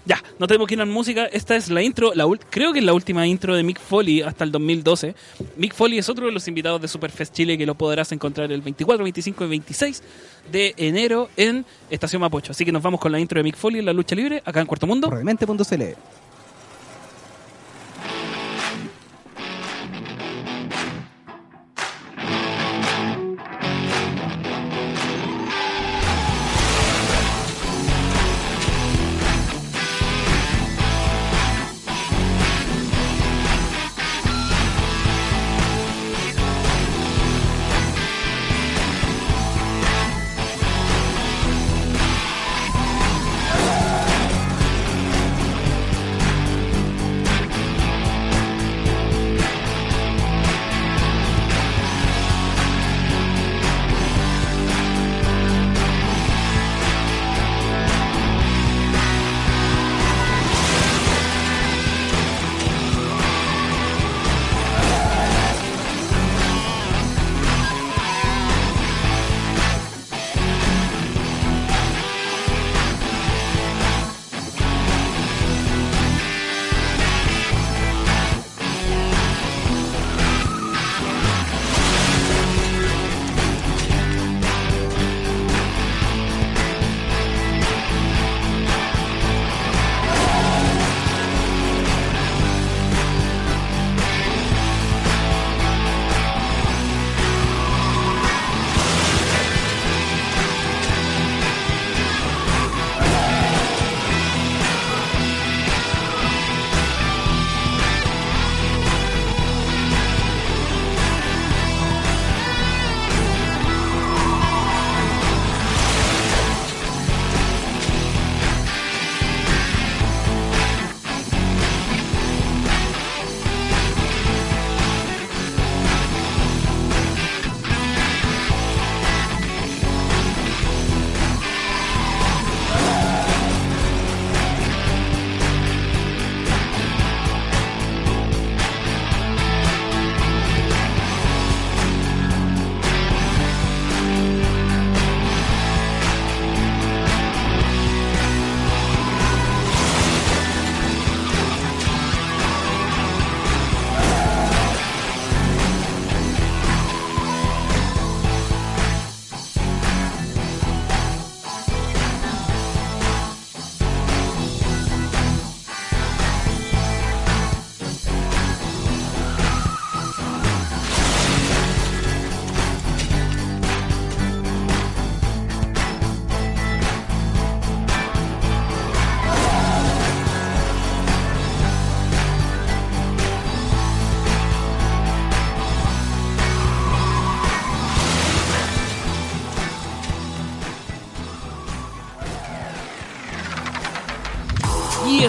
Ya, 0.06 0.24
no 0.40 0.48
tenemos 0.48 0.68
que 0.68 0.76
ir 0.76 0.82
a 0.82 0.86
la 0.86 0.92
música. 0.92 1.26
Esta 1.26 1.56
es 1.56 1.70
la 1.70 1.82
intro, 1.82 2.14
la 2.16 2.26
creo 2.50 2.74
que 2.74 2.80
es 2.80 2.86
la 2.86 2.94
última 2.94 3.28
intro 3.28 3.56
de 3.56 3.64
Mick 3.64 3.80
Foley 3.80 4.22
hasta 4.22 4.44
el 4.44 4.52
2012. 4.52 5.16
Mick 5.58 5.74
Foley 5.74 6.00
es 6.00 6.10
otro 6.10 6.26
de 6.26 6.32
los 6.32 6.48
invitados 6.48 6.82
de 6.82 6.88
Superfest 6.88 7.34
Chile 7.34 7.58
que 7.58 7.66
lo 7.66 7.76
podrás 7.76 8.12
encontrar 8.12 8.52
el 8.52 8.62
24, 8.62 9.04
25 9.04 9.46
y 9.46 9.48
26 9.48 10.04
de 10.52 10.74
enero 10.78 11.30
en 11.38 11.66
Estación 11.90 12.22
Mapocho. 12.22 12.52
Así 12.52 12.66
que 12.66 12.72
nos 12.72 12.82
vamos 12.82 13.00
con 13.00 13.12
la 13.12 13.20
intro 13.20 13.40
de 13.40 13.44
Mick 13.44 13.56
Foley 13.56 13.80
en 13.80 13.86
la 13.86 13.94
lucha 13.94 14.16
libre, 14.16 14.42
acá 14.46 14.62
en 14.62 14.68
Cuarto 14.68 14.88
Mundo. 14.88 15.10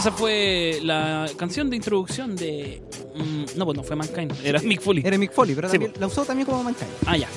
Esa 0.00 0.12
fue 0.12 0.78
la 0.82 1.26
canción 1.36 1.70
de 1.70 1.76
introducción 1.76 2.34
de. 2.36 2.82
mm, 3.14 3.56
no, 3.58 3.64
pues 3.64 3.76
no 3.76 3.82
fue 3.84 3.96
Mankind, 3.96 4.32
era 4.44 4.60
Mick 4.64 4.80
Foley. 4.80 5.02
Era 5.06 5.16
Mick 5.18 5.32
Foley, 5.32 5.54
pero 5.54 5.68
Sí, 5.68 5.72
también, 5.78 5.92
la 6.00 6.06
usó 6.06 6.24
también 6.24 6.46
como 6.46 6.62
Mankind. 6.62 6.90
Ah, 7.06 7.16
ya. 7.16 7.28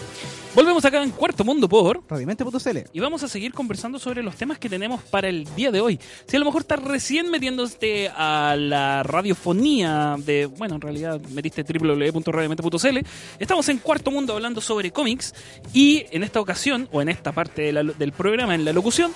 Volvemos 0.56 0.86
acá 0.86 1.02
en 1.02 1.10
Cuarto 1.10 1.44
Mundo 1.44 1.68
por. 1.68 2.04
Radimente.cl. 2.08 2.78
Y 2.94 3.00
vamos 3.00 3.24
a 3.24 3.28
seguir 3.28 3.54
conversando 3.54 3.98
sobre 3.98 4.22
los 4.22 4.36
temas 4.36 4.60
que 4.60 4.70
tenemos 4.70 5.02
para 5.02 5.28
el 5.28 5.46
día 5.56 5.72
de 5.72 5.82
hoy. 5.82 6.00
Si 6.28 6.36
a 6.36 6.40
lo 6.40 6.46
mejor 6.46 6.62
estás 6.62 6.80
recién 6.84 7.32
metiéndote 7.32 8.08
a 8.16 8.56
la 8.56 9.02
radiofonía 9.02 10.16
de, 10.20 10.46
bueno, 10.46 10.76
en 10.76 10.82
realidad 10.82 11.20
metiste 11.32 11.64
www.radiomente.cl, 11.64 13.00
estamos 13.40 13.68
en 13.70 13.80
Cuarto 13.80 14.12
Mundo 14.12 14.34
hablando 14.34 14.62
sobre 14.62 14.92
cómics 14.92 15.34
y 15.74 16.06
en 16.12 16.22
esta 16.24 16.40
ocasión, 16.40 16.88
o 16.92 17.02
en 17.02 17.10
esta 17.10 17.32
parte 17.32 17.64
de 17.64 17.74
la- 17.74 17.84
del 17.84 18.12
programa, 18.12 18.54
en 18.54 18.64
la 18.64 18.74
locución, 18.74 19.12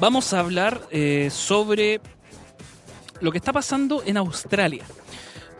vamos 0.00 0.32
a 0.32 0.40
hablar 0.40 0.88
eh, 0.90 1.28
sobre 1.30 2.00
lo 3.20 3.30
que 3.32 3.38
está 3.38 3.52
pasando 3.52 4.02
en 4.04 4.16
Australia. 4.16 4.84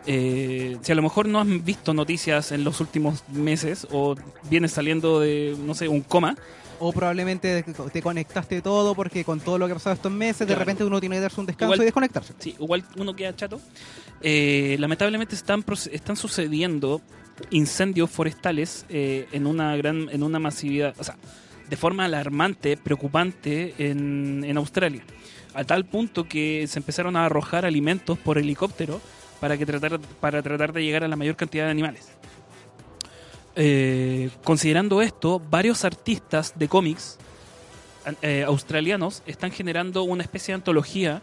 Eh, 0.05 0.77
si 0.81 0.91
a 0.91 0.95
lo 0.95 1.01
mejor 1.01 1.27
no 1.27 1.39
has 1.39 1.47
visto 1.63 1.93
noticias 1.93 2.51
en 2.51 2.63
los 2.63 2.79
últimos 2.79 3.23
meses 3.29 3.85
o 3.91 4.15
vienes 4.49 4.71
saliendo 4.71 5.19
de, 5.19 5.55
no 5.59 5.73
sé, 5.75 5.87
un 5.87 6.01
coma, 6.01 6.35
O 6.81 6.93
probablemente 6.93 7.61
te 7.91 8.01
conectaste 8.01 8.61
todo 8.61 8.95
porque 8.95 9.25
con 9.25 9.41
todo 9.41 9.57
lo 9.57 9.65
que 9.67 9.73
ha 9.73 9.75
pasado 9.75 9.93
estos 9.95 10.11
meses, 10.13 10.47
de 10.47 10.55
repente 10.55 10.85
uno 10.85 11.01
tiene 11.01 11.17
que 11.17 11.21
darse 11.21 11.39
un 11.41 11.45
descanso 11.45 11.73
Igual- 11.73 11.81
y 11.81 11.85
desconectarse. 11.85 12.33
Sí, 12.39 12.55
igual 12.57 12.85
uno 12.95 13.13
queda 13.13 13.35
chato. 13.35 13.59
Eh, 14.21 14.77
lamentablemente 14.79 15.35
están, 15.35 15.65
están 15.91 16.15
sucediendo 16.15 17.01
incendios 17.51 18.09
forestales 18.09 18.85
eh, 18.87 19.27
en 19.33 19.45
una 19.45 19.75
gran, 19.75 20.07
en 20.09 20.23
una 20.23 20.39
masividad, 20.39 20.93
o 20.97 21.03
sea, 21.03 21.17
de 21.69 21.75
forma 21.75 22.05
alarmante, 22.05 22.77
preocupante 22.77 23.75
en, 23.77 24.45
en 24.47 24.55
Australia. 24.57 25.03
A 25.59 25.65
tal 25.65 25.83
punto 25.83 26.23
que 26.23 26.65
se 26.67 26.79
empezaron 26.79 27.17
a 27.17 27.25
arrojar 27.25 27.65
alimentos 27.65 28.17
por 28.17 28.37
helicóptero 28.37 29.01
para 29.41 29.57
que 29.57 29.65
tratar, 29.65 29.99
para 30.21 30.41
tratar 30.41 30.71
de 30.71 30.83
llegar 30.83 31.03
a 31.03 31.07
la 31.09 31.17
mayor 31.17 31.35
cantidad 31.35 31.65
de 31.65 31.71
animales. 31.71 32.07
Eh, 33.57 34.29
considerando 34.45 35.01
esto, 35.01 35.41
varios 35.49 35.83
artistas 35.83 36.53
de 36.55 36.69
cómics 36.69 37.17
eh, 38.21 38.45
australianos 38.47 39.21
están 39.25 39.51
generando 39.51 40.03
una 40.03 40.23
especie 40.23 40.53
de 40.53 40.55
antología 40.55 41.21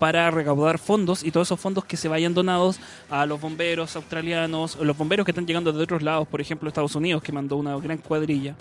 para 0.00 0.28
recaudar 0.32 0.78
fondos 0.78 1.22
y 1.22 1.30
todos 1.30 1.46
esos 1.46 1.60
fondos 1.60 1.84
que 1.84 1.96
se 1.96 2.08
vayan 2.08 2.34
donados 2.34 2.80
a 3.10 3.26
los 3.26 3.40
bomberos 3.40 3.94
australianos, 3.94 4.76
los 4.76 4.96
bomberos 4.96 5.24
que 5.24 5.30
están 5.30 5.46
llegando 5.46 5.72
de 5.72 5.80
otros 5.80 6.02
lados, 6.02 6.26
por 6.26 6.40
ejemplo 6.40 6.68
Estados 6.68 6.96
Unidos, 6.96 7.22
que 7.22 7.30
mandó 7.30 7.56
una 7.56 7.76
gran 7.76 7.98
cuadrilla. 7.98 8.56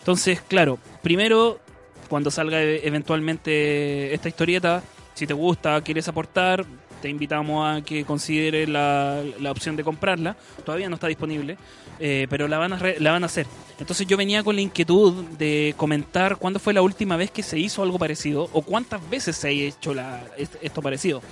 Entonces, 0.00 0.40
claro, 0.40 0.78
primero, 1.02 1.60
cuando 2.08 2.30
salga 2.30 2.62
e- 2.62 2.86
eventualmente 2.86 4.12
esta 4.14 4.28
historieta, 4.28 4.82
si 5.14 5.26
te 5.26 5.34
gusta, 5.34 5.80
quieres 5.80 6.06
aportar, 6.08 6.64
te 7.00 7.08
invitamos 7.08 7.66
a 7.66 7.82
que 7.82 8.04
considere 8.04 8.66
la, 8.66 9.22
la 9.40 9.50
opción 9.50 9.76
de 9.76 9.84
comprarla. 9.84 10.36
Todavía 10.64 10.88
no 10.88 10.94
está 10.94 11.06
disponible, 11.08 11.56
eh, 12.00 12.26
pero 12.30 12.48
la 12.48 12.58
van, 12.58 12.72
a 12.72 12.78
re- 12.78 12.96
la 13.00 13.12
van 13.12 13.22
a 13.22 13.26
hacer. 13.26 13.46
Entonces 13.78 14.06
yo 14.06 14.16
venía 14.16 14.42
con 14.42 14.54
la 14.56 14.62
inquietud 14.62 15.24
de 15.38 15.74
comentar 15.76 16.36
cuándo 16.36 16.58
fue 16.58 16.72
la 16.72 16.82
última 16.82 17.16
vez 17.16 17.30
que 17.30 17.42
se 17.42 17.58
hizo 17.58 17.82
algo 17.82 17.98
parecido 17.98 18.48
o 18.52 18.62
cuántas 18.62 19.08
veces 19.10 19.36
se 19.36 19.48
ha 19.48 19.50
hecho 19.50 19.92
la, 19.94 20.22
est- 20.38 20.56
esto 20.62 20.80
parecido. 20.82 21.22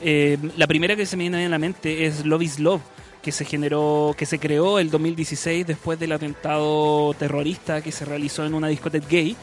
Eh, 0.00 0.36
la 0.56 0.66
primera 0.66 0.96
que 0.96 1.06
se 1.06 1.16
me 1.16 1.22
viene 1.24 1.46
a 1.46 1.48
la 1.48 1.58
mente 1.58 2.06
es 2.06 2.26
Love 2.26 2.42
is 2.42 2.58
Love 2.58 2.82
que 3.22 3.32
se 3.32 3.46
generó, 3.46 4.14
que 4.18 4.26
se 4.26 4.38
creó 4.38 4.78
el 4.78 4.90
2016 4.90 5.66
después 5.66 5.98
del 5.98 6.12
atentado 6.12 7.14
terrorista 7.14 7.80
que 7.80 7.90
se 7.90 8.04
realizó 8.04 8.44
en 8.44 8.52
una 8.52 8.68
discoteca 8.68 9.06
gay, 9.08 9.34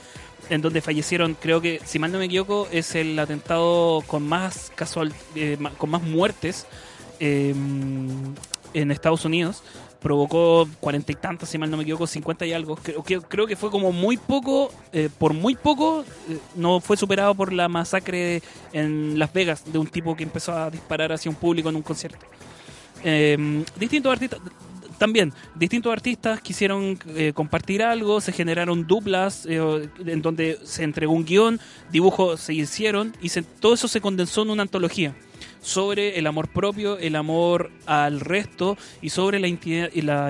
en 0.52 0.62
donde 0.62 0.82
fallecieron, 0.82 1.36
creo 1.40 1.62
que, 1.62 1.80
si 1.86 1.98
mal 1.98 2.12
no 2.12 2.20
me 2.20 2.26
equivoco, 2.26 2.68
es 2.72 2.94
el 2.96 3.18
atentado 3.18 4.04
con 4.06 4.28
más 4.28 4.72
casual, 4.76 5.14
eh, 5.34 5.58
con 5.78 5.90
más 5.90 6.04
muertes 6.04 6.68
eh, 7.22 7.56
en 8.74 8.92
Estados 8.92 9.24
Unidos. 9.24 9.64
Provocó 10.02 10.68
cuarenta 10.82 11.14
y 11.14 11.16
tantas, 11.16 11.48
si 11.48 11.58
mal 11.58 11.72
no 11.72 11.78
me 11.78 11.84
equivoco, 11.84 12.06
50 12.06 12.46
y 12.48 12.54
algo. 12.54 12.76
Creo 12.76 13.02
que, 13.02 13.22
creo 13.22 13.48
que 13.48 13.56
fue 13.56 13.72
como 13.72 13.94
muy 13.94 14.18
poco, 14.18 14.74
eh, 14.92 15.10
por 15.18 15.34
muy 15.34 15.56
poco, 15.56 16.04
eh, 16.28 16.38
no 16.56 16.82
fue 16.82 16.98
superado 16.98 17.34
por 17.34 17.54
la 17.54 17.70
masacre 17.70 18.42
en 18.74 19.18
Las 19.18 19.32
Vegas 19.32 19.64
de 19.72 19.80
un 19.80 19.88
tipo 19.88 20.18
que 20.18 20.24
empezó 20.24 20.54
a 20.54 20.70
disparar 20.70 21.14
hacia 21.14 21.32
un 21.32 21.38
público 21.38 21.70
en 21.70 21.78
un 21.78 21.82
concierto. 21.82 22.26
Eh, 23.06 23.64
distintos 23.80 24.12
artistas 24.12 24.40
también 25.02 25.34
distintos 25.56 25.92
artistas 25.92 26.42
quisieron 26.42 27.00
eh, 27.16 27.32
compartir 27.34 27.82
algo 27.82 28.22
se 28.22 28.32
generaron 28.32 28.86
duplas 28.86 29.48
eh, 29.50 29.90
en 30.06 30.22
donde 30.22 30.60
se 30.64 30.84
entregó 30.84 31.14
un 31.14 31.26
guion 31.26 31.60
dibujos 31.92 32.40
se 32.40 32.54
hicieron 32.54 33.16
y 33.20 33.30
se- 33.30 33.42
todo 33.42 33.74
eso 33.74 33.88
se 33.88 34.00
condensó 34.00 34.44
en 34.44 34.52
una 34.52 34.62
antología 34.62 35.16
sobre 35.62 36.18
el 36.18 36.28
amor 36.28 36.48
propio, 36.48 36.98
el 36.98 37.16
amor 37.16 37.72
al 37.86 38.20
resto 38.20 38.78
y 39.02 39.10
sobre 39.10 39.40
la, 39.40 39.48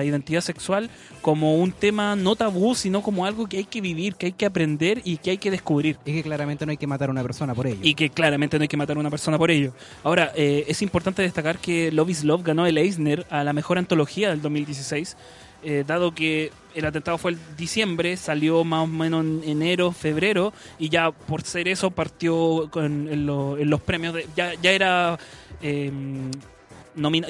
identidad 0.04 0.40
sexual 0.40 0.90
como 1.22 1.56
un 1.56 1.72
tema 1.72 2.16
no 2.16 2.36
tabú, 2.36 2.74
sino 2.74 3.02
como 3.02 3.26
algo 3.26 3.48
que 3.48 3.58
hay 3.58 3.64
que 3.64 3.80
vivir, 3.80 4.16
que 4.16 4.26
hay 4.26 4.32
que 4.32 4.44
aprender 4.44 5.00
y 5.04 5.16
que 5.16 5.30
hay 5.30 5.38
que 5.38 5.50
descubrir. 5.50 5.96
Y 6.04 6.14
que 6.14 6.22
claramente 6.22 6.66
no 6.66 6.70
hay 6.70 6.76
que 6.76 6.86
matar 6.86 7.08
a 7.08 7.12
una 7.12 7.22
persona 7.22 7.54
por 7.54 7.66
ello. 7.66 7.78
Y 7.82 7.94
que 7.94 8.10
claramente 8.10 8.58
no 8.58 8.62
hay 8.62 8.68
que 8.68 8.76
matar 8.76 8.96
a 8.96 9.00
una 9.00 9.10
persona 9.10 9.38
por 9.38 9.50
ello. 9.50 9.72
Ahora, 10.02 10.32
eh, 10.34 10.64
es 10.68 10.82
importante 10.82 11.22
destacar 11.22 11.58
que 11.58 11.90
Love 11.92 12.10
is 12.10 12.24
Love 12.24 12.42
ganó 12.42 12.66
el 12.66 12.76
Eisner 12.76 13.26
a 13.30 13.44
la 13.44 13.52
mejor 13.52 13.78
antología 13.78 14.30
del 14.30 14.42
2016, 14.42 15.16
eh, 15.62 15.84
dado 15.86 16.14
que 16.14 16.50
el 16.74 16.84
atentado 16.86 17.18
fue 17.18 17.32
el 17.32 17.38
diciembre, 17.56 18.16
salió 18.16 18.64
más 18.64 18.84
o 18.84 18.86
menos 18.86 19.24
en 19.24 19.42
enero, 19.44 19.92
febrero, 19.92 20.52
y 20.78 20.88
ya 20.88 21.10
por 21.10 21.42
ser 21.42 21.68
eso 21.68 21.90
partió 21.90 22.68
con, 22.70 23.08
en, 23.08 23.26
lo- 23.26 23.58
en 23.58 23.68
los 23.70 23.80
premios, 23.80 24.14
de, 24.14 24.26
ya, 24.36 24.54
ya 24.60 24.70
era... 24.72 25.18
eh, 25.60 25.90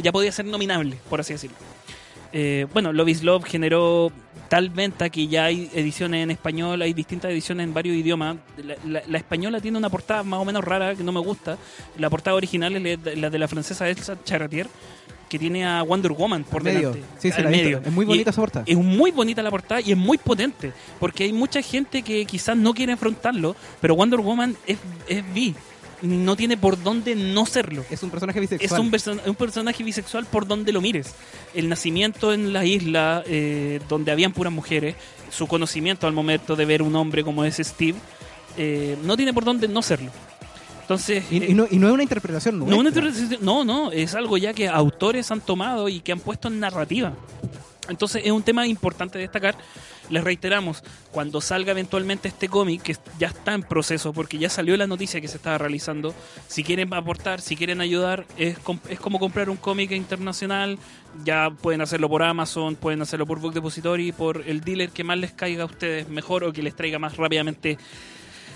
ya 0.02 0.12
podía 0.12 0.32
ser 0.32 0.44
nominable, 0.46 0.96
por 1.08 1.20
así 1.20 1.32
decirlo. 1.34 1.56
Eh, 2.32 2.66
bueno, 2.72 2.92
Love 2.92 3.08
is 3.10 3.22
Love 3.22 3.44
generó 3.44 4.10
tal 4.48 4.70
venta 4.70 5.08
que 5.10 5.28
ya 5.28 5.44
hay 5.44 5.70
ediciones 5.74 6.22
en 6.24 6.30
español, 6.30 6.80
hay 6.82 6.92
distintas 6.94 7.30
ediciones 7.30 7.64
en 7.64 7.74
varios 7.74 7.96
idiomas. 7.96 8.36
La, 8.56 8.74
la- 8.86 9.02
la 9.06 9.18
española 9.18 9.60
tiene 9.60 9.78
una 9.78 9.90
portada 9.90 10.22
más 10.22 10.40
o 10.40 10.44
menos 10.44 10.64
rara 10.64 10.94
que 10.94 11.04
no 11.04 11.12
me 11.12 11.20
gusta. 11.20 11.58
La 11.98 12.10
portada 12.10 12.36
original 12.36 12.74
es 12.86 12.98
la- 13.18 13.30
de 13.30 13.38
la 13.38 13.48
francesa 13.48 13.88
Elsa 13.88 14.16
Charatier, 14.24 14.66
que 15.32 15.38
tiene 15.38 15.64
a 15.66 15.82
Wonder 15.82 16.12
Woman 16.12 16.44
por 16.44 16.62
medio. 16.62 16.92
delante. 16.92 17.02
Sí, 17.18 17.30
la 17.42 17.48
medio. 17.48 17.80
Es 17.82 17.90
muy 17.90 18.04
Y- 18.04 18.08
bonita 18.08 18.30
esa 18.30 18.40
portada. 18.42 18.64
es 18.68 18.76
muy 18.76 19.10
bonita 19.12 19.42
la 19.42 19.50
portada 19.50 19.80
y 19.80 19.92
es 19.92 19.96
muy 19.96 20.18
potente, 20.18 20.72
porque 21.00 21.24
hay 21.24 21.32
mucha 21.32 21.62
gente 21.62 22.02
que 22.02 22.26
quizás 22.26 22.54
no 22.54 22.74
quiere 22.74 22.92
enfrentarlo, 22.92 23.56
pero 23.80 23.94
Wonder 23.94 24.20
Woman 24.20 24.54
es, 24.66 24.76
es 25.08 25.24
bi, 25.32 25.54
no 26.02 26.36
tiene 26.36 26.56
por 26.58 26.82
dónde 26.82 27.14
no 27.16 27.46
serlo. 27.46 27.82
Es 27.90 28.02
un 28.02 28.10
personaje 28.10 28.40
Es 28.40 28.50
bisexual. 28.50 28.80
un, 28.82 28.90
person- 28.90 29.20
un 29.24 29.34
personaje 29.36 29.82
bisexual 29.82 30.26
por 30.26 30.46
donde 30.46 30.70
lo 30.72 30.80
mires. 30.82 31.14
El 31.54 31.68
nacimiento 31.70 32.32
en 32.34 32.52
la 32.52 32.64
isla 32.66 33.22
eh, 33.26 33.80
donde 33.88 34.12
habían 34.12 34.32
puras 34.32 34.52
mujeres, 34.52 34.96
su 35.30 35.46
conocimiento 35.46 36.06
al 36.06 36.12
momento 36.12 36.56
de 36.56 36.64
ver 36.66 36.82
un 36.82 36.94
hombre 36.96 37.24
como 37.24 37.42
ese 37.44 37.64
Steve, 37.64 37.96
eh, 38.58 38.98
no 39.04 39.16
tiene 39.16 39.32
por 39.32 39.44
dónde 39.44 39.66
no 39.66 39.80
serlo. 39.80 40.10
Entonces, 40.82 41.24
y, 41.30 41.38
eh, 41.38 41.46
y 41.50 41.54
no, 41.54 41.66
y 41.70 41.78
no 41.78 41.88
es 41.88 41.94
una 41.94 42.02
interpretación 42.02 42.58
no, 42.58 42.64
una 42.76 42.90
interpretación- 42.90 43.40
no, 43.40 43.64
no, 43.64 43.90
es 43.92 44.14
algo 44.14 44.36
ya 44.36 44.52
que 44.52 44.68
autores 44.68 45.30
han 45.30 45.40
tomado 45.40 45.88
y 45.88 46.00
que 46.00 46.12
han 46.12 46.20
puesto 46.20 46.48
en 46.48 46.60
narrativa. 46.60 47.14
Entonces 47.88 48.22
es 48.24 48.30
un 48.30 48.42
tema 48.42 48.66
importante 48.66 49.18
destacar. 49.18 49.56
Les 50.08 50.22
reiteramos, 50.22 50.82
cuando 51.10 51.40
salga 51.40 51.72
eventualmente 51.72 52.28
este 52.28 52.48
cómic, 52.48 52.82
que 52.82 52.96
ya 53.18 53.28
está 53.28 53.54
en 53.54 53.62
proceso, 53.62 54.12
porque 54.12 54.36
ya 54.38 54.50
salió 54.50 54.76
la 54.76 54.86
noticia 54.86 55.20
que 55.20 55.28
se 55.28 55.36
estaba 55.36 55.56
realizando, 55.58 56.14
si 56.48 56.62
quieren 56.64 56.92
aportar, 56.92 57.40
si 57.40 57.56
quieren 57.56 57.80
ayudar, 57.80 58.26
es, 58.36 58.58
es 58.88 59.00
como 59.00 59.18
comprar 59.18 59.48
un 59.48 59.56
cómic 59.56 59.92
internacional, 59.92 60.78
ya 61.24 61.50
pueden 61.50 61.80
hacerlo 61.80 62.08
por 62.08 62.22
Amazon, 62.22 62.76
pueden 62.76 63.00
hacerlo 63.02 63.26
por 63.26 63.40
Book 63.40 63.54
Depository, 63.54 64.12
por 64.12 64.42
el 64.46 64.60
dealer 64.60 64.90
que 64.90 65.02
más 65.04 65.18
les 65.18 65.32
caiga 65.32 65.62
a 65.62 65.66
ustedes 65.66 66.08
mejor 66.08 66.44
o 66.44 66.52
que 66.52 66.62
les 66.62 66.76
traiga 66.76 66.98
más 66.98 67.16
rápidamente 67.16 67.78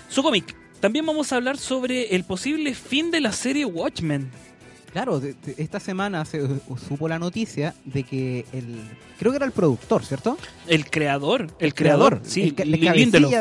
su 0.09 0.21
cómic. 0.21 0.55
También 0.79 1.05
vamos 1.05 1.31
a 1.33 1.37
hablar 1.37 1.57
sobre 1.57 2.15
el 2.15 2.23
posible 2.23 2.73
fin 2.75 3.09
de 3.11 3.19
la 3.21 3.31
serie 3.31 3.65
Watchmen. 3.65 4.29
Claro, 4.93 5.19
de- 5.19 5.33
de- 5.33 5.55
esta 5.57 5.79
semana 5.79 6.23
se 6.25 6.41
uh, 6.43 6.59
supo 6.87 7.07
la 7.07 7.19
noticia 7.19 7.75
de 7.83 8.03
que 8.03 8.45
el. 8.53 8.79
Creo 9.19 9.31
que 9.31 9.35
era 9.37 9.45
el 9.45 9.51
productor, 9.51 10.05
¿cierto? 10.05 10.37
El 10.67 10.89
creador, 10.89 11.47
el 11.59 11.73
creador, 11.73 12.21
sí, 12.23 12.53
el, 12.57 12.71
Lindelof. 12.71 13.33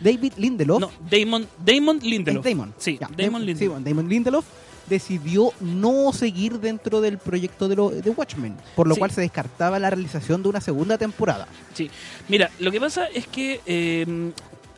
David 0.00 0.32
Lindelof. 0.36 0.80
No, 0.80 0.90
Damon, 1.10 1.46
Damon 1.64 1.98
Lindelof. 2.02 2.44
Damon. 2.44 2.74
Sí, 2.78 2.98
Ya, 3.00 3.08
Damon 3.16 3.42
sí, 3.42 3.46
Lindelof. 3.48 3.72
bueno, 3.74 3.88
Damon 3.88 4.08
Lindelof 4.08 4.44
decidió 4.88 5.52
no 5.60 6.12
seguir 6.12 6.60
dentro 6.60 7.00
del 7.00 7.18
proyecto 7.18 7.68
de, 7.68 7.74
lo, 7.76 7.90
de 7.90 8.08
Watchmen, 8.10 8.54
por 8.76 8.86
lo 8.86 8.94
Sí. 8.94 8.98
cual 9.00 9.10
se 9.10 9.20
descartaba 9.20 9.78
la 9.80 9.90
realización 9.90 10.42
de 10.44 10.48
una 10.48 10.60
segunda 10.60 10.96
temporada. 10.96 11.48
Sí. 11.74 11.90
Mira, 12.28 12.50
lo 12.60 12.70
que 12.70 12.80
pasa 12.80 13.06
es 13.06 13.26
que 13.26 13.60
eh, 13.66 14.30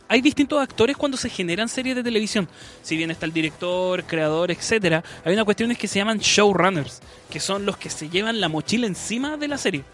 hay 0.08 0.22
distintos 0.22 0.60
actores 0.60 0.96
cuando 0.96 1.16
se 1.16 1.28
generan 1.28 1.68
series 1.68 1.94
de 1.94 2.02
televisión. 2.02 2.48
Si 2.82 2.96
bien 2.96 3.10
está 3.10 3.26
el 3.26 3.32
director, 3.32 4.04
creador, 4.04 4.50
etcétera, 4.50 5.04
hay 5.24 5.34
una 5.34 5.44
cuestión 5.44 5.74
que 5.74 5.86
se 5.86 5.98
llaman 5.98 6.18
showrunners, 6.18 7.00
que 7.30 7.40
son 7.40 7.66
los 7.66 7.76
que 7.76 7.90
se 7.90 8.08
llevan 8.08 8.40
la 8.40 8.48
mochila 8.48 8.86
encima 8.86 9.36
de 9.36 9.48
la 9.48 9.58
serie. 9.58 9.84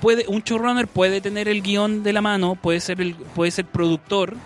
Puede, 0.00 0.26
un 0.28 0.42
showrunner 0.42 0.88
puede 0.88 1.20
tener 1.20 1.48
el 1.48 1.62
guion 1.62 2.02
de 2.02 2.12
la 2.12 2.22
mano, 2.22 2.54
puede 2.54 2.80
ser 2.80 3.00
el, 3.00 3.14
puede 3.14 3.50
ser 3.50 3.66
productor 3.66 4.36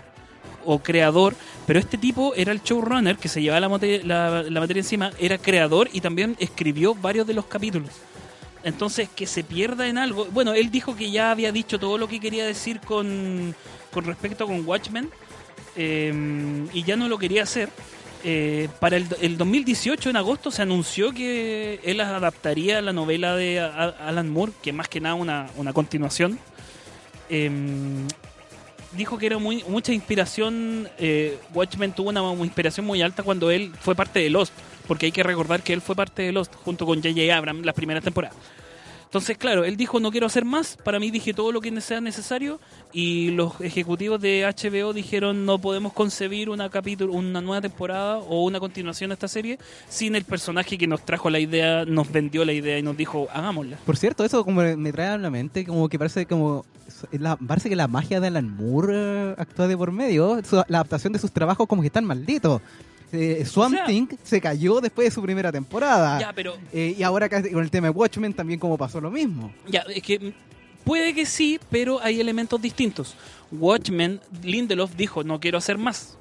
o 0.65 0.79
creador, 0.79 1.35
pero 1.65 1.79
este 1.79 1.97
tipo 1.97 2.33
era 2.35 2.51
el 2.51 2.61
showrunner 2.61 3.17
que 3.17 3.29
se 3.29 3.41
llevaba 3.41 3.79
la, 3.79 4.43
la 4.43 4.59
materia 4.59 4.81
encima, 4.81 5.11
era 5.19 5.37
creador 5.37 5.89
y 5.93 6.01
también 6.01 6.35
escribió 6.39 6.93
varios 6.93 7.25
de 7.25 7.33
los 7.33 7.45
capítulos. 7.45 7.91
Entonces, 8.63 9.07
que 9.07 9.27
se 9.27 9.43
pierda 9.43 9.87
en 9.87 9.97
algo. 9.97 10.25
Bueno, 10.25 10.53
él 10.53 10.69
dijo 10.71 10.95
que 10.95 11.09
ya 11.09 11.31
había 11.31 11.53
dicho 11.53 11.79
todo 11.79 11.97
lo 11.97 12.09
que 12.09 12.19
quería 12.19 12.45
decir 12.45 12.81
con, 12.81 13.55
con 13.91 14.05
respecto 14.05 14.45
con 14.45 14.65
Watchmen 14.67 15.09
eh, 15.75 16.65
y 16.73 16.83
ya 16.83 16.95
no 16.95 17.07
lo 17.07 17.17
quería 17.17 17.43
hacer. 17.43 17.69
Eh, 18.23 18.67
para 18.79 18.97
el, 18.97 19.07
el 19.21 19.37
2018, 19.37 20.09
en 20.09 20.17
agosto, 20.17 20.51
se 20.51 20.61
anunció 20.61 21.11
que 21.11 21.79
él 21.83 22.01
adaptaría 22.01 22.81
la 22.81 22.91
novela 22.91 23.35
de 23.35 23.59
Alan 23.59 24.29
Moore, 24.29 24.51
que 24.61 24.73
más 24.73 24.87
que 24.87 24.99
nada 24.99 25.15
una, 25.15 25.47
una 25.55 25.71
continuación. 25.71 26.39
Eh, 27.29 27.49
dijo 28.93 29.17
que 29.17 29.27
era 29.27 29.37
muy, 29.37 29.63
mucha 29.67 29.93
inspiración. 29.93 30.89
eh, 30.97 31.37
Watchmen 31.53 31.93
tuvo 31.93 32.09
una, 32.09 32.21
una 32.21 32.45
inspiración 32.45 32.85
muy 32.85 33.01
alta 33.01 33.23
cuando 33.23 33.51
él 33.51 33.71
fue 33.79 33.95
parte 33.95 34.19
de 34.19 34.29
Lost, 34.29 34.53
porque 34.87 35.05
hay 35.07 35.11
que 35.11 35.23
recordar 35.23 35.61
que 35.61 35.73
él 35.73 35.81
fue 35.81 35.95
parte 35.95 36.23
de 36.23 36.31
Lost 36.31 36.53
junto 36.55 36.85
con 36.85 37.01
J.J. 37.01 37.35
Abrams 37.35 37.65
las 37.65 37.75
primeras 37.75 38.03
temporadas. 38.03 38.35
Entonces, 39.05 39.37
claro, 39.37 39.63
él 39.63 39.77
dijo 39.77 40.01
no 40.01 40.11
quiero 40.11 40.27
hacer 40.27 40.43
más, 40.43 40.77
para 40.83 40.99
mí 40.99 41.11
dije 41.11 41.33
todo 41.33 41.53
lo 41.53 41.61
que 41.61 41.79
sea 41.79 42.01
necesario 42.01 42.59
y 42.93 43.31
los 43.31 43.59
ejecutivos 43.61 44.19
de 44.21 44.43
HBO 44.45 44.93
dijeron 44.93 45.45
no 45.45 45.59
podemos 45.59 45.93
concebir 45.93 46.49
una 46.49 46.69
capítulo, 46.69 47.13
una 47.13 47.41
nueva 47.41 47.61
temporada 47.61 48.17
o 48.17 48.43
una 48.45 48.59
continuación 48.59 49.09
de 49.09 49.15
esta 49.15 49.27
serie 49.27 49.59
sin 49.89 50.15
el 50.15 50.23
personaje 50.23 50.77
que 50.77 50.87
nos 50.87 51.03
trajo 51.05 51.29
la 51.29 51.39
idea, 51.39 51.85
nos 51.85 52.11
vendió 52.11 52.45
la 52.45 52.53
idea 52.53 52.79
y 52.79 52.83
nos 52.83 52.95
dijo 52.97 53.27
hagámosla. 53.33 53.77
Por 53.85 53.97
cierto, 53.97 54.23
eso 54.23 54.43
como 54.43 54.61
me 54.61 54.91
trae 54.93 55.07
a 55.09 55.17
la 55.17 55.29
mente, 55.29 55.65
como 55.65 55.89
que 55.89 55.99
parece 55.99 56.25
como 56.25 56.65
la, 57.11 57.35
parece 57.35 57.69
que 57.69 57.75
la 57.75 57.87
magia 57.87 58.19
de 58.19 58.27
Alan 58.27 58.49
Moore 58.55 58.93
eh, 58.95 59.35
actúa 59.37 59.67
de 59.67 59.77
por 59.77 59.91
medio. 59.91 60.41
Su- 60.43 60.55
la 60.67 60.77
adaptación 60.79 61.13
de 61.13 61.19
sus 61.19 61.31
trabajos 61.31 61.67
como 61.67 61.81
que 61.81 61.87
están 61.87 62.05
malditos. 62.05 62.61
Eh, 63.11 63.45
Swamp 63.45 63.73
O 63.73 63.77
sea- 63.77 63.85
Thing 63.85 64.07
se 64.23 64.41
cayó 64.41 64.81
después 64.81 65.07
de 65.07 65.11
su 65.11 65.21
primera 65.21 65.51
temporada. 65.51 66.19
Ya, 66.19 66.33
pero 66.33 66.55
Eh, 66.73 66.95
y 66.97 67.03
ahora 67.03 67.29
con 67.29 67.45
el 67.63 67.69
tema 67.71 67.87
de 67.87 67.91
Watchmen 67.91 68.33
también 68.33 68.59
como 68.59 68.77
pasó 68.77 68.99
lo 68.99 69.11
mismo. 69.11 69.51
Ya, 69.69 69.81
es 69.93 70.01
que 70.01 70.33
puede 70.87 71.13
que 71.13 71.25
sí, 71.25 71.59
pero 71.69 72.01
hay 72.01 72.21
elementos 72.21 72.61
distintos. 72.61 73.15
Watchmen, 73.51 74.21
Lindelof 74.41 74.95
dijo, 74.95 75.23
no 75.25 75.39
quiero 75.41 75.57
hacer 75.57 75.77
más. 75.77 76.17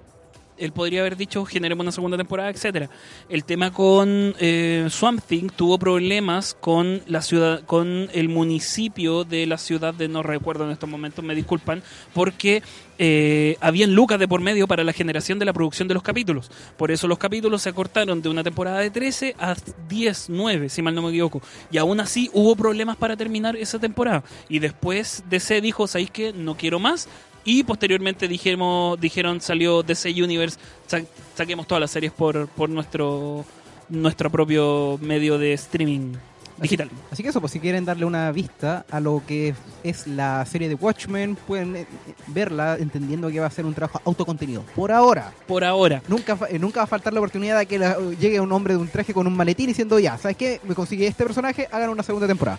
Él 0.59 0.73
podría 0.73 1.01
haber 1.01 1.17
dicho, 1.17 1.45
generemos 1.45 1.85
una 1.85 1.93
segunda 1.93 2.17
temporada, 2.17 2.51
etcétera. 2.51 2.91
El 3.29 3.45
tema 3.45 3.73
con 3.73 4.35
eh, 4.39 4.87
Swamp 4.91 5.23
Thing 5.27 5.49
tuvo 5.55 5.79
problemas 5.79 6.57
con 6.59 7.03
la 7.07 7.23
ciudad, 7.23 7.63
con 7.65 8.09
el 8.13 8.29
municipio 8.29 9.25
de 9.25 9.47
la 9.47 9.59
ciudad 9.59 9.95
de 9.95 10.09
no 10.09 10.23
recuerdo 10.23 10.65
en 10.65 10.71
estos 10.71 10.89
momentos, 10.89 11.25
me 11.25 11.35
disculpan, 11.35 11.83
porque 12.15 12.63
eh, 12.99 13.57
habían 13.61 13.95
lucas 13.95 14.19
de 14.19 14.27
por 14.27 14.41
medio 14.41 14.67
para 14.67 14.83
la 14.85 14.93
generación 14.93 15.39
de 15.39 15.45
la 15.45 15.53
producción 15.53 15.89
de 15.89 15.95
los 15.95 16.03
capítulos. 16.03 16.51
Por 16.77 16.91
eso 16.91 17.07
los 17.07 17.19
capítulos 17.19 17.63
se 17.63 17.69
acortaron 17.69 18.23
de 18.23 18.29
una 18.29 18.43
temporada 18.43 18.81
de 18.81 18.91
13 18.91 19.37
a 19.39 19.55
10, 19.89 20.27
9, 20.31 20.69
si 20.69 20.83
mal 20.83 20.95
no 20.95 21.03
me 21.03 21.11
equivoco. 21.11 21.43
Y 21.71 21.79
aún 21.79 22.01
así 22.01 22.31
hubo 22.33 22.57
problemas 22.57 22.97
para 22.97 23.17
terminar 23.17 23.57
esa 23.57 23.79
temporada. 23.79 24.25
Y 24.49 24.59
después 24.59 25.25
DC 25.29 25.61
dijo, 25.61 25.87
¿sabéis 25.87 26.11
qué? 26.11 26.33
No 26.33 26.57
quiero 26.57 26.79
más. 26.79 27.09
Y 27.47 27.63
posteriormente 27.65 28.29
dijimos, 28.29 29.01
dijeron, 29.01 29.41
salió 29.41 29.83
DC 29.83 30.11
Universe, 30.23 30.59
sa- 30.87 31.01
saquemos 31.35 31.67
todas 31.67 31.81
las 31.81 31.91
series 31.91 32.13
por, 32.13 32.49
por 32.49 32.69
nuestro, 32.69 33.45
nuestro 33.89 34.29
propio 34.31 34.99
medio 35.01 35.39
de 35.39 35.53
streaming 35.55 36.13
digital. 36.61 36.89
Así 37.11 37.23
que 37.23 37.29
eso, 37.29 37.41
pues 37.41 37.53
si 37.53 37.61
quieren 37.61 37.85
darle 37.85 38.05
una 38.07 38.33
vista 38.33 38.85
a 38.91 38.99
lo 38.99 39.23
que 39.27 39.55
es 39.85 40.07
la 40.07 40.45
serie 40.47 40.69
de 40.69 40.75
Watchmen, 40.75 41.37
pueden 41.47 41.77
eh, 41.77 41.87
verla 42.29 42.79
entendiendo 42.81 43.31
que 43.31 43.39
va 43.41 43.47
a 43.47 43.51
ser 43.51 43.65
un 43.67 43.75
trabajo 43.75 44.01
autocontenido. 44.05 44.63
Por 44.75 44.91
ahora. 44.91 45.33
Por 45.47 45.63
ahora. 45.65 46.03
Nunca, 46.09 46.37
eh, 46.51 46.59
nunca 46.59 46.81
va 46.81 46.85
a 46.85 46.89
faltar 46.89 47.13
la 47.13 47.21
oportunidad 47.21 47.59
de 47.59 47.67
que 47.67 47.79
la- 47.79 47.97
llegue 48.19 48.41
un 48.41 48.51
hombre 48.53 48.75
de 48.75 48.81
un 48.81 48.89
traje 48.89 49.13
con 49.15 49.27
un 49.27 49.37
maletín 49.37 49.67
diciendo, 49.69 49.99
ya, 50.01 50.17
¿sabes 50.19 50.37
qué? 50.37 50.61
Me 50.67 50.75
consigue 50.75 51.07
este 51.07 51.25
personaje, 51.25 51.69
hagan 51.71 51.91
una 51.91 52.03
segunda 52.03 52.27
temporada. 52.27 52.59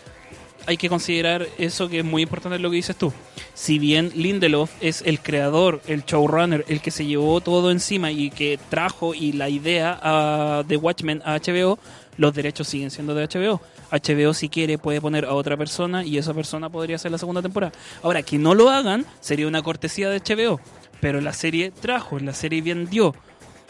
Hay 0.68 0.78
que 0.78 0.90
considerar 0.90 1.48
eso 1.58 1.90
que 1.90 2.00
es 2.00 2.06
muy 2.06 2.22
importante 2.22 2.60
lo 2.60 2.70
que 2.70 2.76
dices 2.76 2.96
tú. 2.96 3.12
Si 3.54 3.80
bien 3.80 4.12
Lindelof 4.14 4.70
es 4.82 5.02
el 5.02 5.22
creador, 5.22 5.82
el 5.88 6.04
showrunner, 6.04 6.66
el 6.68 6.82
que 6.82 6.92
se 6.92 7.06
llevó 7.06 7.42
todo 7.42 7.72
encima 7.72 8.12
y 8.12 8.30
que 8.30 8.60
trajo 8.70 9.16
y 9.16 9.32
la 9.32 9.50
idea 9.50 10.64
de 10.68 10.78
Watchmen 10.78 11.24
a 11.26 11.40
HBO, 11.40 11.80
los 12.18 12.34
derechos 12.34 12.68
siguen 12.68 12.92
siendo 12.92 13.16
de 13.16 13.28
HBO. 13.28 13.62
HBO 13.90 14.34
si 14.34 14.50
quiere 14.50 14.78
puede 14.78 15.00
poner 15.00 15.26
a 15.26 15.34
otra 15.34 15.56
persona 15.56 16.04
y 16.04 16.18
esa 16.18 16.34
persona 16.34 16.70
podría 16.70 16.98
ser 16.98 17.12
la 17.12 17.18
segunda 17.18 17.42
temporada. 17.42 17.72
Ahora, 18.04 18.22
que 18.22 18.38
no 18.38 18.54
lo 18.54 18.70
hagan 18.70 19.06
sería 19.22 19.48
una 19.48 19.62
cortesía 19.62 20.10
de 20.10 20.20
HBO, 20.20 20.60
pero 21.00 21.22
la 21.22 21.32
serie 21.32 21.72
trajo, 21.72 22.20
la 22.20 22.34
serie 22.34 22.62
vendió. 22.62 23.16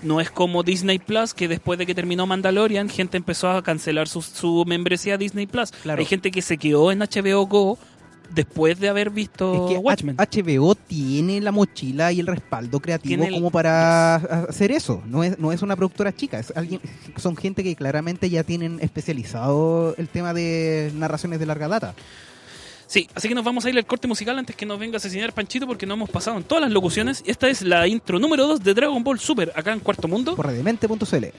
No 0.03 0.21
es 0.21 0.29
como 0.29 0.61
Disney 0.63 0.99
Plus, 0.99 1.33
que 1.33 1.47
después 1.47 1.79
de 1.79 1.85
que 1.85 1.95
terminó 1.95 2.27
Mandalorian, 2.27 2.87
gente 2.89 3.17
empezó 3.17 3.49
a 3.49 3.63
cancelar 3.63 4.07
su, 4.07 4.21
su 4.21 4.63
membresía 4.67 5.15
a 5.15 5.17
Disney 5.17 5.47
Plus. 5.47 5.71
Claro. 5.71 5.99
Hay 5.99 6.05
gente 6.05 6.29
que 6.31 6.41
se 6.41 6.57
quedó 6.57 6.91
en 6.91 6.99
HBO 6.99 7.45
Go 7.47 7.77
después 8.33 8.77
de 8.79 8.89
haber 8.89 9.09
visto 9.09 9.67
es 9.67 9.71
que 9.73 9.77
Watchmen. 9.77 10.17
HBO 10.17 10.75
tiene 10.75 11.39
la 11.39 11.51
mochila 11.53 12.11
y 12.11 12.19
el 12.19 12.27
respaldo 12.27 12.79
creativo 12.81 13.23
el- 13.23 13.31
como 13.33 13.51
para 13.51 14.15
hacer 14.15 14.71
eso. 14.71 15.01
No 15.05 15.23
es, 15.23 15.39
no 15.39 15.51
es 15.53 15.61
una 15.61 15.75
productora 15.77 16.13
chica, 16.13 16.37
es 16.37 16.51
alguien, 16.55 16.81
son 17.15 17.37
gente 17.37 17.63
que 17.63 17.75
claramente 17.75 18.29
ya 18.29 18.43
tienen 18.43 18.79
especializado 18.81 19.95
el 19.97 20.09
tema 20.09 20.33
de 20.33 20.91
narraciones 20.95 21.39
de 21.39 21.45
larga 21.45 21.67
data. 21.69 21.95
Sí, 22.87 23.09
así 23.13 23.27
que 23.27 23.35
nos 23.35 23.43
vamos 23.43 23.65
a 23.65 23.69
ir 23.69 23.77
al 23.77 23.85
corte 23.85 24.07
musical 24.07 24.39
antes 24.39 24.55
que 24.55 24.65
nos 24.65 24.79
venga 24.79 24.95
a 24.95 24.97
asesinar 24.97 25.33
Panchito 25.33 25.67
porque 25.67 25.85
no 25.85 25.95
hemos 25.95 26.09
pasado 26.09 26.37
en 26.37 26.43
todas 26.43 26.61
las 26.61 26.71
locuciones. 26.71 27.21
Esta 27.27 27.49
es 27.49 27.61
la 27.61 27.85
intro 27.85 28.17
número 28.17 28.47
2 28.47 28.63
de 28.63 28.73
Dragon 28.73 29.03
Ball 29.03 29.19
Super, 29.19 29.51
acá 29.55 29.73
en 29.73 29.81
Cuarto 29.81 30.07
Mundo. 30.07 30.35
Por. 30.35 31.33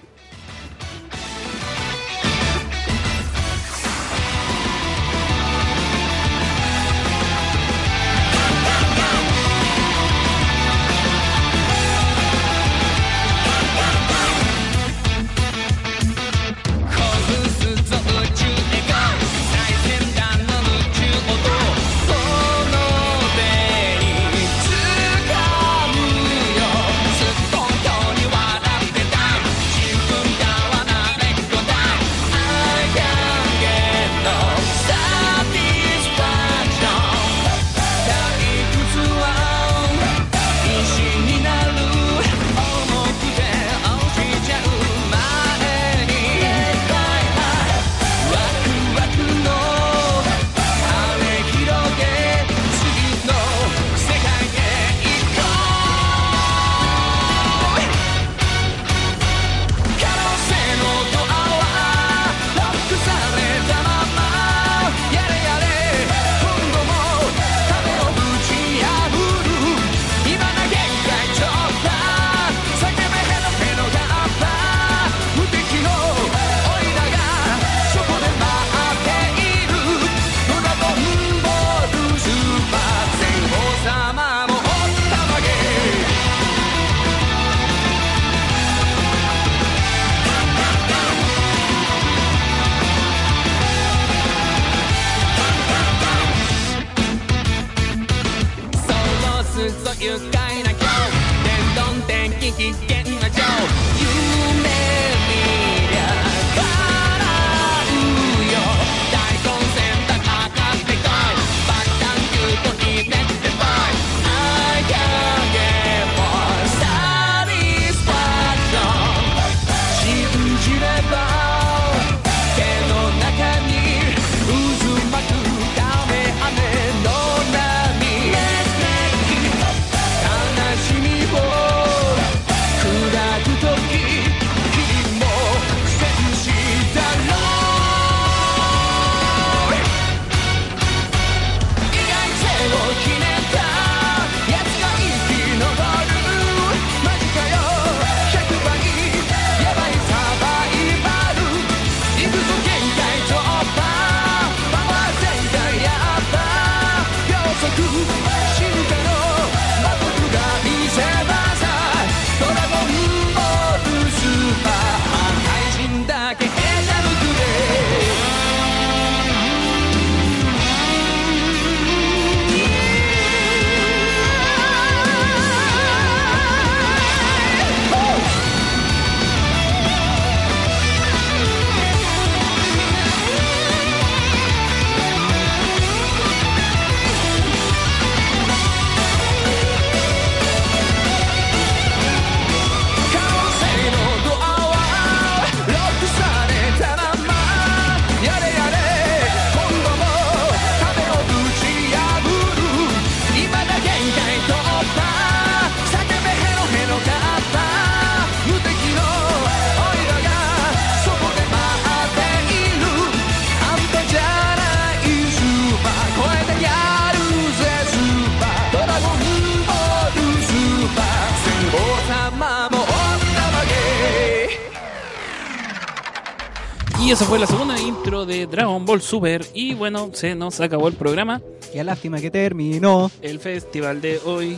Esa 227.19 227.27
fue 227.27 227.41
la 227.41 227.49
segunda 227.49 227.77
intro 227.81 228.25
de 228.27 228.47
Dragon 228.47 228.87
Ball 228.87 229.03
Super. 229.03 229.45
Y 229.53 229.75
bueno, 229.75 230.11
se 230.13 230.37
nos 230.37 230.61
acabó 230.61 230.87
el 230.87 230.95
programa, 230.95 231.43
Qué 231.73 231.83
lástima 231.83 232.21
que 232.21 232.31
terminó. 232.31 233.11
el 233.23 233.41
festival 233.41 234.01
de 234.01 234.21
hoy. 234.25 234.57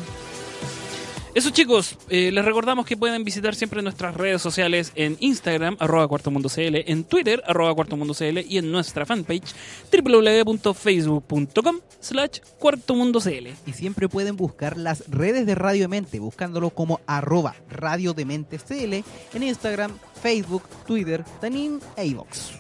Eso 1.32 1.50
chicos, 1.50 1.96
eh, 2.08 2.32
les 2.32 2.44
recordamos 2.44 2.84
que 2.84 2.96
pueden 2.96 3.22
visitar 3.22 3.54
siempre 3.54 3.82
nuestras 3.82 4.16
redes 4.16 4.42
sociales 4.42 4.90
en 4.96 5.16
Instagram, 5.20 5.76
arroba 5.78 6.08
cuarto 6.08 6.32
mundo 6.32 6.48
CL, 6.48 6.90
en 6.90 7.04
Twitter, 7.04 7.40
arroba 7.46 7.72
cuarto 7.74 7.96
mundo 7.96 8.14
CL 8.14 8.38
y 8.48 8.58
en 8.58 8.72
nuestra 8.72 9.06
fanpage 9.06 9.54
www.facebook.com 9.92 11.80
slash 12.00 12.40
cuarto 12.58 12.96
mundo 12.96 13.20
CL. 13.20 13.48
Y 13.66 13.72
siempre 13.72 14.08
pueden 14.08 14.36
buscar 14.36 14.76
las 14.76 15.08
redes 15.08 15.46
de 15.46 15.54
Radio 15.54 15.82
Demente 15.82 16.18
buscándolo 16.18 16.70
como 16.70 17.00
arroba 17.06 17.54
Radio 17.70 18.12
Demente 18.12 18.58
CL 18.58 19.04
en 19.34 19.42
Instagram, 19.42 19.96
Facebook, 20.20 20.64
Twitter, 20.84 21.24
Tanin 21.40 21.78
e 21.96 22.06
iVox. 22.06 22.59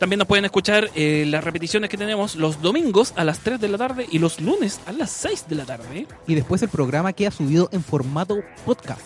También 0.00 0.18
nos 0.18 0.26
pueden 0.26 0.46
escuchar 0.46 0.90
eh, 0.94 1.26
las 1.28 1.44
repeticiones 1.44 1.90
que 1.90 1.98
tenemos 1.98 2.34
los 2.34 2.62
domingos 2.62 3.12
a 3.16 3.24
las 3.24 3.40
3 3.40 3.60
de 3.60 3.68
la 3.68 3.76
tarde 3.76 4.06
y 4.10 4.18
los 4.18 4.40
lunes 4.40 4.80
a 4.86 4.92
las 4.92 5.10
6 5.10 5.44
de 5.46 5.54
la 5.54 5.66
tarde. 5.66 6.06
Y 6.26 6.34
después 6.34 6.62
el 6.62 6.70
programa 6.70 7.12
queda 7.12 7.30
subido 7.30 7.68
en 7.70 7.84
formato 7.84 8.38
podcast. 8.64 9.02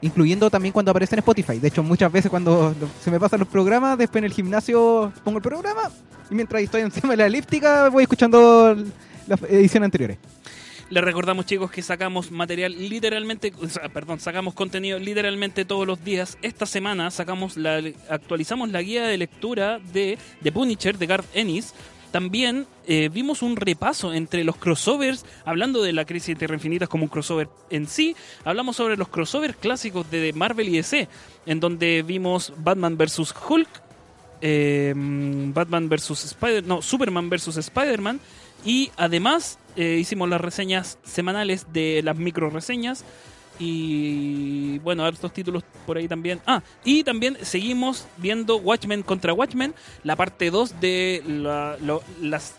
Incluyendo 0.00 0.48
también 0.48 0.72
cuando 0.72 0.92
aparece 0.92 1.16
en 1.16 1.18
Spotify. 1.18 1.58
De 1.58 1.66
hecho, 1.66 1.82
muchas 1.82 2.12
veces 2.12 2.30
cuando 2.30 2.72
se 3.02 3.10
me 3.10 3.18
pasan 3.18 3.40
los 3.40 3.48
programas, 3.48 3.98
después 3.98 4.20
en 4.20 4.26
el 4.26 4.32
gimnasio 4.32 5.12
pongo 5.24 5.38
el 5.38 5.42
programa 5.42 5.90
y 6.30 6.34
mientras 6.36 6.62
estoy 6.62 6.82
encima 6.82 7.14
de 7.14 7.16
la 7.16 7.26
elíptica 7.26 7.88
voy 7.88 8.04
escuchando 8.04 8.76
las 9.26 9.42
ediciones 9.42 9.86
anteriores. 9.86 10.18
Les 10.90 11.04
recordamos, 11.04 11.44
chicos, 11.44 11.70
que 11.70 11.82
sacamos 11.82 12.30
material 12.30 12.74
literalmente, 12.88 13.52
perdón, 13.92 14.20
sacamos 14.20 14.54
contenido 14.54 14.98
literalmente 14.98 15.66
todos 15.66 15.86
los 15.86 16.02
días. 16.02 16.38
Esta 16.40 16.64
semana 16.64 17.10
sacamos 17.10 17.58
la, 17.58 17.82
actualizamos 18.08 18.70
la 18.70 18.80
guía 18.80 19.06
de 19.06 19.18
lectura 19.18 19.80
de 19.92 20.16
The 20.42 20.50
Punisher 20.50 20.96
de 20.96 21.06
Garth 21.06 21.26
Ennis. 21.34 21.74
También 22.10 22.66
eh, 22.86 23.10
vimos 23.12 23.42
un 23.42 23.56
repaso 23.56 24.14
entre 24.14 24.44
los 24.44 24.56
crossovers, 24.56 25.26
hablando 25.44 25.82
de 25.82 25.92
la 25.92 26.06
crisis 26.06 26.28
de 26.28 26.36
Tierra 26.36 26.54
Infinitas 26.54 26.88
como 26.88 27.04
un 27.04 27.10
crossover 27.10 27.50
en 27.68 27.86
sí. 27.86 28.16
Hablamos 28.44 28.76
sobre 28.76 28.96
los 28.96 29.08
crossovers 29.08 29.56
clásicos 29.56 30.10
de 30.10 30.32
Marvel 30.32 30.70
y 30.70 30.76
DC, 30.76 31.06
en 31.44 31.60
donde 31.60 32.02
vimos 32.02 32.54
Batman 32.56 32.96
vs. 32.96 33.34
Hulk, 33.46 33.68
eh, 34.40 34.94
Batman 34.96 35.90
vs. 35.90 36.24
Spider, 36.24 36.64
no, 36.64 36.80
Superman 36.80 37.28
vs. 37.28 37.58
Spider-Man. 37.58 38.20
Y 38.64 38.90
además 38.96 39.58
eh, 39.76 39.96
hicimos 40.00 40.28
las 40.28 40.40
reseñas 40.40 40.98
semanales 41.04 41.66
de 41.72 42.00
las 42.02 42.16
micro 42.16 42.50
reseñas. 42.50 43.04
Y 43.60 44.78
bueno, 44.80 45.04
hartos 45.04 45.32
títulos 45.32 45.64
por 45.86 45.96
ahí 45.96 46.06
también. 46.06 46.40
Ah, 46.46 46.62
y 46.84 47.02
también 47.02 47.36
seguimos 47.42 48.06
viendo 48.16 48.56
Watchmen 48.56 49.02
contra 49.02 49.32
Watchmen, 49.32 49.74
la 50.04 50.14
parte 50.16 50.50
2 50.50 50.80
de 50.80 51.22
la- 51.26 51.76
las, 52.20 52.54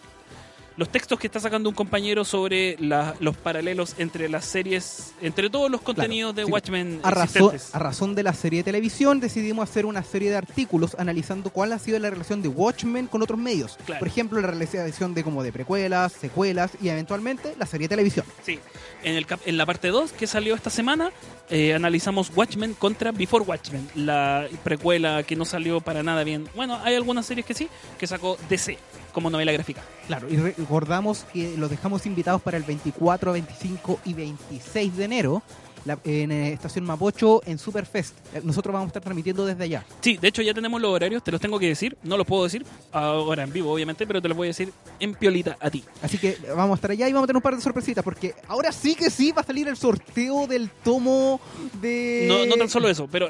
los 0.80 0.90
textos 0.90 1.20
que 1.20 1.28
está 1.28 1.40
sacando 1.42 1.68
un 1.68 1.76
compañero 1.76 2.24
sobre 2.24 2.78
la- 2.80 3.14
los 3.20 3.36
paralelos 3.36 3.96
entre 3.98 4.30
las 4.30 4.46
series, 4.46 5.12
entre 5.22 5.50
todos 5.50 5.70
los 5.70 5.82
contenidos 5.82 6.34
de 6.34 6.46
sí. 6.46 6.52
Watchmen 6.52 7.02
A 7.04 7.12
razón, 7.12 7.52
a 7.74 7.80
razón 7.80 8.16
de 8.16 8.24
la 8.24 8.34
serie 8.34 8.60
de 8.62 8.64
televisión, 8.64 9.20
decidimos 9.20 9.70
hacer 9.70 9.86
una 9.86 10.02
serie 10.04 10.30
de 10.30 10.38
artículos 10.38 10.96
analizando 10.98 11.50
cuál 11.50 11.74
ha 11.74 11.80
sido 11.80 12.00
la 12.00 12.10
relación 12.10 12.42
de 12.42 12.48
Watchmen 12.48 13.08
con 13.08 13.22
otros 13.22 13.38
medios. 13.38 13.78
Claro. 13.86 14.00
Por 14.00 14.08
ejemplo, 14.08 14.40
la 14.40 14.48
relación 14.48 15.14
de 15.14 15.24
como 15.24 15.44
de 15.44 15.52
precuelas, 15.52 16.14
secuelas 16.14 16.72
y 16.82 16.88
eventualmente 16.88 17.54
la 17.60 17.66
serie 17.66 17.86
de 17.90 17.90
televisión. 17.90 18.26
Sí, 18.46 18.58
en, 19.04 19.16
el 19.16 19.26
cap- 19.26 19.42
en 19.46 19.58
la 19.58 19.66
parte 19.66 19.90
2 19.90 20.14
que 20.14 20.28
salió 20.28 20.56
esta 20.56 20.70
semana, 20.70 21.12
eh, 21.50 21.74
analizamos 21.74 22.32
Watchmen 22.34 22.74
contra 22.74 23.12
Before 23.12 23.44
Watchmen, 23.44 23.90
la 23.96 24.48
precuela 24.64 25.24
que 25.24 25.36
no 25.36 25.44
salió 25.44 25.82
para 25.82 26.04
nada 26.04 26.24
bien. 26.24 26.48
Bueno, 26.56 26.80
hay 26.84 26.96
algunas 26.96 27.26
series 27.26 27.46
que 27.46 27.54
sí, 27.54 27.68
que 27.98 28.08
sacó 28.08 28.38
DC 28.50 28.78
como 29.12 29.30
novela 29.30 29.52
gráfica. 29.52 29.82
Claro, 30.08 30.28
y 30.30 30.38
recordamos 30.38 31.26
que 31.34 31.56
los 31.58 31.70
dejamos 31.70 32.06
invitados 32.06 32.42
para 32.42 32.58
el 32.58 32.64
24, 32.64 33.34
25 33.34 34.00
y 34.06 34.14
26 34.14 34.98
de 34.98 35.04
enero 35.04 35.44
la- 35.90 36.00
en 36.04 36.32
eh, 36.32 36.54
Estación 36.54 36.86
Mapocho 36.86 37.42
en 37.46 37.58
Superfest. 37.58 38.16
Eh, 38.34 38.42
Nosotros 38.44 38.72
vamos 38.74 38.88
a 38.88 38.90
estar 38.90 39.04
transmitiendo 39.04 39.46
desde 39.46 39.64
allá. 39.64 39.86
Sí, 40.02 40.18
de 40.18 40.28
hecho 40.28 40.42
ya 40.42 40.54
tenemos 40.54 40.80
los 40.82 40.92
horarios, 40.92 41.24
te 41.24 41.32
los 41.32 41.42
tengo 41.42 41.60
que 41.60 41.68
decir, 41.68 41.98
no 42.04 42.16
los 42.18 42.26
puedo 42.26 42.44
decir 42.44 42.66
ahora 42.92 43.44
en 43.44 43.52
vivo 43.52 43.72
obviamente, 43.74 44.06
pero 44.08 44.22
te 44.22 44.28
los 44.28 44.38
voy 44.38 44.48
a 44.48 44.50
decir 44.50 44.72
en 45.00 45.14
piolita 45.16 45.58
a 45.60 45.70
ti. 45.70 45.84
Así 46.02 46.18
que 46.18 46.38
vamos 46.56 46.72
a 46.72 46.76
estar 46.76 46.92
allá 46.92 47.08
y 47.10 47.14
vamos 47.14 47.26
a 47.26 47.28
tener 47.28 47.38
un 47.38 47.44
par 47.44 47.56
de 47.56 47.62
sorpresitas 47.62 48.04
porque 48.04 48.34
ahora 48.48 48.72
sí 48.72 48.96
que 48.96 49.10
sí 49.10 49.32
va 49.32 49.42
a 49.42 49.46
salir 49.46 49.68
el 49.68 49.78
sorteo 49.78 50.48
del 50.48 50.70
tomo 50.84 51.40
de... 51.82 52.26
No, 52.28 52.46
no 52.46 52.56
tan 52.56 52.70
solo 52.70 52.90
eso, 52.90 53.08
pero... 53.12 53.30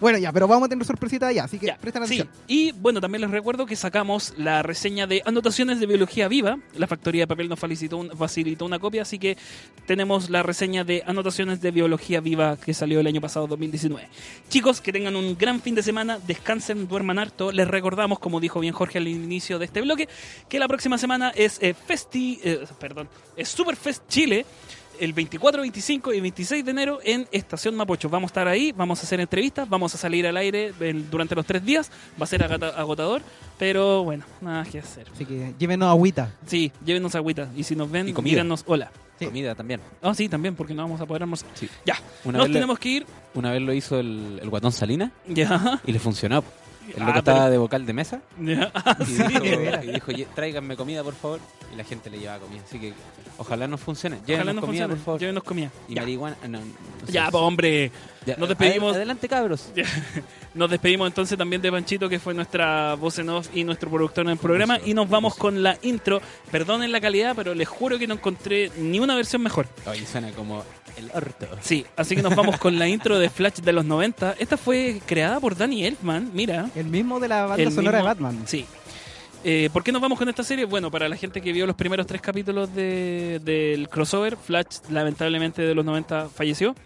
Bueno, 0.00 0.18
ya, 0.18 0.32
pero 0.32 0.48
vamos 0.48 0.66
a 0.66 0.68
tener 0.68 0.84
sorpresitas 0.84 1.28
allá, 1.28 1.44
así 1.44 1.58
que 1.60 1.66
Ya, 1.66 1.76
prestan 1.78 2.06
sí. 2.08 2.20
atención. 2.20 2.28
Y 2.48 2.72
bueno, 2.72 3.00
también 3.00 3.20
les 3.22 3.30
recuerdo 3.30 3.66
que 3.66 3.76
sacamos 3.76 4.34
la 4.36 4.62
reseña 4.62 5.06
de 5.06 5.22
anotaciones 5.24 5.78
de 5.78 5.86
biología 5.86 6.26
viva. 6.26 6.58
La 6.76 6.88
factoría 6.88 7.22
de 7.22 7.26
papel 7.28 7.48
nos 7.48 7.58
facilitó, 7.60 7.98
un- 7.98 8.10
facilitó 8.10 8.64
una 8.64 8.80
copia, 8.80 9.02
así 9.02 9.20
que 9.20 9.36
tenemos 9.86 10.28
la 10.28 10.42
reseña 10.42 10.82
de 10.82 11.04
anotaciones 11.06 11.60
de 11.60 11.70
biología 11.72 12.20
viva 12.20 12.56
que 12.56 12.72
salió 12.74 13.00
el 13.00 13.06
año 13.06 13.20
pasado, 13.20 13.46
2019. 13.48 14.08
Chicos, 14.48 14.80
que 14.80 14.92
tengan 14.92 15.16
un 15.16 15.36
gran 15.36 15.60
fin 15.60 15.74
de 15.74 15.82
semana, 15.82 16.18
descansen, 16.26 16.86
duerman 16.86 17.18
harto. 17.18 17.50
Les 17.52 17.66
recordamos, 17.66 18.18
como 18.18 18.38
dijo 18.40 18.60
bien 18.60 18.72
Jorge 18.74 18.98
al 18.98 19.08
inicio 19.08 19.58
de 19.58 19.64
este 19.64 19.80
bloque, 19.80 20.08
que 20.48 20.58
la 20.58 20.68
próxima 20.68 20.98
semana 20.98 21.30
es 21.34 21.58
eh, 21.62 21.74
Festi, 21.74 22.40
eh, 22.44 22.64
perdón, 22.78 23.08
es 23.36 23.48
Superfest 23.48 24.06
Chile 24.08 24.46
el 25.00 25.14
24, 25.14 25.62
25 25.62 26.12
y 26.12 26.20
26 26.20 26.64
de 26.64 26.70
enero 26.70 27.00
en 27.02 27.26
Estación 27.32 27.74
Mapocho. 27.74 28.08
Vamos 28.08 28.28
a 28.28 28.32
estar 28.32 28.46
ahí, 28.46 28.70
vamos 28.72 29.00
a 29.00 29.02
hacer 29.02 29.18
entrevistas, 29.18 29.68
vamos 29.68 29.92
a 29.94 29.98
salir 29.98 30.26
al 30.28 30.36
aire 30.36 30.72
el- 30.78 31.10
durante 31.10 31.34
los 31.34 31.44
tres 31.44 31.64
días. 31.64 31.90
Va 32.20 32.24
a 32.24 32.26
ser 32.28 32.42
agota- 32.44 32.68
agotador, 32.78 33.22
pero 33.58 34.04
bueno, 34.04 34.24
nada 34.40 34.64
que 34.64 34.78
hacer. 34.78 35.06
Así 35.12 35.24
que 35.24 35.54
llévenos 35.58 35.88
agüita. 35.88 36.32
Sí, 36.46 36.70
llévenos 36.84 37.14
agüita 37.16 37.48
y 37.56 37.64
si 37.64 37.74
nos 37.74 37.90
ven, 37.90 38.14
díganos 38.22 38.62
hola. 38.66 38.92
Sí. 39.22 39.26
Comida 39.28 39.54
también. 39.54 39.80
Ah, 40.02 40.14
sí, 40.14 40.28
también, 40.28 40.54
porque 40.54 40.74
no 40.74 40.82
vamos 40.82 41.00
a 41.00 41.06
poder 41.06 41.22
almorzar. 41.22 41.48
Sí. 41.54 41.68
Ya, 41.84 41.96
Una 42.24 42.38
nos 42.38 42.50
tenemos 42.52 42.78
que 42.78 42.88
ir. 42.88 43.06
Una 43.34 43.50
vez 43.52 43.62
lo 43.62 43.72
hizo 43.72 43.98
el, 43.98 44.38
el 44.42 44.48
guatón 44.50 44.72
Salina 44.72 45.10
Ya. 45.28 45.80
y 45.86 45.92
le 45.92 45.98
funcionó. 45.98 46.44
El 46.94 47.00
loco 47.00 47.12
Ah, 47.14 47.18
estaba 47.18 47.38
pero- 47.40 47.50
de 47.50 47.58
vocal 47.58 47.86
de 47.86 47.92
mesa. 47.92 48.20
Ah, 48.74 48.96
y 49.00 49.04
sí. 49.04 49.22
dijo, 49.22 49.44
y 49.44 49.92
dijo, 49.92 50.12
"Lle- 50.12 50.26
tráiganme 50.34 50.76
comida 50.76 51.02
por 51.04 51.14
favor. 51.14 51.40
Y 51.72 51.76
la 51.76 51.84
gente 51.84 52.10
le 52.10 52.18
llevaba 52.18 52.40
comida. 52.40 52.60
Así 52.66 52.78
que 52.78 52.92
ojalá 53.38 53.66
nos 53.66 53.80
funcione. 53.80 54.16
Ojalá 54.16 54.26
Llévenos 54.26 54.54
nos 54.56 54.64
comida 54.64 54.82
funcione. 54.82 54.94
por 54.96 55.04
favor. 55.04 55.20
Llévenos 55.20 55.42
comida. 55.44 55.70
Y 55.88 55.94
Ya, 55.94 56.02
marihuana. 56.02 56.36
no, 56.48 56.58
no 56.58 56.64
ya 57.08 57.30
pues, 57.30 57.42
hombre. 57.42 57.90
Ya, 58.26 58.36
nos 58.36 58.48
despedimos. 58.48 58.92
ade- 58.92 58.96
Adelante 58.96 59.28
cabros. 59.28 59.72
Ya. 59.74 59.84
Nos 60.54 60.68
despedimos 60.70 61.06
entonces 61.08 61.38
también 61.38 61.62
de 61.62 61.72
Panchito, 61.72 62.10
que 62.10 62.18
fue 62.20 62.34
nuestra 62.34 62.94
voz 62.96 63.18
en 63.18 63.30
off 63.30 63.48
y 63.54 63.64
nuestro 63.64 63.88
productor 63.90 64.26
en 64.26 64.32
el 64.32 64.36
programa. 64.36 64.78
Y 64.84 64.92
nos 64.92 65.08
vamos 65.08 65.34
con 65.34 65.62
la 65.62 65.78
intro. 65.80 66.20
Perdonen 66.50 66.92
la 66.92 67.00
calidad, 67.00 67.34
pero 67.34 67.54
les 67.54 67.66
juro 67.66 67.98
que 67.98 68.06
no 68.06 68.14
encontré 68.14 68.70
ni 68.76 69.00
una 69.00 69.14
versión 69.16 69.42
mejor. 69.42 69.66
Oye, 69.86 70.04
suena 70.06 70.30
como 70.32 70.62
el 70.96 71.10
orto. 71.14 71.46
Sí, 71.60 71.84
así 71.96 72.16
que 72.16 72.22
nos 72.22 72.34
vamos 72.34 72.58
con 72.58 72.78
la 72.78 72.88
intro 72.88 73.18
de 73.18 73.28
Flash 73.30 73.60
de 73.60 73.72
los 73.72 73.84
90. 73.84 74.34
Esta 74.38 74.56
fue 74.56 75.00
creada 75.06 75.40
por 75.40 75.56
Danny 75.56 75.84
Elfman, 75.84 76.30
mira. 76.34 76.68
El 76.74 76.86
mismo 76.86 77.20
de 77.20 77.28
la 77.28 77.46
banda 77.46 77.62
El 77.62 77.72
sonora 77.72 77.98
mismo- 77.98 78.08
de 78.14 78.14
Batman. 78.14 78.42
Sí. 78.46 78.66
Eh, 79.44 79.70
¿Por 79.72 79.82
qué 79.82 79.90
nos 79.90 80.00
vamos 80.00 80.18
con 80.18 80.28
esta 80.28 80.44
serie? 80.44 80.64
Bueno, 80.66 80.90
para 80.90 81.08
la 81.08 81.16
gente 81.16 81.40
que 81.40 81.52
vio 81.52 81.66
los 81.66 81.74
primeros 81.74 82.06
tres 82.06 82.20
capítulos 82.22 82.72
de- 82.74 83.40
del 83.44 83.88
crossover, 83.88 84.36
Flash 84.36 84.78
lamentablemente 84.88 85.62
de 85.62 85.74
los 85.74 85.84
90 85.84 86.28
falleció. 86.28 86.76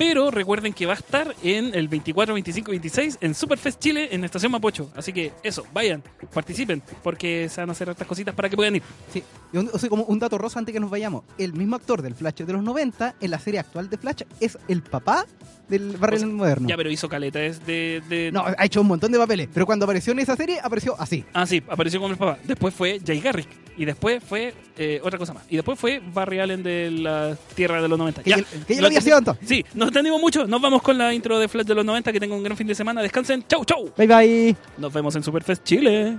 Pero 0.00 0.30
recuerden 0.30 0.72
que 0.72 0.86
va 0.86 0.94
a 0.94 0.96
estar 0.96 1.36
en 1.42 1.74
el 1.74 1.86
24, 1.86 2.32
25 2.32 2.70
y 2.70 2.72
26 2.78 3.18
en 3.20 3.34
Superfest 3.34 3.78
Chile 3.78 4.08
en 4.12 4.24
Estación 4.24 4.50
Mapocho. 4.50 4.90
Así 4.96 5.12
que 5.12 5.34
eso, 5.42 5.66
vayan, 5.74 6.02
participen, 6.32 6.82
porque 7.02 7.50
se 7.50 7.60
van 7.60 7.68
a 7.68 7.72
hacer 7.72 7.90
estas 7.90 8.08
cositas 8.08 8.34
para 8.34 8.48
que 8.48 8.56
puedan 8.56 8.76
ir. 8.76 8.82
Sí. 9.12 9.22
Y 9.52 9.58
un, 9.58 9.68
o 9.70 9.78
sea, 9.78 9.90
como 9.90 10.04
un 10.04 10.18
dato 10.18 10.38
rosa 10.38 10.58
antes 10.58 10.72
que 10.72 10.80
nos 10.80 10.88
vayamos. 10.88 11.24
El 11.36 11.52
mismo 11.52 11.76
actor 11.76 12.00
del 12.00 12.14
Flash 12.14 12.36
de 12.36 12.50
los 12.54 12.62
90 12.62 13.16
en 13.20 13.30
la 13.30 13.38
serie 13.38 13.60
actual 13.60 13.90
de 13.90 13.98
Flash 13.98 14.22
es 14.40 14.56
el 14.68 14.82
papá 14.82 15.26
del 15.70 15.96
barrio 15.96 16.16
O 16.16 16.20
sea, 16.20 16.28
moderno. 16.28 16.68
Ya, 16.68 16.76
pero 16.76 16.90
hizo 16.90 17.08
caleta, 17.08 17.40
es 17.42 17.64
de... 17.64 18.02
de- 18.08 18.30
No, 18.32 18.44
ha 18.44 18.64
hecho 18.66 18.80
un 18.80 18.88
montón 18.88 19.10
de 19.12 19.18
papeles, 19.18 19.48
pero 19.54 19.64
cuando 19.64 19.84
apareció 19.84 20.12
en 20.12 20.18
esa 20.18 20.36
serie 20.36 20.58
apareció 20.62 20.94
así. 21.00 21.24
Ah, 21.32 21.46
sí, 21.46 21.62
apareció 21.68 22.00
con 22.00 22.10
el 22.10 22.16
papá. 22.16 22.38
Después 22.44 22.74
fue 22.74 23.00
Jay 23.04 23.20
Garrick. 23.20 23.48
Y 23.76 23.86
después 23.86 24.22
fue 24.22 24.52
eh, 24.76 25.00
otra 25.02 25.18
cosa 25.18 25.32
más. 25.32 25.44
Y 25.48 25.56
después 25.56 25.78
fue 25.78 26.02
Barry 26.12 26.38
Allen 26.40 26.62
de 26.62 26.90
la 26.90 27.34
Tierra 27.54 27.80
de 27.80 27.88
los 27.88 27.98
90. 27.98 28.22
Que 28.22 28.30
ya- 28.30 28.36
que 28.66 28.74
ya 28.74 28.80
lo 28.82 28.88
había 28.88 29.00
sido 29.00 29.16
entonces. 29.18 29.48
Sí, 29.48 29.64
nos 29.74 29.88
entendimos 29.88 30.20
mucho. 30.20 30.46
Nos 30.46 30.60
vamos 30.60 30.82
con 30.82 30.98
la 30.98 31.14
intro 31.14 31.38
de 31.38 31.48
Flash 31.48 31.64
de 31.66 31.74
los 31.76 31.84
90. 31.84 32.12
Que 32.12 32.20
tengan 32.20 32.36
un 32.36 32.44
gran 32.44 32.56
fin 32.58 32.66
de 32.66 32.74
semana. 32.74 33.00
Descansen. 33.00 33.42
Chau, 33.48 33.64
chau. 33.64 33.90
Bye 33.96 34.06
bye. 34.06 34.56
Nos 34.76 34.92
vemos 34.92 35.16
en 35.16 35.22
Superfest 35.22 35.64
Chile. 35.64 36.18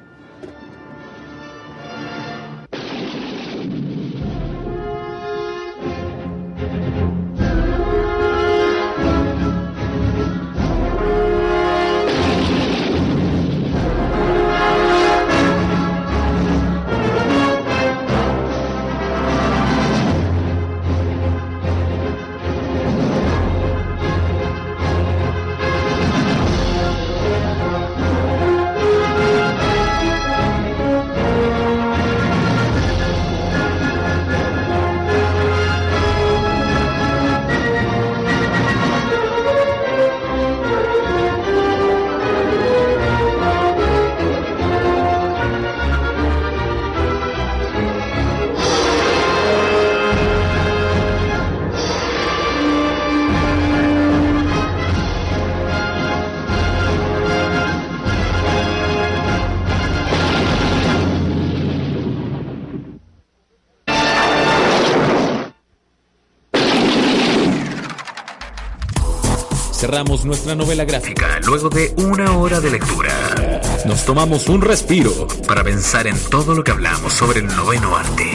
Cerramos 69.92 70.24
nuestra 70.24 70.56
novela 70.56 70.86
gráfica 70.86 71.42
luego 71.46 71.68
de 71.70 71.94
una 71.98 72.38
hora 72.38 72.62
de 72.62 72.72
lectura. 72.72 73.12
Nos 73.86 74.06
tomamos 74.06 74.48
un 74.48 74.62
respiro 74.62 75.28
para 75.46 75.66
pensar 75.66 76.08
en 76.08 76.18
todo 76.30 76.56
lo 76.56 76.64
que 76.64 76.72
hablamos 76.72 77.12
sobre 77.12 77.42
el 77.42 77.48
noveno 77.48 77.98
arte. 77.98 78.32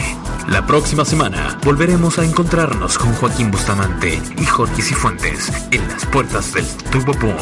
La 0.49 0.67
próxima 0.67 1.07
semana 1.07 1.59
volveremos 1.65 2.19
a 2.19 2.27
encontrarnos 2.27 2.99
con 2.99 3.11
Joaquín 3.15 3.51
Bustamante 3.51 4.21
y 4.37 4.45
Jorge 4.45 4.83
Cifuentes 4.83 5.51
en 5.71 5.89
las 5.89 6.05
puertas 6.05 6.53
del 6.53 6.67
Turbo 6.91 7.15
Boom. 7.15 7.39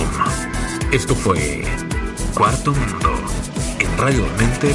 Esto 0.93 1.17
fue 1.17 1.65
Cuarto 2.35 2.71
Mundo 2.71 3.11
en 3.81 3.99
radiomente.cl. 3.99 4.75